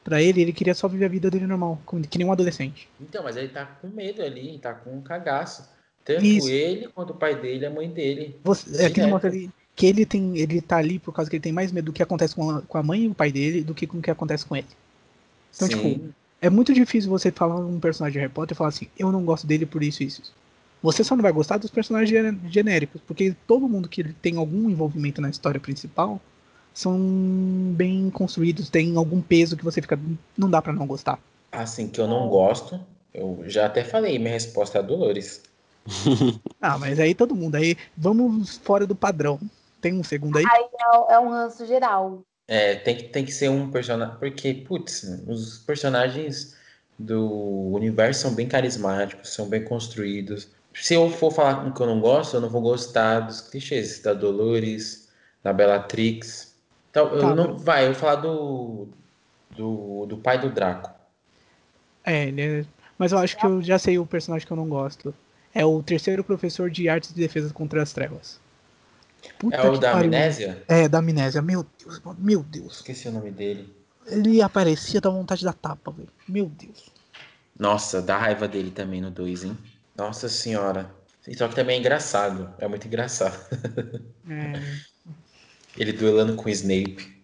Pra 0.03 0.21
ele, 0.21 0.41
ele 0.41 0.51
queria 0.51 0.73
só 0.73 0.87
viver 0.87 1.05
a 1.05 1.09
vida 1.09 1.31
dele 1.31 1.47
normal, 1.47 1.81
que 2.09 2.17
nem 2.17 2.27
um 2.27 2.31
adolescente. 2.31 2.89
Então, 2.99 3.23
mas 3.23 3.37
ele 3.37 3.47
tá 3.47 3.65
com 3.65 3.87
medo 3.87 4.21
ali, 4.21 4.59
tá 4.59 4.73
com 4.73 4.97
um 4.97 5.01
cagaço. 5.01 5.69
Tanto 6.03 6.25
Isso. 6.25 6.49
ele 6.49 6.89
quanto 6.89 7.11
o 7.11 7.15
pai 7.15 7.39
dele 7.39 7.63
e 7.63 7.65
a 7.65 7.69
mãe 7.69 7.89
dele. 7.89 8.37
Você, 8.43 8.83
é 8.83 8.89
Direto. 8.89 9.09
mostra 9.09 9.29
ali 9.29 9.49
que 9.75 9.85
ele 9.85 10.05
tem, 10.05 10.37
ele 10.37 10.61
tá 10.61 10.77
ali 10.77 10.99
por 10.99 11.13
causa 11.13 11.29
que 11.29 11.37
ele 11.37 11.43
tem 11.43 11.53
mais 11.53 11.71
medo 11.71 11.85
do 11.85 11.93
que 11.93 12.03
acontece 12.03 12.35
com 12.35 12.49
a, 12.49 12.61
com 12.61 12.77
a 12.77 12.83
mãe 12.83 13.03
e 13.03 13.07
o 13.07 13.15
pai 13.15 13.31
dele 13.31 13.63
do 13.63 13.73
que 13.73 13.87
com 13.87 13.97
o 13.97 14.01
que 14.01 14.11
acontece 14.11 14.45
com 14.45 14.55
ele. 14.55 14.67
Então, 15.55 15.67
Sim. 15.67 15.93
tipo, 15.93 16.13
É 16.43 16.49
muito 16.49 16.73
difícil 16.73 17.09
você 17.09 17.31
falar 17.31 17.55
um 17.55 17.79
personagem 17.79 18.11
de 18.11 18.19
Harry 18.19 18.33
Potter 18.33 18.53
e 18.53 18.57
falar 18.57 18.67
assim, 18.67 18.89
eu 18.99 19.13
não 19.13 19.23
gosto 19.23 19.47
dele 19.47 19.65
por 19.65 19.81
isso 19.81 20.03
e 20.03 20.07
isso. 20.07 20.21
isso. 20.23 20.33
Você 20.81 21.01
só 21.01 21.15
não 21.15 21.23
vai 21.23 21.31
gostar 21.31 21.57
dos 21.57 21.71
personagens 21.71 22.37
genéricos, 22.51 22.99
porque 23.07 23.33
todo 23.47 23.69
mundo 23.69 23.87
que 23.87 24.03
tem 24.03 24.35
algum 24.35 24.69
envolvimento 24.69 25.21
na 25.21 25.29
história 25.29 25.57
principal 25.57 26.19
são 26.73 26.99
bem 27.73 28.09
construídos, 28.09 28.69
tem 28.69 28.93
algum 28.97 29.21
peso 29.21 29.55
que 29.55 29.63
você 29.63 29.81
fica, 29.81 29.97
não 30.37 30.49
dá 30.49 30.61
pra 30.61 30.73
não 30.73 30.85
gostar. 30.85 31.17
Assim, 31.49 31.87
que 31.87 32.01
eu 32.01 32.09
não 32.09 32.27
gosto, 32.27 32.77
eu 33.13 33.45
já 33.45 33.67
até 33.67 33.85
falei, 33.85 34.19
minha 34.19 34.33
resposta 34.33 34.79
é 34.79 34.81
a 34.81 34.83
Dolores. 34.83 35.41
Ah, 36.61 36.77
mas 36.77 36.97
aí 36.97 37.13
todo 37.13 37.35
mundo, 37.35 37.55
aí 37.55 37.77
vamos 37.95 38.57
fora 38.57 38.87
do 38.87 38.95
padrão. 38.95 39.37
Tem 39.81 39.93
um 39.93 40.03
segundo 40.03 40.37
aí? 40.37 40.45
Aí 40.49 40.63
é, 40.63 41.13
é 41.13 41.19
um 41.19 41.29
ranço 41.29 41.65
geral. 41.65 42.23
É, 42.47 42.75
tem 42.75 42.97
que, 42.97 43.03
tem 43.03 43.25
que 43.25 43.31
ser 43.31 43.49
um 43.49 43.71
personagem. 43.71 44.15
Porque, 44.19 44.53
putz, 44.53 45.03
os 45.27 45.59
personagens 45.59 46.55
do 46.97 47.71
universo 47.73 48.21
são 48.21 48.35
bem 48.35 48.47
carismáticos, 48.47 49.29
são 49.33 49.47
bem 49.49 49.63
construídos. 49.63 50.49
Se 50.73 50.93
eu 50.93 51.09
for 51.09 51.31
falar 51.31 51.65
um 51.65 51.71
que 51.71 51.81
eu 51.81 51.87
não 51.87 51.99
gosto, 51.99 52.35
eu 52.35 52.41
não 52.41 52.49
vou 52.49 52.61
gostar 52.61 53.21
dos 53.21 53.41
clichês 53.41 53.99
da 54.01 54.13
Dolores, 54.13 55.09
da 55.43 55.53
Bellatrix. 55.53 56.55
Então, 56.89 57.09
eu 57.13 57.21
Tá, 57.21 57.35
não. 57.35 57.57
Vai, 57.57 57.83
eu 57.83 57.91
vou 57.91 57.99
falar 57.99 58.15
do, 58.15 58.87
do, 59.55 60.05
do 60.05 60.17
pai 60.17 60.39
do 60.39 60.49
Draco. 60.49 60.91
É, 62.03 62.27
ele 62.27 62.41
é- 62.41 62.65
mas 62.97 63.11
eu 63.11 63.17
acho 63.17 63.35
que 63.37 63.45
eu 63.45 63.61
já 63.61 63.79
sei 63.79 63.97
o 63.97 64.05
personagem 64.05 64.45
que 64.45 64.53
eu 64.53 64.57
não 64.57 64.69
gosto. 64.69 65.13
É 65.53 65.65
o 65.65 65.81
terceiro 65.83 66.23
professor 66.23 66.69
de 66.69 66.87
artes 66.89 67.13
de 67.13 67.21
defesa 67.21 67.53
contra 67.53 67.81
as 67.81 67.91
trevas. 67.93 68.39
Puta 69.39 69.55
É 69.57 69.69
o 69.69 69.73
que 69.73 69.79
da 69.79 69.91
pariu. 69.91 70.07
Amnésia? 70.07 70.63
É, 70.67 70.87
da 70.87 70.99
amnésia. 70.99 71.41
Meu 71.41 71.65
Deus, 71.79 71.99
mano, 72.01 72.19
meu 72.21 72.43
Deus. 72.43 72.77
Esqueci 72.77 73.07
o 73.07 73.11
nome 73.11 73.31
dele. 73.31 73.73
Ele 74.05 74.41
aparecia 74.41 74.99
da 74.99 75.09
vontade 75.09 75.45
da 75.45 75.53
tapa, 75.53 75.91
velho. 75.91 76.09
Meu 76.27 76.45
Deus. 76.47 76.89
Nossa, 77.57 78.01
dá 78.01 78.17
raiva 78.17 78.47
dele 78.47 78.71
também 78.71 79.01
no 79.01 79.11
2, 79.11 79.45
hein? 79.45 79.57
Nossa 79.95 80.27
senhora. 80.27 80.91
Só 81.37 81.47
que 81.47 81.55
também 81.55 81.77
é 81.77 81.79
engraçado. 81.79 82.53
É 82.57 82.67
muito 82.67 82.85
engraçado. 82.85 83.37
É, 84.29 84.53
Ele 85.77 85.93
duelando 85.93 86.35
com 86.35 86.45
o 86.45 86.49
Snape. 86.49 87.23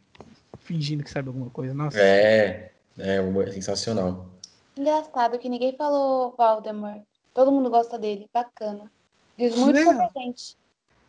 fingindo 0.62 1.04
que 1.04 1.10
sabe 1.10 1.28
alguma 1.28 1.50
coisa. 1.50 1.74
Nossa. 1.74 2.00
É, 2.00 2.72
é, 2.98 3.18
é 3.18 3.52
sensacional. 3.52 4.30
Engraçado 4.78 5.38
que 5.38 5.50
ninguém 5.50 5.76
falou 5.76 6.34
Voldemort. 6.38 7.02
Todo 7.34 7.52
mundo 7.52 7.70
gosta 7.70 8.00
dele. 8.00 8.30
Bacana. 8.34 8.90
Diz 9.38 9.56
muito 9.56 9.78
a 9.78 10.10
gente. 10.18 10.58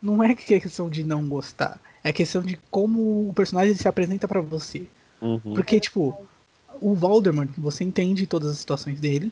Não 0.02 0.22
é 0.22 0.34
que 0.34 0.54
é 0.54 0.60
questão 0.60 0.88
de 0.88 1.04
não 1.04 1.28
gostar. 1.28 1.80
É 2.02 2.12
questão 2.12 2.42
de 2.42 2.58
como 2.70 3.28
o 3.28 3.32
personagem 3.34 3.74
se 3.74 3.86
apresenta 3.86 4.26
pra 4.26 4.40
você. 4.40 4.86
Uhum. 5.20 5.54
Porque, 5.54 5.78
tipo, 5.78 6.26
o 6.80 6.94
Voldemort, 6.94 7.50
você 7.58 7.84
entende 7.84 8.26
todas 8.26 8.50
as 8.50 8.58
situações 8.58 8.98
dele. 8.98 9.30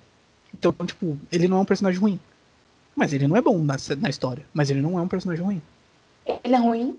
Então, 0.52 0.72
tipo, 0.84 1.18
ele 1.32 1.48
não 1.48 1.58
é 1.58 1.60
um 1.60 1.64
personagem 1.64 2.00
ruim. 2.00 2.20
Mas 2.94 3.12
ele 3.12 3.26
não 3.26 3.36
é 3.36 3.40
bom 3.40 3.58
na, 3.58 3.76
na 3.98 4.10
história. 4.10 4.44
Mas 4.52 4.70
ele 4.70 4.82
não 4.82 4.98
é 4.98 5.02
um 5.02 5.08
personagem 5.08 5.44
ruim. 5.44 5.62
Ele 6.44 6.54
é 6.54 6.58
ruim. 6.58 6.98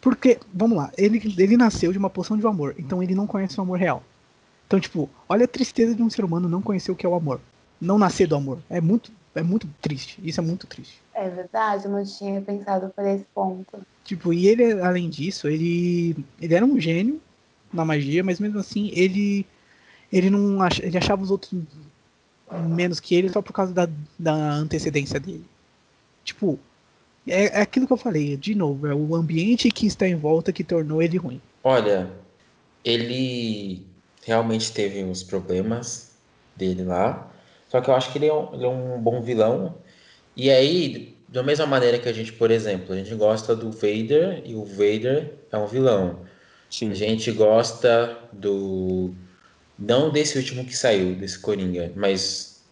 Porque, 0.00 0.38
vamos 0.52 0.76
lá, 0.76 0.90
ele, 0.98 1.22
ele 1.38 1.56
nasceu 1.56 1.92
de 1.92 1.98
uma 1.98 2.10
poção 2.10 2.36
de 2.36 2.46
amor. 2.46 2.74
Então 2.78 3.02
ele 3.02 3.14
não 3.14 3.26
conhece 3.26 3.58
o 3.58 3.62
amor 3.62 3.78
real. 3.78 4.02
Então, 4.66 4.80
tipo, 4.80 5.08
olha 5.28 5.44
a 5.44 5.48
tristeza 5.48 5.94
de 5.94 6.02
um 6.02 6.10
ser 6.10 6.24
humano 6.24 6.48
não 6.48 6.62
conhecer 6.62 6.90
o 6.90 6.96
que 6.96 7.06
é 7.06 7.08
o 7.08 7.14
amor. 7.14 7.40
Não 7.80 7.98
nascer 7.98 8.26
do 8.26 8.36
amor. 8.36 8.58
É 8.68 8.80
muito, 8.80 9.12
é 9.34 9.42
muito 9.42 9.68
triste. 9.80 10.18
Isso 10.22 10.40
é 10.40 10.44
muito 10.44 10.66
triste. 10.66 11.00
É 11.14 11.28
verdade, 11.28 11.84
eu 11.84 11.90
não 11.90 12.04
tinha 12.04 12.40
pensado 12.40 12.88
por 12.94 13.04
esse 13.06 13.24
ponto. 13.34 13.80
Tipo, 14.04 14.32
e 14.32 14.48
ele, 14.48 14.80
além 14.80 15.08
disso, 15.08 15.48
ele, 15.48 16.16
ele 16.40 16.54
era 16.54 16.64
um 16.64 16.78
gênio 16.80 17.20
na 17.72 17.84
magia, 17.84 18.22
mas 18.22 18.38
mesmo 18.38 18.58
assim, 18.58 18.90
ele 18.94 19.46
ele 20.12 20.28
não 20.28 20.60
ach, 20.60 20.78
ele 20.80 20.98
achava 20.98 21.22
os 21.22 21.30
outros 21.30 21.58
menos 22.68 23.00
que 23.00 23.14
ele 23.14 23.30
só 23.30 23.40
por 23.40 23.54
causa 23.54 23.72
da, 23.72 23.88
da 24.18 24.34
antecedência 24.34 25.18
dele. 25.18 25.44
Tipo, 26.22 26.58
é, 27.26 27.58
é 27.58 27.62
aquilo 27.62 27.86
que 27.86 27.92
eu 27.92 27.96
falei, 27.96 28.36
de 28.36 28.54
novo, 28.54 28.86
é 28.86 28.94
o 28.94 29.14
ambiente 29.14 29.70
que 29.70 29.86
está 29.86 30.06
em 30.06 30.14
volta 30.14 30.52
que 30.52 30.62
tornou 30.62 31.02
ele 31.02 31.16
ruim. 31.16 31.40
Olha, 31.64 32.10
ele 32.84 33.86
realmente 34.22 34.72
teve 34.72 35.02
uns 35.02 35.22
problemas 35.22 36.10
dele 36.54 36.84
lá. 36.84 37.30
Só 37.72 37.80
que 37.80 37.88
eu 37.88 37.94
acho 37.94 38.12
que 38.12 38.18
ele 38.18 38.26
é 38.26 38.34
um, 38.34 38.52
ele 38.52 38.66
é 38.66 38.68
um 38.68 39.00
bom 39.00 39.22
vilão. 39.22 39.74
E 40.36 40.50
aí, 40.50 41.16
da 41.26 41.42
mesma 41.42 41.64
maneira 41.64 41.98
que 41.98 42.06
a 42.06 42.12
gente, 42.12 42.30
por 42.30 42.50
exemplo, 42.50 42.92
a 42.92 42.98
gente 42.98 43.14
gosta 43.14 43.56
do 43.56 43.70
Vader 43.70 44.42
e 44.44 44.54
o 44.54 44.62
Vader 44.62 45.32
é 45.50 45.56
um 45.56 45.66
vilão. 45.66 46.18
Sim. 46.68 46.90
A 46.90 46.94
gente 46.94 47.32
gosta 47.32 48.18
do. 48.30 49.14
Não 49.78 50.10
desse 50.10 50.36
último 50.36 50.66
que 50.66 50.76
saiu, 50.76 51.14
desse 51.14 51.38
Coringa, 51.38 51.90
mas 51.96 52.62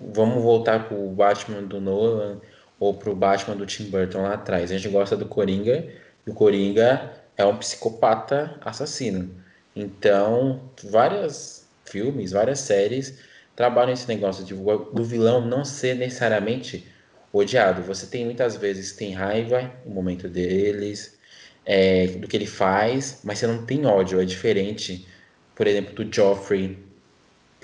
vamos 0.00 0.42
voltar 0.42 0.88
pro 0.88 1.10
Batman 1.10 1.62
do 1.62 1.80
Nolan 1.80 2.40
ou 2.80 2.92
pro 2.92 3.14
Batman 3.14 3.54
do 3.54 3.64
Tim 3.64 3.84
Burton 3.84 4.22
lá 4.22 4.34
atrás. 4.34 4.72
A 4.72 4.76
gente 4.76 4.92
gosta 4.92 5.16
do 5.16 5.26
Coringa 5.26 5.86
e 6.26 6.30
o 6.30 6.34
Coringa 6.34 7.12
é 7.36 7.44
um 7.44 7.56
psicopata 7.56 8.58
assassino. 8.62 9.30
Então, 9.76 10.60
vários 10.82 11.68
filmes, 11.84 12.32
várias 12.32 12.58
séries 12.58 13.16
trabalham 13.54 13.92
esse 13.92 14.08
negócio 14.08 14.44
de, 14.44 14.54
do 14.54 15.04
vilão 15.04 15.40
não 15.40 15.64
ser 15.64 15.94
necessariamente 15.94 16.86
odiado. 17.32 17.82
Você 17.82 18.06
tem 18.06 18.24
muitas 18.24 18.56
vezes 18.56 18.92
tem 18.92 19.12
raiva 19.12 19.72
no 19.84 19.92
momento 19.92 20.28
deles, 20.28 21.18
é, 21.64 22.06
do 22.06 22.28
que 22.28 22.36
ele 22.36 22.46
faz, 22.46 23.20
mas 23.24 23.38
você 23.38 23.46
não 23.46 23.64
tem 23.64 23.86
ódio. 23.86 24.20
É 24.20 24.24
diferente, 24.24 25.06
por 25.54 25.66
exemplo, 25.66 25.94
do 25.94 26.14
Joffrey. 26.14 26.78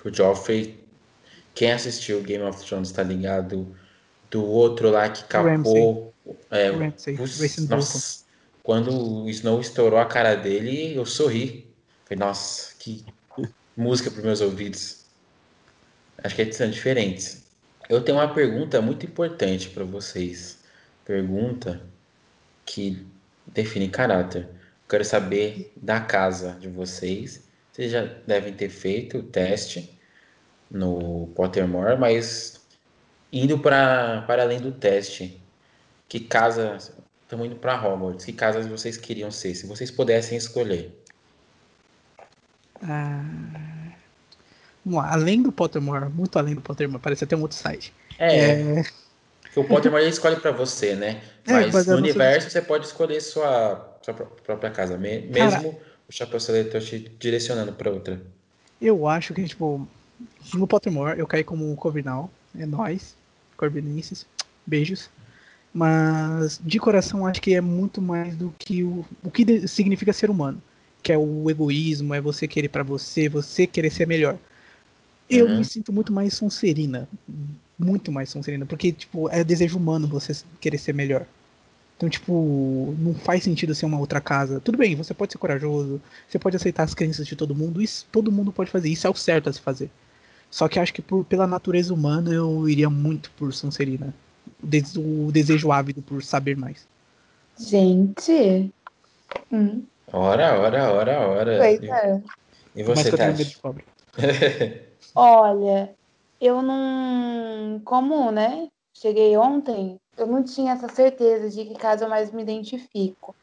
O 0.05 0.15
Joffrey, 0.15 0.79
quem 1.55 1.73
assistiu 1.73 2.23
Game 2.23 2.45
of 2.45 2.65
Thrones 2.65 2.91
tá 2.93 3.03
ligado? 3.03 3.77
Do 4.31 4.45
outro 4.45 4.91
lá 4.91 5.09
que 5.09 5.25
capou. 5.25 6.15
É, 6.51 6.71
nossa, 7.69 8.25
quando 8.63 9.25
o 9.25 9.29
Snow 9.31 9.61
estourou 9.61 9.99
a 9.99 10.05
cara 10.05 10.35
dele, 10.37 10.95
eu 10.95 11.05
sorri. 11.05 11.69
Falei, 12.05 12.19
nossa, 12.19 12.75
que 12.79 13.05
música 13.77 14.11
para 14.11 14.23
meus 14.23 14.41
ouvidos. 14.41 15.00
Acho 16.23 16.37
que 16.37 16.53
são 16.53 16.71
diferentes. 16.71 17.51
Eu 17.89 18.03
tenho 18.03 18.19
uma 18.19 18.33
pergunta 18.33 18.81
muito 18.81 19.05
importante 19.07 19.69
para 19.71 19.85
vocês. 19.85 20.59
Pergunta 21.05 21.81
que 22.65 23.07
define 23.47 23.89
caráter. 23.89 24.49
Quero 24.89 25.05
saber 25.05 25.73
da 25.77 26.01
casa 26.01 26.57
de 26.61 26.69
vocês. 26.69 27.49
Vocês 27.73 27.91
já 27.91 28.05
devem 28.27 28.53
ter 28.53 28.69
feito 28.69 29.19
o 29.19 29.23
teste 29.23 29.99
no 30.71 31.29
Pottermore, 31.35 31.99
mas 31.99 32.61
indo 33.33 33.59
para 33.59 34.23
para 34.23 34.43
além 34.43 34.61
do 34.61 34.73
teste, 34.73 35.41
que 36.09 36.21
casa 36.21 36.79
estamos 37.23 37.47
indo 37.47 37.57
para 37.57 37.81
Hogwarts? 37.81 38.25
Que 38.25 38.33
casas 38.33 38.67
vocês 38.67 38.97
queriam 38.97 39.31
ser, 39.31 39.55
se 39.55 39.67
vocês 39.67 39.91
pudessem 39.91 40.37
escolher? 40.37 40.93
Ah, 42.83 43.80
vamos 44.85 45.03
lá, 45.03 45.13
além 45.13 45.43
do 45.43 45.53
Pottermore, 45.53 46.09
muito 46.11 46.39
além 46.39 46.55
do 46.55 46.61
Pottermore, 46.61 47.03
parece 47.03 47.25
até 47.25 47.37
um 47.37 47.43
outro 47.43 47.57
site. 47.57 47.93
É, 48.19 48.83
porque 49.43 49.61
o 49.61 49.65
Pottermore 49.65 50.03
ele 50.03 50.11
escolhe 50.11 50.37
para 50.37 50.51
você, 50.53 50.95
né? 50.95 51.21
É, 51.47 51.53
Mas 51.53 51.73
baseado 51.73 51.97
no 51.97 52.03
no 52.03 52.09
universo 52.09 52.51
você 52.51 52.63
pode 52.63 52.87
escolher 52.87 53.21
sua, 53.21 53.99
sua 54.03 54.15
pró- 54.15 54.27
própria 54.45 54.71
casa, 54.71 54.97
me- 54.97 55.21
mesmo 55.23 55.79
o 56.09 56.13
Chapéu 56.13 56.39
Seletor 56.41 56.81
te 56.81 56.99
direcionando 57.19 57.73
para 57.73 57.91
outra. 57.91 58.21
Eu 58.81 59.07
acho 59.07 59.35
que, 59.35 59.45
tipo, 59.45 59.87
no 60.55 60.67
Pottermore 60.67 61.19
eu 61.19 61.27
caí 61.27 61.45
como 61.45 61.71
um 61.71 61.77
Corvinal. 61.77 62.31
É 62.59 62.67
nóis, 62.67 63.15
corvinenses. 63.57 64.27
Beijos. 64.67 65.09
Mas, 65.73 66.61
de 66.63 66.79
coração, 66.81 67.27
acho 67.27 67.41
que 67.41 67.55
é 67.55 67.61
muito 67.61 68.03
mais 68.03 68.35
do 68.37 68.53
que 68.59 68.83
o, 68.83 69.05
o 69.23 69.31
que 69.31 69.69
significa 69.69 70.13
ser 70.13 70.31
humano. 70.31 70.61
Que 71.03 71.13
é 71.13 71.19
o 71.19 71.49
egoísmo, 71.49 72.13
é 72.13 72.21
você 72.21 72.49
querer 72.49 72.69
pra 72.69 72.83
você, 72.83 73.29
você 73.29 73.67
querer 73.67 73.91
ser 73.91 74.07
melhor. 74.07 74.37
Eu 75.31 75.49
Uhum. 75.49 75.59
me 75.59 75.65
sinto 75.65 75.93
muito 75.93 76.13
mais 76.13 76.35
Sonserina. 76.35 77.09
Muito 77.79 78.13
mais 78.13 78.29
Sonserina. 78.31 78.67
Porque, 78.67 78.93
tipo, 78.93 79.29
é 79.31 79.43
desejo 79.45 79.79
humano 79.79 80.07
você 80.09 80.33
querer 80.61 80.79
ser 80.79 80.93
melhor. 80.95 81.27
Então, 81.97 82.09
tipo, 82.11 82.95
não 82.99 83.15
faz 83.15 83.45
sentido 83.45 83.75
ser 83.75 83.87
uma 83.87 83.99
outra 83.99 84.21
casa. 84.21 84.61
Tudo 84.61 84.79
bem, 84.79 84.97
você 84.97 85.15
pode 85.15 85.33
ser 85.33 85.39
corajoso, 85.39 86.01
você 86.29 86.39
pode 86.39 86.57
aceitar 86.57 86.85
as 86.85 86.95
crenças 86.95 87.27
de 87.27 87.37
todo 87.37 87.55
mundo, 87.55 87.83
isso 87.83 88.07
todo 88.13 88.33
mundo 88.33 88.53
pode 88.53 88.71
fazer, 88.71 88.89
isso 88.89 89.07
é 89.07 89.11
o 89.11 89.15
certo 89.15 89.51
a 89.51 89.53
se 89.53 89.61
fazer. 89.61 89.91
Só 90.51 90.69
que 90.69 90.79
acho 90.81 90.95
que 90.95 91.03
por, 91.03 91.25
pela 91.25 91.47
natureza 91.47 91.95
humana 91.95 92.33
eu 92.33 92.69
iria 92.69 92.91
muito 92.91 93.31
por 93.33 93.53
Sonserina. 93.55 94.15
O, 94.63 94.67
des- 94.67 94.97
o 94.97 95.31
desejo 95.33 95.73
ávido 95.73 96.03
por 96.03 96.23
saber 96.25 96.57
mais. 96.57 96.87
Gente. 97.59 98.71
Hum, 99.53 99.83
Ora, 100.13 100.59
ora, 100.61 100.93
ora, 100.93 101.21
ora. 101.29 101.57
pois 101.59 101.81
E, 101.83 101.87
é. 101.87 102.23
e 102.77 102.83
Mas 102.87 103.07
você, 103.07 103.09
que 103.09 103.15
eu 103.15 103.19
tenho 103.19 103.35
medo 103.37 103.51
Tati? 103.63 103.85
Olha, 105.15 105.95
eu 106.41 106.63
não. 106.63 107.81
Como, 107.85 108.31
né? 108.31 108.69
Cheguei 108.93 109.37
ontem, 109.37 109.99
eu 110.17 110.27
não 110.27 110.43
tinha 110.43 110.73
essa 110.73 110.89
certeza 110.89 111.49
de 111.49 111.65
que 111.65 111.75
casa 111.75 112.05
eu 112.05 112.09
mais 112.09 112.31
me 112.33 112.43
identifico. 112.43 113.35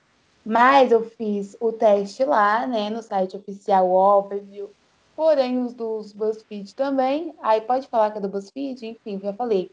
Mas 0.45 0.91
eu 0.91 1.09
fiz 1.09 1.57
o 1.59 1.73
teste 1.73 2.23
lá, 2.23 2.65
né, 2.65 2.89
no 2.89 3.01
site 3.01 3.35
oficial 3.35 3.89
Overview. 3.91 4.69
Porém, 5.15 5.61
os 5.61 5.73
dos 5.73 6.13
BuzzFeed 6.13 6.75
também. 6.75 7.33
Aí 7.41 7.59
pode 7.61 7.87
falar 7.87 8.11
que 8.11 8.19
é 8.19 8.21
do 8.21 8.29
BuzzFeed? 8.29 8.85
Enfim, 8.85 9.19
já 9.19 9.33
falei. 9.33 9.71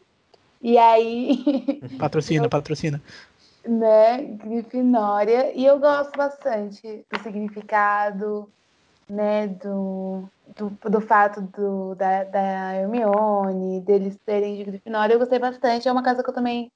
E 0.61 0.77
aí, 0.77 1.81
Patrocina, 1.99 2.49
patrocina. 2.49 3.01
né, 3.65 4.23
Grifinória. 4.23 5.53
E 5.55 5.63
eu 5.65 5.79
gosto 5.79 6.17
bastante 6.17 7.05
do 7.11 7.19
significado, 7.21 8.49
né, 9.09 9.47
do, 9.47 10.23
do, 10.55 10.89
do 10.89 11.01
fato 11.01 11.41
do, 11.41 11.95
da, 11.95 12.23
da 12.23 12.73
Hermione, 12.75 13.81
deles 13.81 14.17
serem 14.25 14.57
de 14.57 14.63
Grifinória. 14.63 15.13
Eu 15.13 15.19
gostei 15.19 15.39
bastante. 15.39 15.87
É 15.87 15.91
uma 15.91 16.03
casa 16.03 16.23
que 16.23 16.29
eu 16.29 16.33
também, 16.33 16.71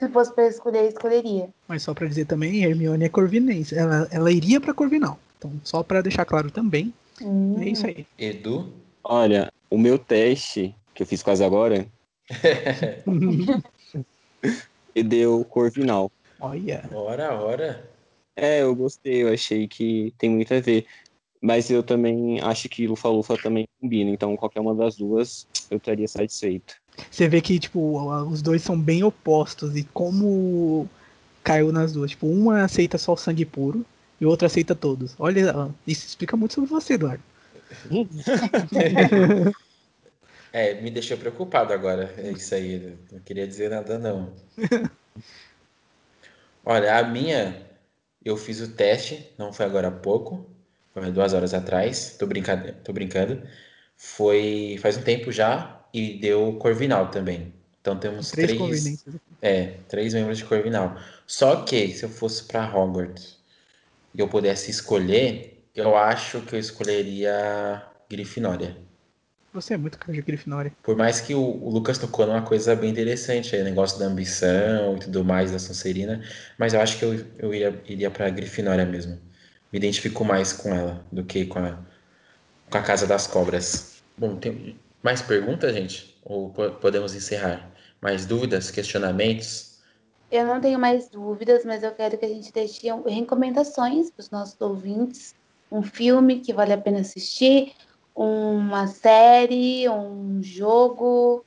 se 0.00 0.08
fosse 0.08 0.34
para 0.34 0.46
escolher, 0.46 0.88
escolheria. 0.88 1.48
Mas 1.66 1.82
só 1.82 1.94
pra 1.94 2.06
dizer 2.06 2.26
também, 2.26 2.64
Hermione 2.64 3.04
é 3.04 3.08
corvinense. 3.08 3.76
Ela, 3.76 4.08
ela 4.10 4.30
iria 4.30 4.60
pra 4.60 4.74
Corvinal. 4.74 5.18
Então, 5.38 5.52
só 5.64 5.82
pra 5.82 6.00
deixar 6.00 6.24
claro 6.24 6.50
também, 6.50 6.94
Hum, 7.20 7.60
é 7.60 7.68
isso 7.68 7.86
aí. 7.86 8.06
Edu? 8.18 8.72
Olha, 9.04 9.52
o 9.70 9.76
meu 9.76 9.98
teste, 9.98 10.74
que 10.94 11.02
eu 11.02 11.06
fiz 11.06 11.22
quase 11.22 11.44
agora, 11.44 11.86
e 14.94 15.02
deu 15.02 15.44
Corvinal. 15.44 16.10
Olha. 16.40 16.88
Ora, 16.92 17.34
ora. 17.34 17.90
É, 18.34 18.62
eu 18.62 18.74
gostei, 18.74 19.22
eu 19.22 19.32
achei 19.32 19.68
que 19.68 20.14
tem 20.16 20.30
muito 20.30 20.52
a 20.54 20.60
ver. 20.60 20.86
Mas 21.42 21.68
eu 21.68 21.82
também 21.82 22.40
acho 22.40 22.68
que 22.68 22.86
Lufa-Lufa 22.86 23.36
também 23.36 23.66
combina, 23.80 24.10
então 24.10 24.36
qualquer 24.36 24.60
uma 24.60 24.76
das 24.76 24.94
duas 24.96 25.44
eu 25.68 25.76
estaria 25.76 26.06
satisfeito. 26.06 26.76
Você 27.10 27.26
vê 27.26 27.40
que, 27.40 27.58
tipo, 27.58 27.98
os 28.28 28.40
dois 28.40 28.62
são 28.62 28.78
bem 28.78 29.02
opostos 29.02 29.76
e 29.76 29.82
como 29.82 30.88
caiu 31.42 31.72
nas 31.72 31.92
duas. 31.92 32.12
Tipo, 32.12 32.28
uma 32.28 32.62
aceita 32.62 32.96
só 32.96 33.14
o 33.14 33.16
sangue 33.16 33.44
puro 33.44 33.84
e 34.20 34.24
o 34.24 34.28
outro 34.28 34.46
aceita 34.46 34.72
todos. 34.72 35.16
Olha, 35.18 35.68
isso 35.84 36.06
explica 36.06 36.36
muito 36.36 36.54
sobre 36.54 36.70
você, 36.70 36.94
Eduardo. 36.94 37.22
É, 40.54 40.78
me 40.82 40.90
deixou 40.90 41.16
preocupado 41.16 41.72
agora. 41.72 42.12
É 42.18 42.30
isso 42.30 42.54
aí. 42.54 42.98
Não 43.10 43.20
queria 43.20 43.48
dizer 43.48 43.70
nada, 43.70 43.98
não. 43.98 44.34
Olha, 46.62 46.98
a 46.98 47.02
minha, 47.04 47.66
eu 48.22 48.36
fiz 48.36 48.60
o 48.60 48.68
teste, 48.74 49.32
não 49.38 49.50
foi 49.50 49.64
agora 49.64 49.88
há 49.88 49.90
pouco. 49.90 50.51
Duas 51.12 51.32
horas 51.32 51.54
atrás, 51.54 52.16
tô 52.18 52.26
brincando, 52.26 52.72
tô 52.84 52.92
brincando. 52.92 53.42
Foi 53.96 54.76
faz 54.80 54.96
um 54.96 55.02
tempo 55.02 55.30
já 55.32 55.80
e 55.92 56.18
deu 56.18 56.54
Corvinal 56.58 57.10
também. 57.10 57.52
Então 57.80 57.98
temos 57.98 58.30
três, 58.30 58.56
três 58.58 59.04
é, 59.40 59.78
três 59.88 60.14
membros 60.14 60.38
de 60.38 60.44
Corvinal. 60.44 60.96
Só 61.26 61.62
que 61.64 61.88
se 61.88 62.04
eu 62.04 62.08
fosse 62.08 62.44
para 62.44 62.74
Hogwarts 62.76 63.38
e 64.14 64.20
eu 64.20 64.28
pudesse 64.28 64.70
escolher, 64.70 65.64
eu 65.74 65.96
acho 65.96 66.40
que 66.42 66.54
eu 66.54 66.58
escolheria 66.58 67.82
Grifinória. 68.08 68.76
Você 69.52 69.74
é 69.74 69.76
muito 69.76 69.98
cara 69.98 70.12
de 70.12 70.22
Grifinória. 70.22 70.72
Por 70.82 70.96
mais 70.96 71.20
que 71.20 71.34
o, 71.34 71.40
o 71.40 71.70
Lucas 71.70 71.98
tocou 71.98 72.26
numa 72.26 72.42
coisa 72.42 72.74
bem 72.74 72.90
interessante, 72.90 73.54
o 73.54 73.64
negócio 73.64 73.98
da 73.98 74.06
ambição 74.06 74.96
e 74.96 75.00
tudo 75.00 75.24
mais 75.24 75.50
da 75.52 75.58
Sonserina, 75.58 76.22
mas 76.58 76.72
eu 76.72 76.80
acho 76.80 76.98
que 76.98 77.04
eu, 77.04 77.14
eu 77.38 77.54
iria, 77.54 77.82
iria 77.86 78.10
pra 78.10 78.30
Grifinória 78.30 78.86
mesmo. 78.86 79.18
Me 79.72 79.78
identifico 79.78 80.24
mais 80.24 80.52
com 80.52 80.74
ela 80.74 81.04
do 81.10 81.24
que 81.24 81.46
com 81.46 81.58
a, 81.58 81.78
com 82.70 82.78
a 82.78 82.82
Casa 82.82 83.06
das 83.06 83.26
Cobras. 83.26 84.02
Bom, 84.18 84.36
tem 84.36 84.78
mais 85.02 85.22
perguntas, 85.22 85.74
gente? 85.74 86.14
Ou 86.24 86.50
podemos 86.50 87.14
encerrar? 87.14 87.70
Mais 88.00 88.26
dúvidas, 88.26 88.70
questionamentos? 88.70 89.78
Eu 90.30 90.46
não 90.46 90.60
tenho 90.60 90.78
mais 90.78 91.08
dúvidas, 91.08 91.64
mas 91.64 91.82
eu 91.82 91.92
quero 91.92 92.18
que 92.18 92.24
a 92.24 92.28
gente 92.28 92.52
deixe 92.52 92.88
recomendações 93.06 94.10
para 94.10 94.20
os 94.20 94.30
nossos 94.30 94.60
ouvintes. 94.60 95.34
Um 95.70 95.82
filme 95.82 96.40
que 96.40 96.52
vale 96.52 96.72
a 96.72 96.78
pena 96.78 97.00
assistir, 97.00 97.72
uma 98.14 98.86
série, 98.86 99.88
um 99.88 100.42
jogo. 100.42 101.44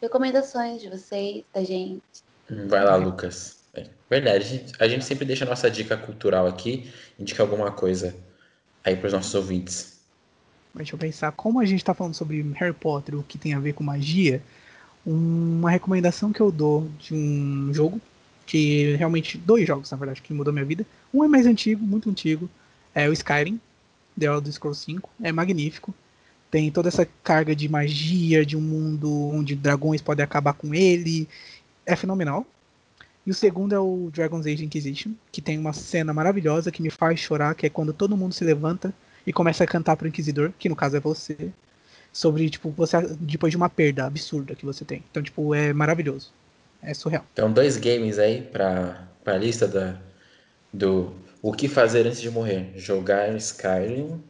Recomendações 0.00 0.80
de 0.80 0.88
vocês, 0.88 1.44
da 1.52 1.62
gente. 1.62 2.02
Vai 2.66 2.84
lá, 2.84 2.96
Lucas. 2.96 3.59
É, 3.74 3.86
verdade, 4.08 4.44
a 4.44 4.48
gente, 4.48 4.72
a 4.78 4.88
gente 4.88 5.04
sempre 5.04 5.24
deixa 5.24 5.44
a 5.44 5.48
nossa 5.48 5.70
dica 5.70 5.96
cultural 5.96 6.46
aqui, 6.46 6.90
indica 7.18 7.42
alguma 7.42 7.70
coisa 7.70 8.14
aí 8.84 8.96
para 8.96 9.06
os 9.06 9.12
nossos 9.12 9.34
ouvintes. 9.34 10.00
Deixa 10.74 10.94
eu 10.94 10.98
pensar, 10.98 11.32
como 11.32 11.60
a 11.60 11.64
gente 11.64 11.80
está 11.80 11.94
falando 11.94 12.14
sobre 12.14 12.42
Harry 12.54 12.72
Potter, 12.72 13.16
o 13.16 13.22
que 13.22 13.38
tem 13.38 13.54
a 13.54 13.60
ver 13.60 13.72
com 13.72 13.82
magia, 13.82 14.40
uma 15.04 15.70
recomendação 15.70 16.32
que 16.32 16.40
eu 16.40 16.50
dou 16.52 16.88
de 16.98 17.14
um 17.14 17.72
jogo, 17.72 18.00
que 18.46 18.94
realmente, 18.96 19.38
dois 19.38 19.66
jogos, 19.66 19.90
na 19.90 19.96
verdade, 19.96 20.22
que 20.22 20.32
mudou 20.32 20.52
minha 20.52 20.64
vida. 20.64 20.86
Um 21.12 21.24
é 21.24 21.28
mais 21.28 21.46
antigo, 21.46 21.84
muito 21.84 22.10
antigo, 22.10 22.48
é 22.94 23.08
o 23.08 23.12
Skyrim, 23.12 23.60
The 24.18 24.26
Elder 24.26 24.52
Scrolls 24.52 24.84
5, 24.84 25.08
é 25.22 25.32
magnífico. 25.32 25.94
Tem 26.50 26.70
toda 26.70 26.88
essa 26.88 27.06
carga 27.22 27.54
de 27.54 27.68
magia, 27.68 28.44
de 28.44 28.56
um 28.56 28.60
mundo 28.60 29.30
onde 29.32 29.54
dragões 29.54 30.02
podem 30.02 30.24
acabar 30.24 30.52
com 30.52 30.74
ele. 30.74 31.28
É 31.86 31.94
fenomenal. 31.94 32.44
E 33.30 33.32
o 33.32 33.34
segundo 33.34 33.72
é 33.72 33.78
o 33.78 34.10
Dragon's 34.12 34.44
Age 34.44 34.64
Inquisition, 34.64 35.12
que 35.30 35.40
tem 35.40 35.56
uma 35.56 35.72
cena 35.72 36.12
maravilhosa 36.12 36.72
que 36.72 36.82
me 36.82 36.90
faz 36.90 37.20
chorar, 37.20 37.54
que 37.54 37.64
é 37.64 37.70
quando 37.70 37.92
todo 37.92 38.16
mundo 38.16 38.34
se 38.34 38.42
levanta 38.42 38.92
e 39.24 39.32
começa 39.32 39.62
a 39.62 39.68
cantar 39.68 39.96
pro 39.96 40.08
Inquisidor, 40.08 40.50
que 40.58 40.68
no 40.68 40.74
caso 40.74 40.96
é 40.96 41.00
você, 41.00 41.52
sobre, 42.12 42.50
tipo, 42.50 42.70
você 42.70 42.96
depois 43.20 43.52
de 43.52 43.56
uma 43.56 43.70
perda 43.70 44.04
absurda 44.04 44.56
que 44.56 44.66
você 44.66 44.84
tem. 44.84 45.04
Então, 45.08 45.22
tipo, 45.22 45.54
é 45.54 45.72
maravilhoso. 45.72 46.32
É 46.82 46.92
surreal. 46.92 47.24
Então, 47.32 47.52
dois 47.52 47.76
games 47.76 48.18
aí 48.18 48.42
pra, 48.42 49.06
pra 49.22 49.38
lista 49.38 49.68
da, 49.68 49.96
do 50.72 51.14
o 51.40 51.52
que 51.52 51.68
fazer 51.68 52.08
antes 52.08 52.20
de 52.20 52.32
morrer? 52.32 52.72
Jogar 52.74 53.32
Skyrim 53.36 54.20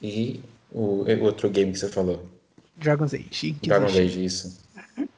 e 0.00 0.40
o 0.70 1.04
outro 1.20 1.50
game 1.50 1.72
que 1.72 1.80
você 1.80 1.88
falou. 1.88 2.24
Dragon's 2.76 3.12
Age. 3.12 3.56
Dragon's 3.60 3.96
Age, 3.96 4.24
isso. 4.24 4.60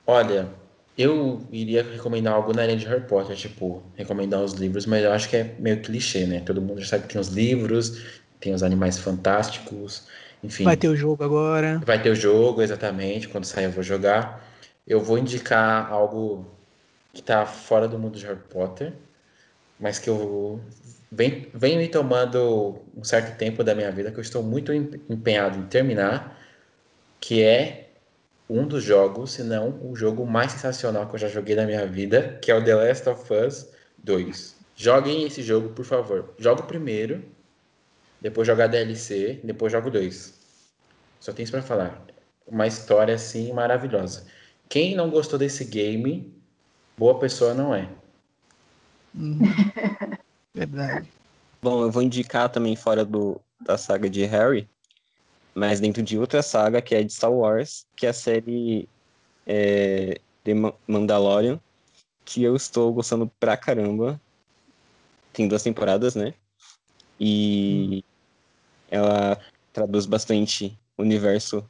Olha, 0.06 0.48
eu 0.98 1.46
iria 1.52 1.84
recomendar 1.84 2.34
algo 2.34 2.52
na 2.52 2.66
linha 2.66 2.76
de 2.76 2.84
Harry 2.86 3.06
Potter, 3.06 3.36
tipo, 3.36 3.84
recomendar 3.94 4.42
os 4.42 4.54
livros, 4.54 4.84
mas 4.84 5.04
eu 5.04 5.12
acho 5.12 5.28
que 5.28 5.36
é 5.36 5.54
meio 5.60 5.80
clichê, 5.80 6.26
né? 6.26 6.40
Todo 6.40 6.60
mundo 6.60 6.80
já 6.80 6.88
sabe 6.88 7.04
que 7.04 7.12
tem 7.12 7.20
os 7.20 7.28
livros, 7.28 8.02
tem 8.40 8.52
os 8.52 8.64
animais 8.64 8.98
fantásticos, 8.98 10.08
enfim. 10.42 10.64
Vai 10.64 10.76
ter 10.76 10.88
o 10.88 10.96
jogo 10.96 11.22
agora. 11.22 11.80
Vai 11.86 12.02
ter 12.02 12.10
o 12.10 12.16
jogo, 12.16 12.62
exatamente. 12.62 13.28
Quando 13.28 13.44
sair 13.44 13.66
eu 13.66 13.70
vou 13.70 13.82
jogar. 13.84 14.44
Eu 14.84 15.00
vou 15.00 15.18
indicar 15.18 15.88
algo 15.92 16.46
que 17.12 17.22
tá 17.22 17.46
fora 17.46 17.86
do 17.86 17.98
mundo 17.98 18.18
de 18.18 18.26
Harry 18.26 18.40
Potter, 18.50 18.92
mas 19.78 20.00
que 20.00 20.10
eu 20.10 20.60
vem, 21.12 21.48
vem 21.54 21.78
me 21.78 21.88
tomando 21.88 22.80
um 22.96 23.04
certo 23.04 23.36
tempo 23.38 23.62
da 23.62 23.74
minha 23.74 23.92
vida 23.92 24.10
que 24.10 24.18
eu 24.18 24.22
estou 24.22 24.42
muito 24.42 24.72
empenhado 24.72 25.58
em 25.58 25.66
terminar, 25.66 26.36
que 27.20 27.42
é 27.42 27.87
um 28.48 28.66
dos 28.66 28.82
jogos, 28.82 29.32
se 29.32 29.42
não 29.42 29.78
o 29.82 29.94
jogo 29.94 30.26
mais 30.26 30.52
sensacional 30.52 31.08
que 31.08 31.14
eu 31.14 31.18
já 31.18 31.28
joguei 31.28 31.54
na 31.54 31.66
minha 31.66 31.86
vida, 31.86 32.38
que 32.42 32.50
é 32.50 32.54
o 32.54 32.64
The 32.64 32.74
Last 32.74 33.08
of 33.08 33.32
Us 33.32 33.68
2. 33.98 34.56
Joguem 34.74 35.24
esse 35.24 35.42
jogo, 35.42 35.70
por 35.70 35.84
favor. 35.84 36.34
Joga 36.38 36.62
o 36.62 36.66
primeiro, 36.66 37.22
depois 38.20 38.46
joga 38.46 38.64
a 38.64 38.66
DLC, 38.66 39.40
depois 39.44 39.72
joga 39.72 39.88
o 39.88 39.90
2. 39.90 40.34
Só 41.20 41.32
tem 41.32 41.42
isso 41.42 41.52
para 41.52 41.62
falar. 41.62 42.02
Uma 42.46 42.66
história 42.66 43.14
assim 43.14 43.52
maravilhosa. 43.52 44.26
Quem 44.68 44.94
não 44.94 45.10
gostou 45.10 45.38
desse 45.38 45.64
game, 45.64 46.32
boa 46.96 47.18
pessoa 47.18 47.52
não 47.52 47.74
é. 47.74 47.88
Uhum. 49.14 49.40
Verdade. 50.54 51.08
Bom, 51.60 51.82
eu 51.82 51.90
vou 51.90 52.02
indicar 52.02 52.48
também 52.48 52.76
fora 52.76 53.04
do, 53.04 53.40
da 53.60 53.76
saga 53.76 54.08
de 54.08 54.24
Harry, 54.24 54.68
mas 55.58 55.80
dentro 55.80 56.02
de 56.02 56.16
outra 56.16 56.40
saga 56.40 56.80
que 56.80 56.94
é 56.94 57.02
de 57.02 57.12
Star 57.12 57.32
Wars, 57.32 57.84
que 57.96 58.06
é 58.06 58.10
a 58.10 58.12
série 58.12 58.88
é, 59.44 60.20
The 60.44 60.52
Mandalorian, 60.86 61.58
que 62.24 62.44
eu 62.44 62.54
estou 62.54 62.92
gostando 62.92 63.26
pra 63.40 63.56
caramba. 63.56 64.20
Tem 65.32 65.48
duas 65.48 65.62
temporadas, 65.62 66.14
né? 66.14 66.32
E 67.18 68.04
ela 68.88 69.40
traduz 69.72 70.06
bastante 70.06 70.78
o 70.96 71.02
universo 71.02 71.68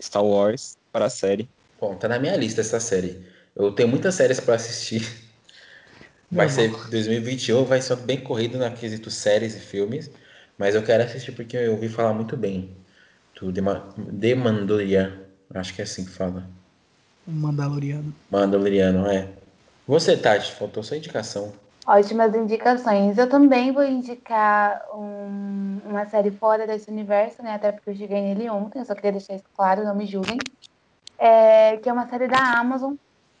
Star 0.00 0.24
Wars 0.24 0.78
para 0.90 1.04
a 1.04 1.10
série. 1.10 1.48
Bom, 1.78 1.96
tá 1.96 2.08
na 2.08 2.18
minha 2.18 2.36
lista 2.36 2.62
essa 2.62 2.80
série. 2.80 3.26
Eu 3.54 3.72
tenho 3.72 3.88
muitas 3.88 4.14
séries 4.14 4.40
para 4.40 4.54
assistir. 4.54 5.02
Vai 6.30 6.48
ser 6.48 6.70
2021, 6.90 7.64
vai 7.64 7.80
ser 7.80 7.96
bem 7.96 8.20
corrido 8.20 8.58
na 8.58 8.70
quesito 8.70 9.10
séries 9.10 9.56
e 9.56 9.60
filmes, 9.60 10.10
mas 10.58 10.74
eu 10.74 10.82
quero 10.82 11.02
assistir 11.02 11.32
porque 11.32 11.56
eu 11.56 11.72
ouvi 11.72 11.88
falar 11.88 12.12
muito 12.12 12.36
bem 12.36 12.76
do 13.40 13.52
The 13.52 14.34
Mandalorian, 14.34 15.12
acho 15.54 15.74
que 15.74 15.80
é 15.80 15.84
assim 15.84 16.04
que 16.04 16.10
fala. 16.10 16.44
Mandaloriano. 17.26 18.14
Mandaloriano, 18.30 19.06
é. 19.06 19.28
Você, 19.86 20.16
Tati, 20.16 20.52
faltou 20.52 20.82
sua 20.82 20.96
indicação. 20.96 21.52
Ótimas 21.86 22.34
indicações. 22.34 23.16
Eu 23.16 23.28
também 23.28 23.72
vou 23.72 23.84
indicar 23.84 24.82
um, 24.94 25.80
uma 25.86 26.06
série 26.06 26.30
fora 26.30 26.66
desse 26.66 26.90
universo, 26.90 27.42
né? 27.42 27.54
Até 27.54 27.72
porque 27.72 27.90
eu 27.90 27.96
cheguei 27.96 28.20
nele 28.20 28.50
ontem, 28.50 28.80
eu 28.80 28.84
só 28.84 28.94
queria 28.94 29.12
deixar 29.12 29.34
isso 29.34 29.44
claro, 29.56 29.84
não 29.84 29.94
me 29.94 30.06
julguem. 30.06 30.38
É, 31.18 31.76
que 31.78 31.88
é 31.88 31.92
uma 31.92 32.06
série 32.08 32.28
da 32.28 32.38
Amazon, 32.38 32.94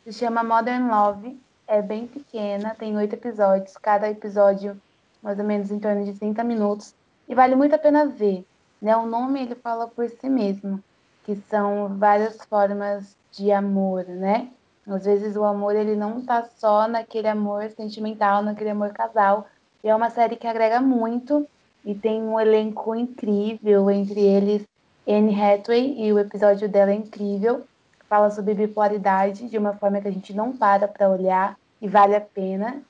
se 0.04 0.12
chama 0.12 0.42
Modern 0.42 0.88
Love 0.88 1.38
é 1.68 1.82
bem 1.82 2.06
pequena, 2.06 2.74
tem 2.74 2.96
oito 2.96 3.12
episódios, 3.14 3.76
cada 3.76 4.10
episódio 4.10 4.80
mais 5.22 5.38
ou 5.38 5.44
menos 5.44 5.70
em 5.70 5.78
torno 5.78 6.04
de 6.04 6.14
30 6.14 6.42
minutos, 6.42 6.94
e 7.28 7.34
vale 7.34 7.54
muito 7.54 7.74
a 7.74 7.78
pena 7.78 8.06
ver. 8.06 8.44
Né? 8.80 8.96
O 8.96 9.06
nome 9.06 9.42
ele 9.42 9.54
fala 9.54 9.86
por 9.88 10.08
si 10.08 10.28
mesmo, 10.28 10.82
que 11.24 11.36
são 11.48 11.96
várias 11.98 12.42
formas 12.44 13.16
de 13.32 13.50
amor, 13.52 14.04
né? 14.04 14.48
Às 14.86 15.04
vezes 15.04 15.36
o 15.36 15.44
amor 15.44 15.76
ele 15.76 15.94
não 15.94 16.22
tá 16.22 16.48
só 16.56 16.88
naquele 16.88 17.28
amor 17.28 17.68
sentimental, 17.70 18.42
naquele 18.42 18.70
amor 18.70 18.92
casal. 18.92 19.46
E 19.84 19.88
é 19.88 19.94
uma 19.94 20.10
série 20.10 20.36
que 20.36 20.46
agrega 20.46 20.80
muito 20.80 21.46
e 21.84 21.94
tem 21.94 22.22
um 22.22 22.40
elenco 22.40 22.94
incrível, 22.94 23.90
entre 23.90 24.20
eles 24.20 24.66
Anne 25.06 25.40
Hathaway, 25.40 25.94
e 26.00 26.12
o 26.12 26.18
episódio 26.18 26.68
dela 26.68 26.90
é 26.90 26.94
incrível 26.94 27.64
fala 28.08 28.30
sobre 28.30 28.54
bipolaridade 28.54 29.48
de 29.48 29.58
uma 29.58 29.74
forma 29.74 30.00
que 30.00 30.08
a 30.08 30.10
gente 30.10 30.32
não 30.32 30.56
para 30.56 30.88
para 30.88 31.08
olhar 31.08 31.56
e 31.80 31.86
vale 31.86 32.16
a 32.16 32.20
pena. 32.20 32.82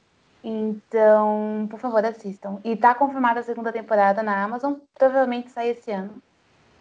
Então, 0.43 1.67
por 1.71 1.79
favor, 1.81 2.05
assistam. 2.05 2.61
E 2.65 2.77
tá 2.77 2.95
confirmada 2.95 3.41
a 3.41 3.43
segunda 3.43 3.73
temporada 3.73 4.23
na 4.23 4.43
Amazon, 4.43 4.75
provavelmente 4.95 5.51
sai 5.51 5.71
esse 5.71 5.91
ano. 5.91 6.23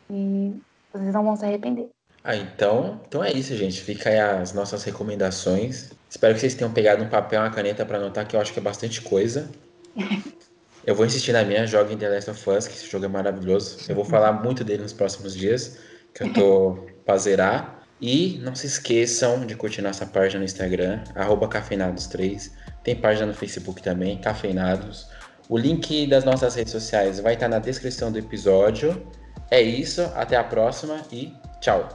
E 0.10 0.56
vocês 0.94 1.14
não 1.14 1.24
vão 1.24 1.36
se 1.36 1.46
arrepender. 1.46 1.90
Ah, 2.24 2.36
então, 2.36 3.00
então 3.08 3.24
é 3.24 3.32
isso, 3.32 3.56
gente. 3.56 3.82
Fica 3.82 4.10
aí 4.10 4.20
as 4.20 4.54
nossas 4.54 4.84
recomendações. 4.84 5.92
Espero 6.10 6.34
que 6.34 6.42
vocês 6.42 6.56
tenham 6.56 6.72
pegado 6.72 7.04
um 7.04 7.10
papel 7.10 7.42
uma 7.42 7.50
caneta 7.50 7.86
para 7.86 7.98
anotar, 7.98 8.28
que 8.28 8.36
eu 8.36 8.42
acho 8.42 8.54
que 8.54 8.60
é 8.60 8.62
bastante 8.62 9.02
coisa. 9.02 9.50
eu 10.86 10.94
vou 10.96 11.06
insistir 11.06 11.32
na 11.32 11.44
minha, 11.44 11.66
joguem 11.66 11.98
The 11.98 12.10
Last 12.10 12.30
of 12.30 12.50
Us, 12.50 12.68
que 12.68 12.74
esse 12.74 12.90
jogo 12.90 13.06
é 13.06 13.08
maravilhoso. 13.08 13.78
Eu 13.90 13.96
vou 13.96 14.06
falar 14.06 14.34
muito 14.34 14.64
dele 14.64 14.84
nos 14.84 14.94
próximos 14.94 15.34
dias, 15.34 15.80
que 16.14 16.24
eu 16.24 16.34
tô 16.34 16.88
pra 17.06 17.18
zerar. 17.18 17.78
E 18.00 18.40
não 18.44 18.54
se 18.54 18.68
esqueçam 18.68 19.46
de 19.46 19.56
curtir 19.56 19.82
nossa 19.82 20.06
página 20.06 20.40
no 20.40 20.46
Instagram, 20.46 21.04
cafeinados3. 21.50 22.52
Tem 22.88 22.96
página 22.96 23.26
no 23.26 23.34
Facebook 23.34 23.84
também, 23.84 24.18
Cafeinados. 24.18 25.10
O 25.50 25.58
link 25.58 26.08
das 26.08 26.24
nossas 26.24 26.56
redes 26.56 26.72
sociais 26.72 27.20
vai 27.20 27.34
estar 27.34 27.50
na 27.50 27.60
descrição 27.60 28.10
do 28.10 28.18
episódio. 28.18 29.06
É 29.52 29.62
isso, 29.62 30.10
até 30.16 30.38
a 30.38 30.44
próxima 30.46 31.02
e 31.12 31.34
tchau. 31.60 31.90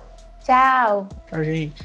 Tchau. 0.45 1.09
Tchau, 1.31 1.43
gente. 1.43 1.83